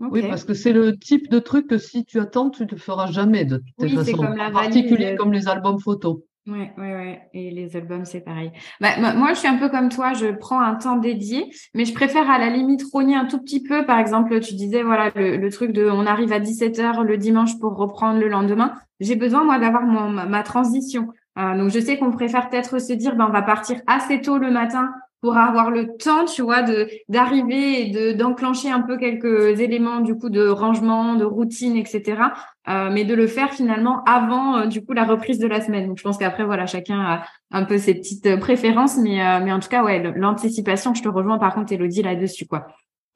[0.00, 0.10] Okay.
[0.10, 2.76] Oui, parce que c'est le type de truc que si tu attends, tu ne le
[2.76, 4.16] feras jamais de toute oui, façon.
[4.16, 6.20] Comme en particulier comme les albums photos.
[6.46, 7.16] Oui, oui, oui.
[7.34, 8.52] Et les albums, c'est pareil.
[8.80, 11.92] Bah, moi, je suis un peu comme toi, je prends un temps dédié, mais je
[11.92, 13.84] préfère à la limite rogner un tout petit peu.
[13.84, 17.76] Par exemple, tu disais, voilà, le, truc de on arrive à 17h le dimanche pour
[17.76, 18.74] reprendre le lendemain.
[19.00, 21.08] J'ai besoin, moi, d'avoir ma, ma transition.
[21.36, 24.38] Euh, donc, je sais qu'on préfère peut-être se dire, ben, on va partir assez tôt
[24.38, 24.92] le matin
[25.26, 26.62] pour avoir le temps, tu vois,
[27.08, 32.30] d'arriver et de d'enclencher un peu quelques éléments du coup de rangement, de routine, etc.
[32.68, 35.88] Euh, mais de le faire finalement avant euh, du coup la reprise de la semaine.
[35.88, 39.50] Donc je pense qu'après voilà, chacun a un peu ses petites préférences, mais euh, mais
[39.50, 42.68] en tout cas ouais, l'anticipation, je te rejoins par contre Elodie là-dessus quoi.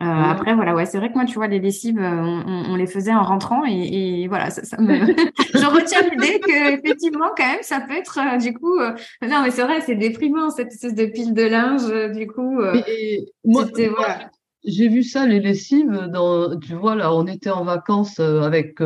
[0.02, 0.24] Euh, mmh.
[0.30, 2.86] Après, voilà, ouais, c'est vrai que moi, tu vois, les lessives, euh, on, on les
[2.86, 4.94] faisait en rentrant et, et voilà, ça, ça me...
[5.54, 8.92] je retiens l'idée que effectivement, quand même, ça peut être, euh, du coup, euh,
[9.22, 12.62] non, mais c'est vrai, c'est déprimant cette espèce de pile de linge, du coup.
[12.86, 14.30] Et, moi, voilà.
[14.64, 18.78] J'ai vu ça, les lessives, dans, tu vois, là, on était en vacances avec,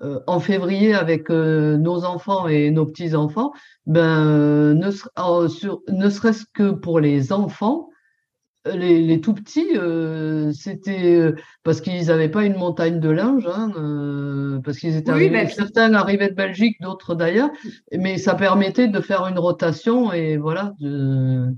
[0.00, 3.52] en février avec nos enfants et nos petits-enfants.
[3.86, 7.88] Ben, ne, sur, ne serait-ce que pour les enfants,
[8.74, 13.46] les, les, tout petits, euh, c'était euh, parce qu'ils n'avaient pas une montagne de linge,
[13.46, 17.50] hein, euh, parce qu'ils étaient oui, arrivés, certains arrivaient de Belgique, d'autres d'ailleurs,
[17.92, 20.72] mais ça permettait de faire une rotation et voilà.
[20.80, 21.54] De,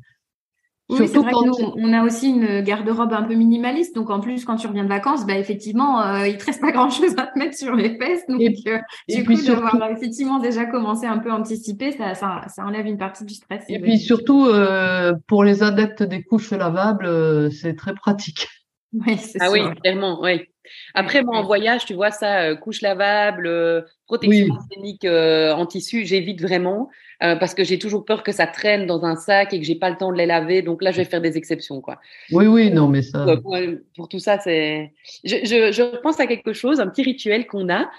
[0.91, 3.95] oui, c'est vrai que nous, on a aussi une garde-robe un peu minimaliste.
[3.95, 6.72] Donc, en plus, quand tu reviens de vacances, bah, effectivement, euh, il te reste pas
[6.72, 8.26] grand-chose à te mettre sur les fesses.
[8.26, 9.70] Donc, et, euh, et du coup, surtout...
[9.70, 13.34] d'avoir effectivement déjà commencé un peu à anticiper, ça, ça, ça enlève une partie du
[13.34, 13.64] stress.
[13.68, 18.49] Et puis surtout, euh, pour les adeptes des couches lavables, euh, c'est très pratique.
[18.95, 20.41] Oui, c'est ah oui, clairement, oui.
[20.95, 24.61] Après, moi, en voyage, tu vois ça, euh, couche lavable, euh, protection oui.
[24.70, 26.89] scénique euh, en tissu, j'évite vraiment
[27.22, 29.74] euh, parce que j'ai toujours peur que ça traîne dans un sac et que j'ai
[29.74, 30.62] pas le temps de les laver.
[30.62, 31.98] Donc là, je vais faire des exceptions, quoi.
[32.30, 33.26] Oui, oui, non, mais ça.
[33.42, 33.56] Pour,
[33.96, 34.92] pour tout ça, c'est.
[35.24, 37.90] Je, je, je, pense à quelque chose, un petit rituel qu'on a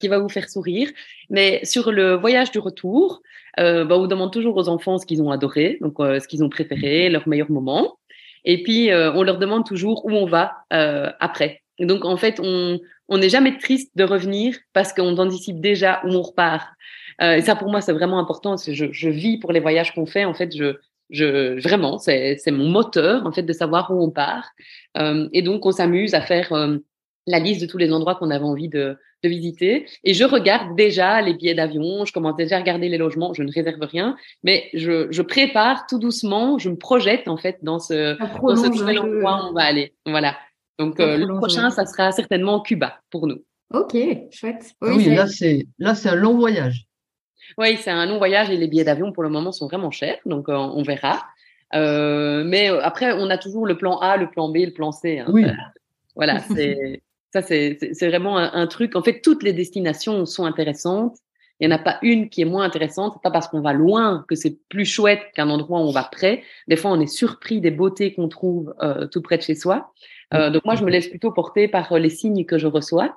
[0.00, 0.90] qui va vous faire sourire.
[1.30, 3.22] Mais sur le voyage du retour,
[3.56, 7.08] bah, on demande toujours aux enfants ce qu'ils ont adoré, donc ce qu'ils ont préféré,
[7.08, 7.98] leur meilleur moment.
[8.44, 11.62] Et puis, on leur demande toujours où on va après.
[11.80, 12.78] Donc, en fait, on
[13.08, 16.68] on n'est jamais triste de revenir parce qu'on anticipe déjà où on repart.
[17.22, 18.56] Euh, et ça, pour moi, c'est vraiment important.
[18.56, 20.24] Je, je vis pour les voyages qu'on fait.
[20.24, 20.76] En fait, je,
[21.10, 24.50] je vraiment, c'est mon moteur en fait de savoir où on part.
[24.96, 26.78] Euh, et donc, on s'amuse à faire euh,
[27.26, 29.86] la liste de tous les endroits qu'on avait envie de, de, visiter.
[30.02, 32.04] Et je regarde déjà les billets d'avion.
[32.04, 33.32] Je commence déjà à regarder les logements.
[33.34, 36.58] Je ne réserve rien, mais je, je prépare tout doucement.
[36.58, 39.94] Je me projette en fait dans ce, dans ce nouvel endroit où on va aller.
[40.06, 40.36] Voilà.
[40.78, 43.44] Donc, euh, le prochain, ça sera certainement Cuba pour nous.
[43.72, 43.96] Ok,
[44.30, 44.72] chouette.
[44.82, 46.86] Oui, oui là, c'est là, c'est un long voyage.
[47.58, 50.18] Oui, c'est un long voyage et les billets d'avion pour le moment sont vraiment chers,
[50.26, 51.24] donc euh, on verra.
[51.74, 55.20] Euh, mais après, on a toujours le plan A, le plan B, le plan C.
[55.20, 55.26] Hein.
[55.28, 55.44] Oui.
[56.14, 57.02] Voilà, c'est
[57.32, 57.76] ça, c'est
[58.06, 58.94] vraiment un, un, truc.
[58.94, 61.16] En fait, toutes les destinations sont intéressantes.
[61.58, 63.20] Il n'y en a pas une qui est moins intéressante.
[63.22, 66.42] Pas parce qu'on va loin que c'est plus chouette qu'un endroit où on va près.
[66.68, 69.92] Des fois, on est surpris des beautés qu'on trouve euh, tout près de chez soi.
[70.32, 73.16] Euh, donc moi, je me laisse plutôt porter par euh, les signes que je reçois.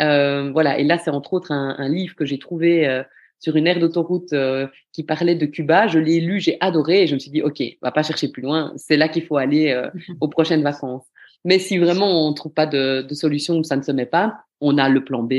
[0.00, 0.78] Euh, voilà.
[0.78, 3.02] Et là, c'est entre autres un, un livre que j'ai trouvé euh,
[3.38, 5.86] sur une aire d'autoroute euh, qui parlait de Cuba.
[5.86, 8.28] Je l'ai lu, j'ai adoré et je me suis dit, ok, on va pas chercher
[8.28, 8.72] plus loin.
[8.76, 9.80] C'est là qu'il faut aller
[10.20, 11.06] aux prochaines vacances.
[11.44, 14.34] Mais si vraiment on trouve pas de, de solution ou ça ne se met pas,
[14.60, 15.32] on a le plan B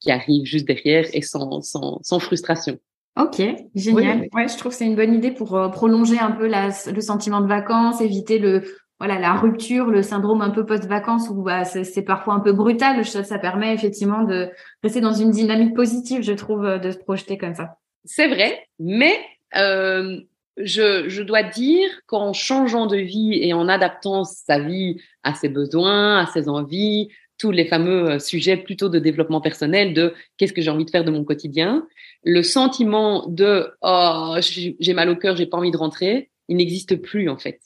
[0.00, 2.78] qui arrive juste derrière et sans, sans, sans frustration.
[3.18, 3.40] Ok,
[3.74, 4.28] génial.
[4.32, 7.40] Ouais, je trouve que c'est une bonne idée pour prolonger un peu la, le sentiment
[7.40, 8.64] de vacances, éviter le
[8.98, 13.04] voilà la rupture, le syndrome un peu post-vacances où bah, c'est parfois un peu brutal.
[13.04, 14.50] Ça, permet effectivement de
[14.82, 17.78] rester dans une dynamique positive, je trouve, de se projeter comme ça.
[18.04, 19.18] C'est vrai, mais
[19.56, 20.20] euh,
[20.56, 25.48] je, je, dois dire qu'en changeant de vie et en adaptant sa vie à ses
[25.48, 27.08] besoins, à ses envies,
[27.38, 30.90] tous les fameux euh, sujets plutôt de développement personnel, de qu'est-ce que j'ai envie de
[30.90, 31.86] faire de mon quotidien,
[32.22, 36.96] le sentiment de oh j'ai mal au cœur, j'ai pas envie de rentrer, il n'existe
[36.96, 37.60] plus en fait.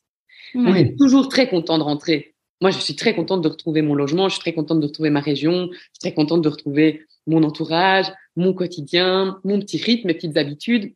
[0.54, 2.34] On est toujours très content de rentrer.
[2.60, 5.10] Moi, je suis très contente de retrouver mon logement, je suis très contente de retrouver
[5.10, 8.06] ma région, je suis très contente de retrouver mon entourage,
[8.36, 10.92] mon quotidien, mon petit rythme, mes petites habitudes.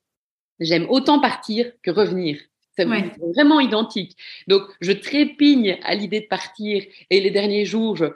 [0.59, 2.39] J'aime autant partir que revenir.
[2.77, 4.17] C'est vraiment identique.
[4.49, 8.07] Donc, je trépigne à l'idée de partir et les derniers jours, je,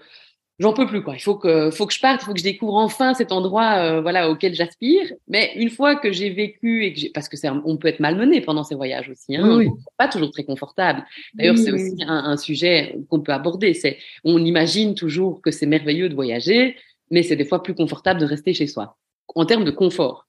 [0.59, 1.15] j'en peux plus quoi.
[1.15, 3.77] Il faut que faut que je parte, il faut que je découvre enfin cet endroit
[3.77, 5.13] euh, voilà auquel j'aspire.
[5.29, 8.01] Mais une fois que j'ai vécu et que j'ai parce que c'est on peut être
[8.01, 11.05] malmené pendant ces voyages aussi, hein, oui, pas toujours très confortable.
[11.35, 13.75] D'ailleurs, c'est aussi un, un, sujet qu'on peut aborder.
[13.75, 16.77] C'est on imagine toujours que c'est merveilleux de voyager,
[17.11, 18.97] mais c'est des fois plus confortable de rester chez soi
[19.35, 20.26] en termes de confort.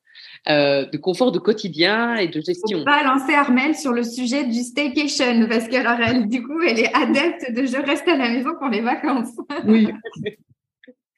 [0.48, 2.80] Euh, de confort de quotidien et de gestion.
[2.80, 6.80] On pas lancer Armel sur le sujet du staycation parce que elle, du coup, elle
[6.80, 9.36] est adepte de je reste à la maison pour les vacances.
[9.66, 9.90] Oui.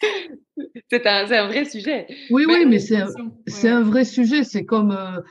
[0.90, 2.08] c'est un, un, vrai sujet.
[2.32, 4.44] Oui, oui, mais c'est un, un, vrai sujet.
[4.44, 5.22] C'est comme euh,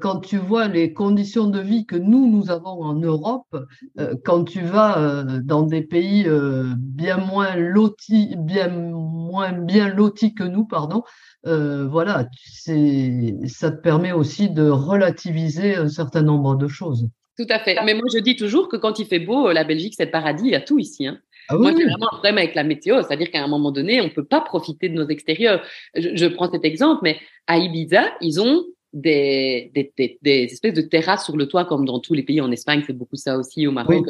[0.00, 3.56] quand tu vois les conditions de vie que nous, nous avons en Europe,
[3.98, 6.26] euh, quand tu vas euh, dans des pays
[6.78, 11.02] bien moins lotis, bien moins bien lotis que nous, pardon,
[11.44, 17.08] voilà, ça te permet aussi de relativiser un certain nombre de choses.
[17.36, 17.76] Tout à fait.
[17.84, 20.44] Mais moi, je dis toujours que quand il fait beau, la Belgique, c'est le paradis,
[20.44, 21.06] il y a tout ici.
[21.06, 21.18] Hein.
[21.48, 24.04] Ah moi, j'ai vraiment un problème avec la météo, c'est-à-dire qu'à un moment donné, on
[24.04, 25.62] ne peut pas profiter de nos extérieurs.
[25.94, 28.64] Je, je, prends cet exemple, mais à Ibiza, ils ont
[28.94, 32.50] des, des, des, espèces de terrasses sur le toit, comme dans tous les pays en
[32.50, 34.06] Espagne, c'est beaucoup ça aussi au Maroc,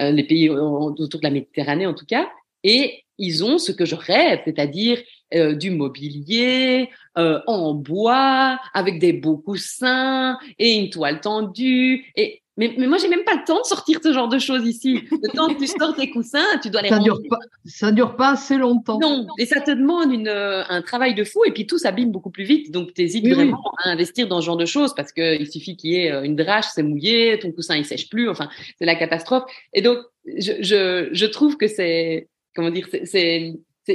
[0.00, 2.28] euh, les pays autour de la Méditerranée en tout cas.
[2.64, 5.00] Et ils ont ce que je rêve, c'est-à-dire
[5.34, 12.12] euh, du mobilier euh, en bois, avec des beaux coussins et une toile tendue.
[12.16, 14.66] Et mais, mais moi, j'ai même pas le temps de sortir ce genre de choses
[14.66, 15.04] ici.
[15.10, 18.16] Le temps que tu sors tes coussins, tu dois les ça dure pas, Ça dure
[18.16, 18.98] pas assez longtemps.
[18.98, 22.10] Non, et ça te demande une, euh, un travail de fou, et puis tout s'abîme
[22.10, 22.70] beaucoup plus vite.
[22.70, 25.90] Donc, tu hésites vraiment à investir dans ce genre de choses parce qu'il suffit qu'il
[25.90, 28.94] y ait euh, une drache, c'est mouillé, ton coussin il sèche plus, enfin, c'est la
[28.94, 29.44] catastrophe.
[29.74, 33.52] Et donc, je, je, je trouve que c'est, comment dire, c'est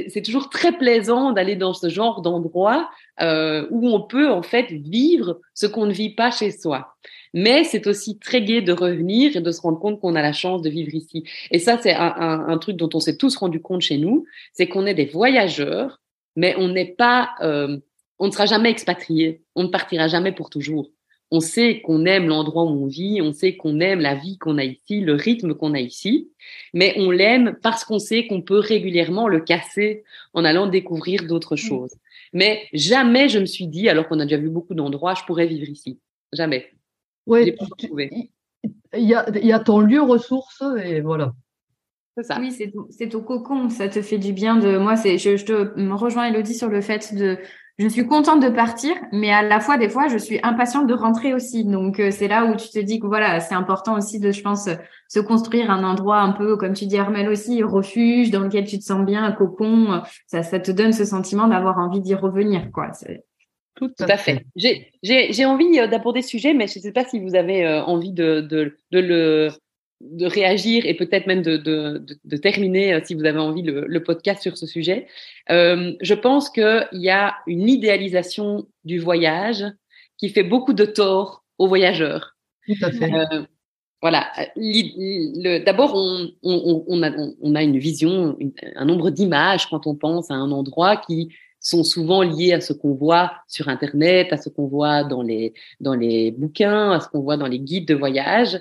[0.08, 2.90] c'est toujours très plaisant d'aller dans ce genre d'endroit
[3.20, 6.94] euh, où on peut en fait vivre ce qu'on ne vit pas chez soi.
[7.34, 10.32] Mais c'est aussi très gai de revenir et de se rendre compte qu'on a la
[10.32, 11.24] chance de vivre ici.
[11.50, 14.26] Et ça, c'est un, un, un, truc dont on s'est tous rendu compte chez nous,
[14.52, 16.00] c'est qu'on est des voyageurs,
[16.36, 17.78] mais on n'est pas, euh,
[18.18, 20.90] on ne sera jamais expatrié, on ne partira jamais pour toujours.
[21.34, 24.58] On sait qu'on aime l'endroit où on vit, on sait qu'on aime la vie qu'on
[24.58, 26.30] a ici, le rythme qu'on a ici,
[26.74, 30.04] mais on l'aime parce qu'on sait qu'on peut régulièrement le casser
[30.34, 31.68] en allant découvrir d'autres mmh.
[31.68, 31.94] choses.
[32.34, 35.46] Mais jamais je me suis dit, alors qu'on a déjà vu beaucoup d'endroits, je pourrais
[35.46, 35.98] vivre ici.
[36.34, 36.70] Jamais.
[37.26, 37.54] Oui,
[38.94, 41.32] il y a, y a ton lieu ressource et voilà.
[42.20, 42.38] Ça.
[42.38, 42.52] Oui,
[42.90, 44.76] c'est ton cocon, ça te fait du bien de.
[44.76, 47.38] Moi, c'est, je, je te me rejoins Elodie sur le fait de
[47.78, 50.94] je suis contente de partir, mais à la fois, des fois, je suis impatiente de
[50.94, 51.64] rentrer aussi.
[51.64, 54.42] Donc, euh, c'est là où tu te dis que voilà, c'est important aussi de, je
[54.42, 54.68] pense,
[55.08, 58.78] se construire un endroit un peu, comme tu dis, Armel aussi, refuge dans lequel tu
[58.78, 60.02] te sens bien, un cocon.
[60.26, 62.90] Ça, ça te donne ce sentiment d'avoir envie d'y revenir, quoi.
[63.74, 64.44] Tout, Tout, à fait.
[64.54, 67.82] J'ai envie euh, d'aborder ce sujet, mais je ne sais pas si vous avez euh,
[67.84, 69.50] envie de, de, de le
[70.02, 73.86] de réagir et peut-être même de, de, de, terminer, euh, si vous avez envie, le,
[73.86, 75.06] le podcast sur ce sujet.
[75.50, 79.64] Euh, je pense qu'il y a une idéalisation du voyage
[80.18, 82.36] qui fait beaucoup de tort aux voyageurs.
[82.66, 83.12] Tout à fait.
[83.14, 83.42] Euh,
[84.00, 84.32] voilà.
[85.64, 88.36] D'abord, on, on, on, a, on a une vision,
[88.74, 91.32] un nombre d'images quand on pense à un endroit qui
[91.62, 95.54] sont souvent liées à ce qu'on voit sur Internet, à ce qu'on voit dans les,
[95.80, 98.60] dans les bouquins, à ce qu'on voit dans les guides de voyage.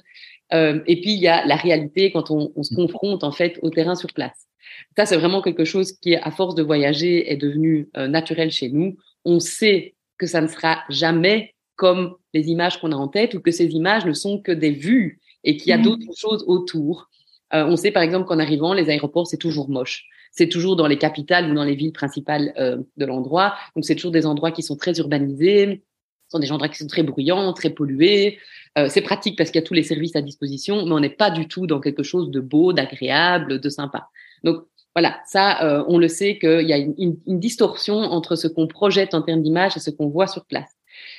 [0.54, 3.58] Euh, et puis il y a la réalité quand on, on, se confronte en fait
[3.62, 4.48] au terrain sur place.
[4.96, 8.70] Ça c'est vraiment quelque chose qui, à force de voyager, est devenu euh, naturel chez
[8.70, 8.98] nous.
[9.26, 13.40] On sait que ça ne sera jamais comme les images qu'on a en tête ou
[13.40, 15.82] que ces images ne sont que des vues et qu'il y a mmh.
[15.82, 17.10] d'autres choses autour.
[17.54, 20.06] Euh, on sait par exemple qu'en arrivant, les aéroports c'est toujours moche.
[20.32, 23.56] C'est toujours dans les capitales ou dans les villes principales euh, de l'endroit.
[23.76, 25.84] Donc c'est toujours des endroits qui sont très urbanisés,
[26.28, 28.40] ce sont des endroits qui sont très bruyants, très pollués.
[28.78, 31.10] Euh, c'est pratique parce qu'il y a tous les services à disposition, mais on n'est
[31.10, 34.08] pas du tout dans quelque chose de beau, d'agréable, de sympa.
[34.44, 38.48] Donc, Voilà, ça, euh, on le sait qu'il y a une, une, distorsion entre ce
[38.48, 40.70] qu'on projette en termes d'image et ce qu'on voit sur place.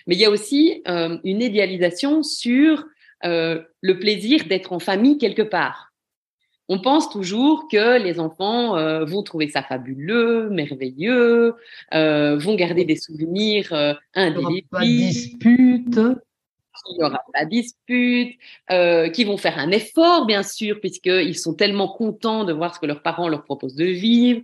[0.07, 2.85] Mais il y a aussi euh, une idéalisation sur
[3.25, 5.92] euh, le plaisir d'être en famille quelque part.
[6.73, 11.55] On pense toujours que les enfants euh, vont trouver ça fabuleux, merveilleux,
[11.93, 14.65] euh, vont garder des souvenirs euh, indélébiles.
[14.71, 16.01] Pas de dispute.
[16.89, 18.39] Il n'y aura pas de dispute,
[18.71, 22.81] euh, qui vont faire un effort, bien sûr, puisqu'ils sont tellement contents de voir ce
[22.81, 24.41] que leurs parents leur proposent de vivre.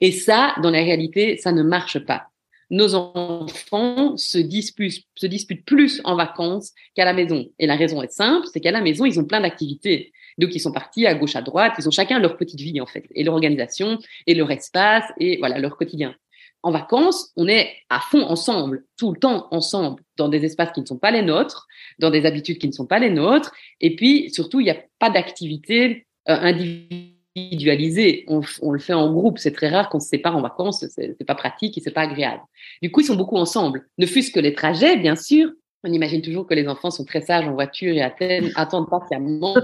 [0.00, 2.30] Et ça, dans la réalité, ça ne marche pas.
[2.70, 7.46] Nos enfants se disputent, se disputent plus en vacances qu'à la maison.
[7.58, 10.14] Et la raison est simple, c'est qu'à la maison, ils ont plein d'activités.
[10.38, 11.74] Donc, ils sont partis à gauche, à droite.
[11.78, 15.38] Ils ont chacun leur petite vie, en fait, et leur organisation, et leur espace, et
[15.38, 16.14] voilà, leur quotidien.
[16.62, 20.80] En vacances, on est à fond ensemble, tout le temps ensemble, dans des espaces qui
[20.80, 21.66] ne sont pas les nôtres,
[21.98, 23.52] dans des habitudes qui ne sont pas les nôtres.
[23.80, 26.34] Et puis, surtout, il n'y a pas d'activité euh,
[27.36, 28.24] individualisée.
[28.26, 29.38] On, on, le fait en groupe.
[29.38, 30.84] C'est très rare qu'on se sépare en vacances.
[30.88, 32.42] C'est pas pratique et c'est pas agréable.
[32.82, 33.86] Du coup, ils sont beaucoup ensemble.
[33.98, 35.52] Ne fût-ce que les trajets, bien sûr,
[35.84, 39.54] on imagine toujours que les enfants sont très sages en voiture et attendent patiemment.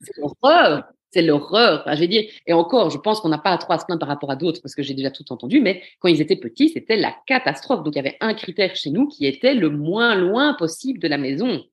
[0.00, 0.84] C'est l'horreur.
[1.12, 1.84] C'est l'horreur.
[2.46, 4.36] Et encore, je pense qu'on n'a pas à trop à se plaindre par rapport à
[4.36, 7.82] d'autres parce que j'ai déjà tout entendu, mais quand ils étaient petits, c'était la catastrophe.
[7.82, 11.08] Donc, il y avait un critère chez nous qui était le moins loin possible de
[11.08, 11.64] la maison.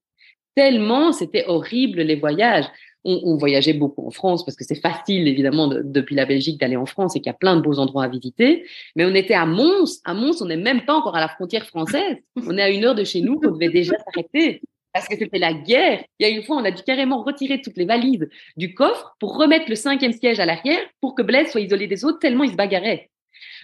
[0.56, 2.66] Tellement c'était horrible les voyages
[3.08, 6.86] on, voyageait beaucoup en France parce que c'est facile, évidemment, depuis la Belgique d'aller en
[6.86, 8.66] France et qu'il y a plein de beaux endroits à visiter.
[8.96, 10.02] Mais on était à Mons.
[10.04, 12.18] À Mons, on n'est même pas encore à la frontière française.
[12.36, 13.40] On est à une heure de chez nous.
[13.44, 14.62] On devait déjà s'arrêter
[14.94, 16.04] parce que c'était la guerre.
[16.20, 18.28] Il y a une fois, on a dû carrément retirer toutes les valises
[18.58, 22.04] du coffre pour remettre le cinquième siège à l'arrière pour que Blaise soit isolé des
[22.04, 23.10] autres tellement il se bagarrait.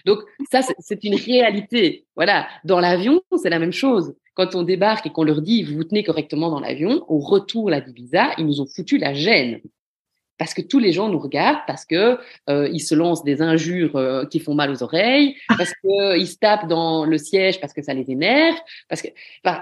[0.04, 0.18] Donc
[0.50, 2.06] ça, c'est une réalité.
[2.16, 2.48] Voilà.
[2.64, 4.14] Dans l'avion, c'est la même chose.
[4.34, 7.72] Quand on débarque et qu'on leur dit, vous vous tenez correctement dans l'avion, au retour
[7.72, 9.60] à Divisa, ils nous ont foutu la gêne
[10.38, 12.18] parce que tous les gens nous regardent, parce que
[12.50, 16.26] euh, ils se lancent des injures euh, qui font mal aux oreilles, parce que ils
[16.26, 18.56] se tapent dans le siège parce que ça les énerve,
[18.88, 19.08] parce que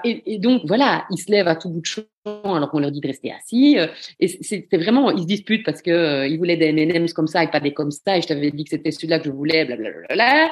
[0.05, 3.01] et, donc voilà, ils se lèvent à tout bout de champ alors qu'on leur dit
[3.01, 3.79] de rester assis.
[3.79, 3.87] Euh,
[4.21, 7.49] et c'est vraiment, ils se disputent parce que ils voulaient des M&M's comme ça et
[7.49, 8.17] pas des comme ça.
[8.17, 10.51] Et je t'avais dit que c'était celui-là que je voulais, blablabla.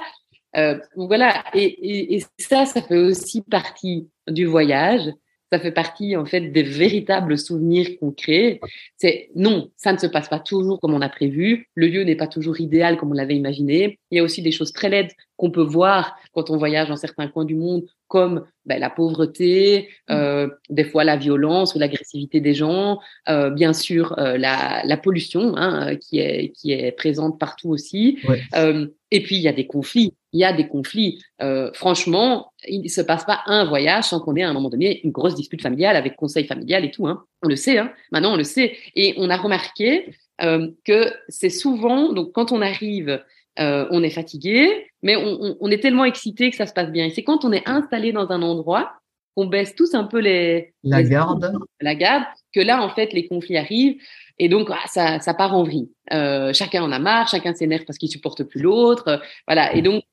[0.56, 1.44] Euh, voilà.
[1.55, 5.10] Et, et, et ça, ça fait aussi partie du voyage
[5.52, 8.60] ça fait partie en fait des véritables souvenirs qu'on crée.
[8.97, 11.68] C'est non, ça ne se passe pas toujours comme on a prévu.
[11.74, 13.98] Le lieu n'est pas toujours idéal comme on l'avait imaginé.
[14.10, 16.97] Il y a aussi des choses très laides qu'on peut voir quand on voyage dans
[16.97, 20.12] certains coins du monde, comme ben, la pauvreté, mmh.
[20.12, 24.97] euh, des fois la violence ou l'agressivité des gens, euh, bien sûr euh, la, la,
[24.97, 28.18] pollution hein, qui est qui est présente partout aussi.
[28.55, 30.14] Euh, et puis il y a des conflits.
[30.32, 31.23] Il y a des conflits.
[31.43, 34.70] Euh, franchement, il ne se passe pas un voyage sans qu'on ait à un moment
[34.70, 37.07] donné une grosse dispute familiale avec conseil familial et tout.
[37.07, 37.24] Hein.
[37.43, 37.78] On le sait.
[37.78, 37.93] Hein.
[38.12, 38.77] Maintenant, on le sait.
[38.94, 43.20] Et on a remarqué euh, que c'est souvent donc quand on arrive
[43.59, 47.07] euh, on est fatigué, mais on, est tellement excité que ça se passe bien.
[47.07, 48.93] Et c'est quand on est installé dans un endroit
[49.36, 52.24] qu'on baisse tous un peu les la garde, la garde,
[52.55, 53.97] que là en fait les conflits arrivent
[54.39, 55.90] et donc ah, ça, ça part en vrille.
[56.12, 59.74] Euh, chacun en a marre, chacun s'énerve parce qu'il supporte plus l'autre, voilà.
[59.74, 60.05] Et donc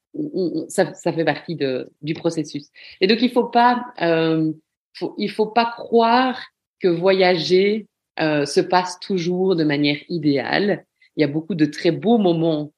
[0.68, 2.70] ça, ça, fait partie de, du processus.
[3.02, 4.52] Et donc il faut pas, euh,
[4.94, 6.42] faut, il faut pas croire
[6.80, 7.88] que voyager
[8.20, 10.86] euh, se passe toujours de manière idéale.
[11.16, 12.72] Il y a beaucoup de très beaux moments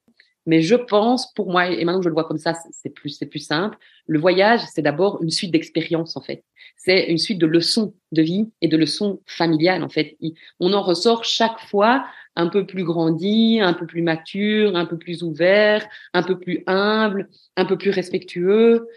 [0.49, 3.09] mais je pense, pour moi, et maintenant que je le vois comme ça, c'est plus,
[3.09, 3.77] c'est plus simple.
[4.07, 6.43] Le voyage, c'est d'abord une suite d'expériences, en fait.
[6.75, 10.17] C'est une suite de leçons de vie et de leçons familiales, en fait.
[10.59, 12.03] On en ressort chaque fois
[12.39, 16.63] un peu plus grandi, un peu plus mature, un peu plus ouvert, un peu plus
[16.67, 18.87] humble, un peu plus respectueux.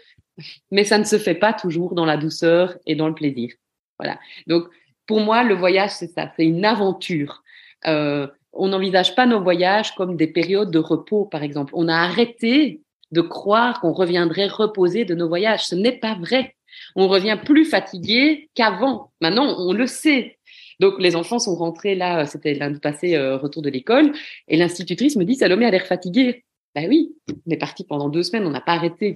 [0.71, 3.53] Mais ça ne se fait pas toujours dans la douceur et dans le plaisir.
[3.99, 4.17] Voilà.
[4.47, 4.67] Donc,
[5.07, 6.31] pour moi, le voyage, c'est ça.
[6.35, 7.43] C'est une aventure.
[7.85, 11.73] Euh, on n'envisage pas nos voyages comme des périodes de repos, par exemple.
[11.75, 15.65] On a arrêté de croire qu'on reviendrait reposer de nos voyages.
[15.65, 16.55] Ce n'est pas vrai.
[16.95, 19.11] On revient plus fatigué qu'avant.
[19.19, 20.37] Maintenant, on le sait.
[20.83, 24.11] Donc, les enfants sont rentrés là, c'était lundi passé, euh, retour de l'école,
[24.49, 26.43] et l'institutrice me dit, Salomé a l'air fatiguée.
[26.75, 27.15] Ben oui,
[27.47, 29.15] on est parti pendant deux semaines, on n'a pas arrêté.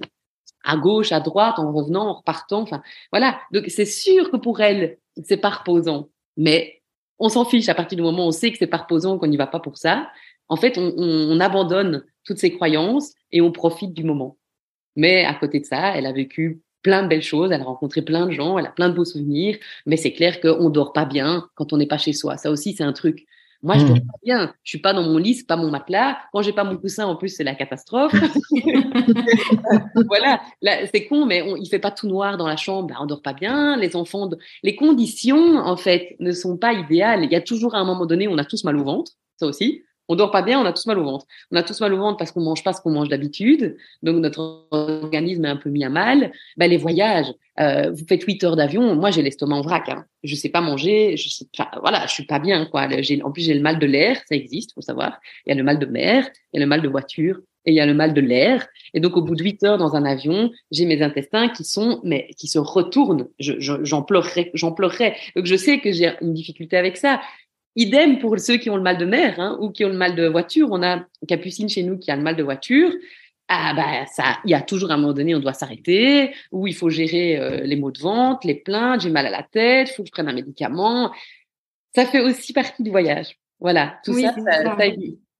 [0.64, 2.80] À gauche, à droite, en revenant, en repartant, enfin,
[3.12, 3.38] voilà.
[3.52, 6.08] Donc, c'est sûr que pour elle, c'est pas reposant.
[6.38, 6.80] Mais
[7.18, 9.26] on s'en fiche à partir du moment où on sait que c'est pas reposant, qu'on
[9.26, 10.10] n'y va pas pour ça.
[10.48, 14.38] En fait, on, abandonne toutes ces croyances et on profite du moment.
[14.96, 18.02] Mais à côté de ça, elle a vécu plein de belles choses, elle a rencontré
[18.02, 19.56] plein de gens, elle a plein de beaux souvenirs,
[19.86, 22.36] mais c'est clair qu'on dort pas bien quand on n'est pas chez soi.
[22.36, 23.26] Ça aussi, c'est un truc.
[23.62, 24.06] Moi, je dors mmh.
[24.06, 24.54] pas bien.
[24.62, 26.16] Je suis pas dans mon lit, c'est pas mon matelas.
[26.32, 28.12] Quand j'ai pas mon coussin, en plus, c'est la catastrophe.
[30.06, 32.88] voilà, c'est con, mais on, il fait pas tout noir dans la chambre.
[32.88, 33.76] Bah, on dort pas bien.
[33.76, 34.30] Les enfants,
[34.62, 37.24] les conditions, en fait, ne sont pas idéales.
[37.24, 39.46] Il y a toujours à un moment donné, on a tous mal au ventre, ça
[39.46, 39.82] aussi.
[40.08, 41.26] On dort pas bien, on a tous mal au ventre.
[41.50, 44.16] On a tous mal au ventre parce qu'on mange pas ce qu'on mange d'habitude, donc
[44.16, 46.32] notre organisme est un peu mis à mal.
[46.56, 49.88] Ben, les voyages, euh, vous faites 8 heures d'avion, moi j'ai l'estomac en vrac.
[49.88, 50.04] Hein.
[50.22, 51.46] Je sais pas manger, je sais,
[51.80, 52.88] voilà, je suis pas bien quoi.
[53.22, 55.18] En plus j'ai le mal de l'air, ça existe, faut savoir.
[55.46, 57.72] Il y a le mal de mer, il y a le mal de voiture et
[57.72, 58.66] il y a le mal de l'air.
[58.94, 62.00] Et donc au bout de 8 heures dans un avion, j'ai mes intestins qui sont,
[62.02, 63.28] mais qui se retournent.
[63.38, 64.06] J'en je, j'en.
[65.36, 67.20] Donc je sais que j'ai une difficulté avec ça.
[67.78, 70.16] Idem pour ceux qui ont le mal de mer hein, ou qui ont le mal
[70.16, 70.68] de voiture.
[70.72, 72.90] On a Capucine chez nous qui a le mal de voiture.
[73.46, 76.74] Ah bah ça, il y a toujours un moment donné, on doit s'arrêter, ou il
[76.74, 80.02] faut gérer euh, les maux de ventre, les plaintes, j'ai mal à la tête, faut
[80.02, 81.12] que je prenne un médicament.
[81.94, 83.38] Ça fait aussi partie du voyage.
[83.60, 84.76] Voilà, tout ça, ça,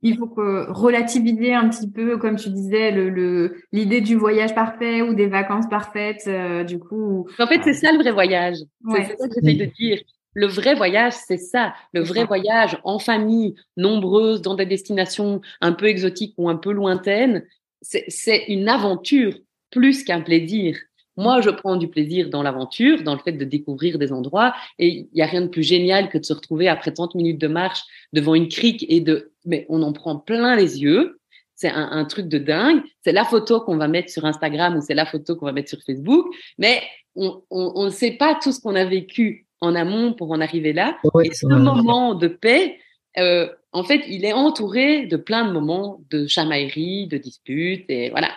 [0.03, 5.03] il faut que relativiser un petit peu, comme tu disais, le l'idée du voyage parfait
[5.03, 6.25] ou des vacances parfaites.
[6.29, 8.59] Euh, du coup, en fait, c'est ça le vrai voyage.
[8.95, 10.01] C'est ça que j'essaie de dire.
[10.39, 11.75] Le vrai voyage, c'est ça.
[11.93, 16.71] Le vrai voyage en famille, nombreuse, dans des destinations un peu exotiques ou un peu
[16.71, 17.45] lointaines,
[17.83, 19.35] c'est une aventure
[19.73, 20.79] plus qu'un plaisir.
[21.17, 24.55] Moi, je prends du plaisir dans l'aventure, dans le fait de découvrir des endroits.
[24.79, 27.41] Et il n'y a rien de plus génial que de se retrouver après 30 minutes
[27.41, 27.83] de marche
[28.13, 31.19] devant une crique et de, mais on en prend plein les yeux.
[31.57, 32.81] C'est un, un, truc de dingue.
[33.03, 35.71] C'est la photo qu'on va mettre sur Instagram ou c'est la photo qu'on va mettre
[35.71, 36.33] sur Facebook.
[36.59, 36.81] Mais
[37.17, 40.99] on ne sait pas tout ce qu'on a vécu en amont pour en arriver là.
[41.25, 42.79] et ce moment de paix,
[43.19, 48.11] euh, en fait, il est entouré de plein de moments de chamaillerie, de disputes, et
[48.11, 48.31] voilà.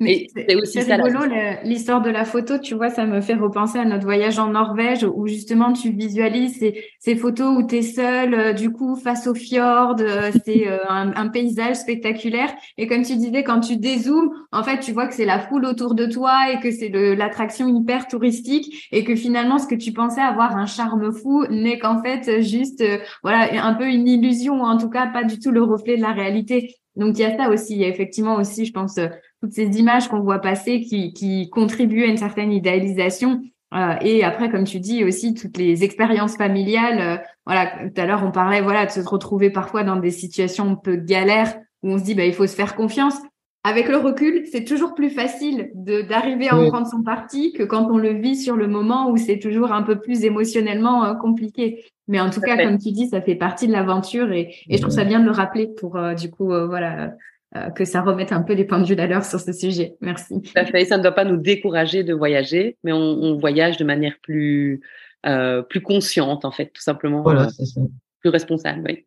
[0.00, 1.20] Mais c'est aussi rigolo
[1.64, 5.04] l'histoire de la photo, tu vois, ça me fait repenser à notre voyage en Norvège
[5.04, 9.26] où justement tu visualises ces, ces photos où tu es seul, euh, du coup, face
[9.26, 12.52] au fjord, euh, c'est euh, un, paysage spectaculaire.
[12.78, 15.64] Et comme tu disais, quand tu dézoomes, en fait, tu vois que c'est la foule
[15.64, 19.92] autour de toi et que c'est l'attraction hyper touristique et que finalement, ce que tu
[19.92, 22.82] pensais avoir un charme fou n'est qu'en fait juste,
[23.22, 26.02] voilà, un peu une illusion ou en tout cas pas du tout le reflet de
[26.02, 26.74] la réalité.
[26.94, 28.98] Donc il y a ça aussi, il y a effectivement aussi, je pense,
[29.46, 33.42] toutes ces images qu'on voit passer qui, qui contribuent à une certaine idéalisation.
[33.74, 37.00] Euh, et après, comme tu dis aussi, toutes les expériences familiales.
[37.00, 37.16] Euh,
[37.46, 40.74] voilà, tout à l'heure on parlait, voilà, de se retrouver parfois dans des situations un
[40.74, 43.14] peu galères où on se dit, bah, il faut se faire confiance.
[43.62, 47.88] Avec le recul, c'est toujours plus facile d'arriver à en prendre son parti que quand
[47.90, 51.84] on le vit sur le moment où c'est toujours un peu plus émotionnellement euh, compliqué.
[52.08, 54.82] Mais en tout cas, comme tu dis, ça fait partie de l'aventure et, et je
[54.82, 57.10] trouve ça bien de le rappeler pour du coup, voilà
[57.54, 59.94] euh, que ça remette un peu les points de vue d'alors sur ce sujet.
[60.00, 60.42] Merci.
[60.52, 64.80] Ça ne doit pas nous décourager de voyager, mais on, voyage de manière plus
[65.26, 67.22] euh, plus consciente en fait, tout simplement.
[67.22, 67.80] Voilà, euh, c'est ça.
[68.20, 69.06] Plus responsable, oui.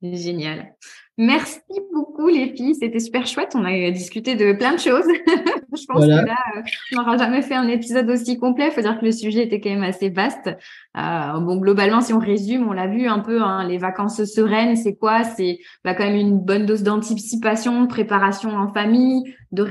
[0.00, 0.74] Génial.
[1.20, 1.60] Merci
[1.92, 3.56] beaucoup les filles, c'était super chouette.
[3.56, 5.04] On a discuté de plein de choses.
[5.26, 6.62] je pense que là, euh,
[6.92, 8.66] on n'aura jamais fait un épisode aussi complet.
[8.68, 10.48] Il faut dire que le sujet était quand même assez vaste.
[10.96, 13.42] Euh, bon, globalement, si on résume, on l'a vu un peu.
[13.42, 15.24] Hein, les vacances sereines, c'est quoi?
[15.24, 19.66] C'est bah, quand même une bonne dose d'anticipation, de préparation en famille, de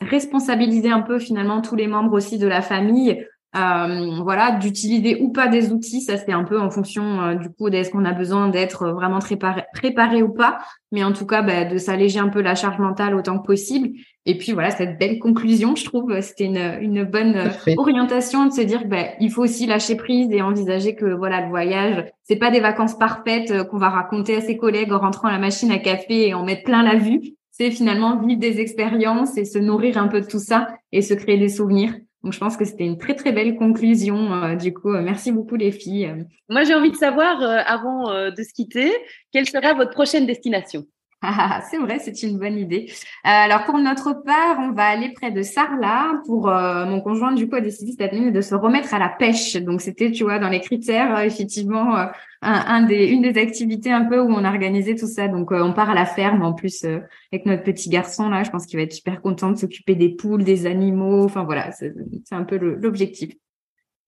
[0.00, 3.22] responsabiliser un peu finalement tous les membres aussi de la famille
[3.56, 7.48] euh, voilà, d'utiliser ou pas des outils, ça c'est un peu en fonction euh, du
[7.48, 10.58] coup d'est-ce qu'on a besoin d'être vraiment préparé, préparé ou pas,
[10.92, 13.90] mais en tout cas bah, de s'alléger un peu la charge mentale autant que possible.
[14.26, 18.60] Et puis voilà, cette belle conclusion, je trouve, c'était une, une bonne orientation de se
[18.60, 22.50] dire bah, il faut aussi lâcher prise et envisager que voilà le voyage, c'est pas
[22.50, 25.70] des vacances parfaites euh, qu'on va raconter à ses collègues en rentrant à la machine
[25.70, 27.34] à café et en mettre plein la vue.
[27.52, 31.14] C'est finalement vivre des expériences et se nourrir un peu de tout ça et se
[31.14, 31.94] créer des souvenirs.
[32.26, 34.32] Donc, je pense que c'était une très, très belle conclusion.
[34.34, 36.26] Euh, du coup, euh, merci beaucoup, les filles.
[36.48, 38.92] Moi, j'ai envie de savoir, euh, avant de se quitter,
[39.32, 40.86] quelle sera votre prochaine destination?
[41.22, 42.92] Ah, c'est vrai, c'est une bonne idée.
[43.24, 46.20] alors pour notre part, on va aller près de Sarlat.
[46.26, 49.56] Pour mon conjoint, du coup, a décidé cette année de se remettre à la pêche.
[49.56, 52.08] Donc c'était, tu vois, dans les critères, effectivement,
[52.46, 55.28] une des activités un peu où on a organisé tout ça.
[55.28, 57.00] Donc, euh, on part à la ferme en plus euh,
[57.32, 58.42] avec notre petit garçon là.
[58.42, 61.24] Je pense qu'il va être super content de s'occuper des poules, des animaux.
[61.24, 61.92] Enfin voilà, c'est
[62.30, 63.34] un peu l'objectif.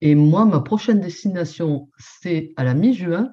[0.01, 3.29] Et moi, ma prochaine destination, c'est à la mi-juin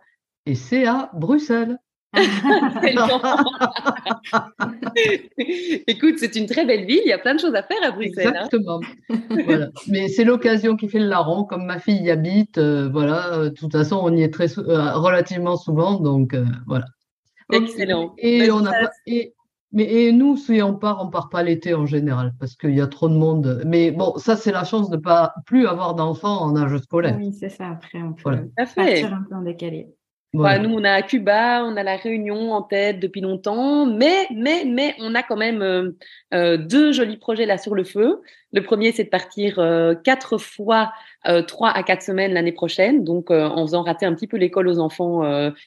[0.47, 1.79] et c'est à Bruxelles.
[5.87, 7.91] Écoute, c'est une très belle ville, il y a plein de choses à faire à
[7.91, 8.29] Bruxelles.
[8.29, 8.47] Hein.
[8.47, 8.81] Exactement.
[9.45, 9.69] voilà.
[9.89, 13.51] Mais c'est l'occasion qui fait le larron, comme ma fille y habite, euh, voilà, euh,
[13.51, 16.35] de toute façon, on y est très euh, relativement souvent, donc
[16.67, 16.87] voilà.
[17.53, 18.15] Excellent.
[18.19, 18.73] Et, on a
[19.07, 19.35] et,
[19.73, 22.81] mais et nous, si on part, on part pas l'été en général, parce qu'il y
[22.81, 23.63] a trop de monde.
[23.67, 27.17] Mais bon, ça, c'est la chance de pas plus avoir d'enfants en âge scolaire.
[27.19, 27.71] Oui, c'est ça.
[27.71, 29.89] Après, on peut partir un peu en décalé.
[30.37, 34.95] Nous, on a Cuba, on a la Réunion en tête depuis longtemps, mais, mais, mais
[35.01, 35.91] on a quand même euh,
[36.35, 38.21] euh, deux jolis projets là sur le feu.
[38.53, 40.93] Le premier, c'est de partir euh, quatre fois
[41.49, 44.79] trois à quatre semaines l'année prochaine, donc en faisant rater un petit peu l'école aux
[44.79, 45.23] enfants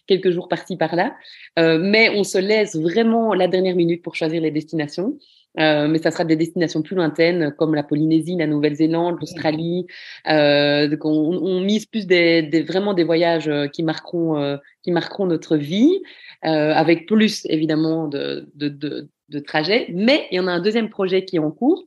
[0.08, 1.18] quelques jours par-ci par-là.
[1.58, 5.18] mais on se laisse vraiment la dernière minute pour choisir les destinations.
[5.58, 9.88] Euh, mais ça sera des destinations plus lointaines comme la Polynésie, la Nouvelle-Zélande, l'Australie.
[10.28, 14.92] Euh, on, on, mise plus des, des, vraiment des voyages euh, qui marqueront, euh, qui
[14.92, 16.02] marqueront notre vie,
[16.46, 19.88] euh, avec plus évidemment de, de, de, de trajets.
[19.92, 21.84] Mais il y en a un deuxième projet qui est en cours,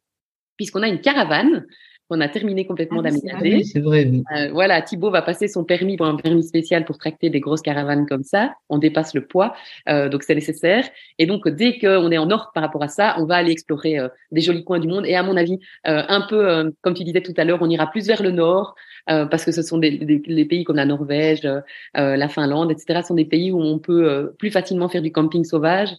[0.57, 1.65] puisqu'on a une caravane
[2.13, 3.65] on a terminé complètement ah, d'aménager.
[3.65, 4.11] c'est vrai.
[4.37, 7.63] Euh, voilà, Thibaut va passer son permis pour un permis spécial pour tracter des grosses
[7.63, 8.55] caravanes comme ça.
[8.69, 9.55] On dépasse le poids,
[9.89, 10.85] euh, donc c'est nécessaire.
[11.19, 13.99] Et donc dès qu'on est en ordre par rapport à ça, on va aller explorer
[13.99, 15.07] euh, des jolis coins du monde.
[15.07, 18.07] Et à mon avis, un peu comme tu disais tout à l'heure, on ira plus
[18.07, 18.75] vers le nord
[19.07, 21.49] parce que ce sont des, des, pays comme la Norvège,
[21.95, 23.03] la Finlande, etc.
[23.07, 25.91] sont des pays où on peut plus facilement faire du camping sauvage.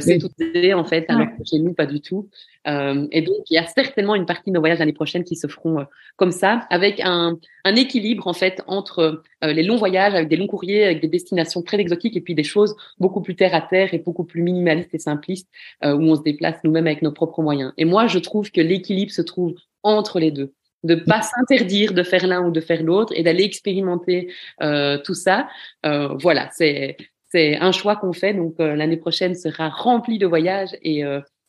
[0.00, 0.28] c'est tout
[0.74, 2.28] en fait, alors que chez nous pas du tout.
[2.66, 5.36] Euh, et donc, il y a certainement une partie de nos voyages l'année prochaine qui
[5.36, 5.84] se feront euh,
[6.16, 10.36] comme ça, avec un, un, équilibre en fait entre euh, les longs voyages, avec des
[10.36, 13.62] longs courriers, avec des destinations très exotiques, et puis des choses beaucoup plus terre à
[13.62, 15.48] terre et beaucoup plus minimalistes et simplistes,
[15.82, 17.72] où on se déplace nous-mêmes avec nos propres moyens.
[17.78, 20.52] Et moi, je trouve que l'équilibre se trouve entre les deux
[20.84, 24.32] de pas s'interdire de faire l'un ou de faire l'autre et d'aller expérimenter
[24.62, 25.48] euh, tout ça.
[25.86, 26.96] Euh, voilà, c'est
[27.28, 28.34] c'est un choix qu'on fait.
[28.34, 31.04] Donc l'année prochaine sera remplie de voyages et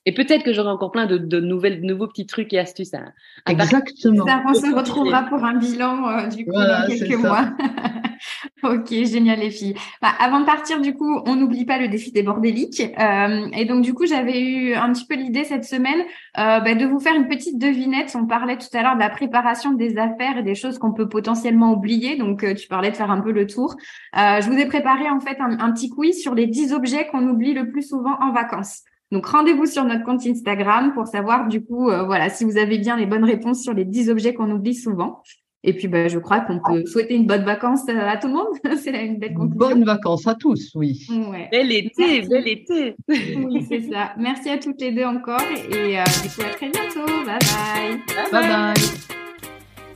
[0.06, 2.94] et peut-être que j'aurai encore plein de, de, nouvelles, de nouveaux petits trucs et astuces
[2.94, 3.02] à,
[3.50, 4.26] Exactement.
[4.26, 7.50] Ça, on se retrouvera pour un bilan euh, du coup dans quelques mois.
[8.64, 9.76] ok, génial les filles.
[10.02, 12.82] Bah, avant de partir, du coup, on n'oublie pas le défi des bordéliques.
[13.00, 16.02] Euh, et donc, du coup, j'avais eu un petit peu l'idée cette semaine
[16.38, 18.16] euh, bah, de vous faire une petite devinette.
[18.16, 21.10] On parlait tout à l'heure de la préparation des affaires et des choses qu'on peut
[21.10, 22.18] potentiellement oublier.
[22.18, 23.76] Donc, euh, tu parlais de faire un peu le tour.
[24.18, 27.08] Euh, je vous ai préparé en fait un, un petit quiz sur les 10 objets
[27.08, 28.84] qu'on oublie le plus souvent en vacances.
[29.12, 32.78] Donc rendez-vous sur notre compte Instagram pour savoir du coup, euh, voilà, si vous avez
[32.78, 35.22] bien les bonnes réponses sur les 10 objets qu'on oublie souvent.
[35.64, 38.34] Et puis, bah, je crois qu'on peut souhaiter une bonne vacance euh, à tout le
[38.34, 38.48] monde.
[38.82, 39.70] C'est une belle conclusion.
[39.70, 41.06] Bonne vacances à tous, oui.
[41.10, 41.50] Ouais.
[41.52, 42.96] Bel été, bel été.
[43.08, 44.14] oui, c'est ça.
[44.18, 47.06] Merci à toutes les deux encore et euh, du coup, à très bientôt.
[47.26, 48.32] Bye bye.
[48.32, 48.84] Bye bye.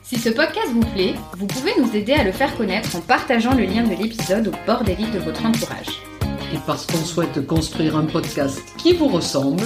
[0.03, 3.55] Si ce podcast vous plaît, vous pouvez nous aider à le faire connaître en partageant
[3.55, 6.14] le lien de l'épisode au bord des livres de votre entourage
[6.55, 9.63] et parce qu'on souhaite construire un podcast qui vous ressemble,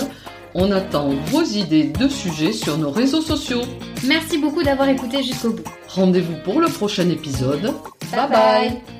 [0.55, 3.61] on attend vos idées de sujets sur nos réseaux sociaux.
[4.05, 5.63] Merci beaucoup d'avoir écouté jusqu'au bout.
[5.87, 7.73] Rendez-vous pour le prochain épisode.
[8.11, 8.29] bye.
[8.29, 8.98] bye.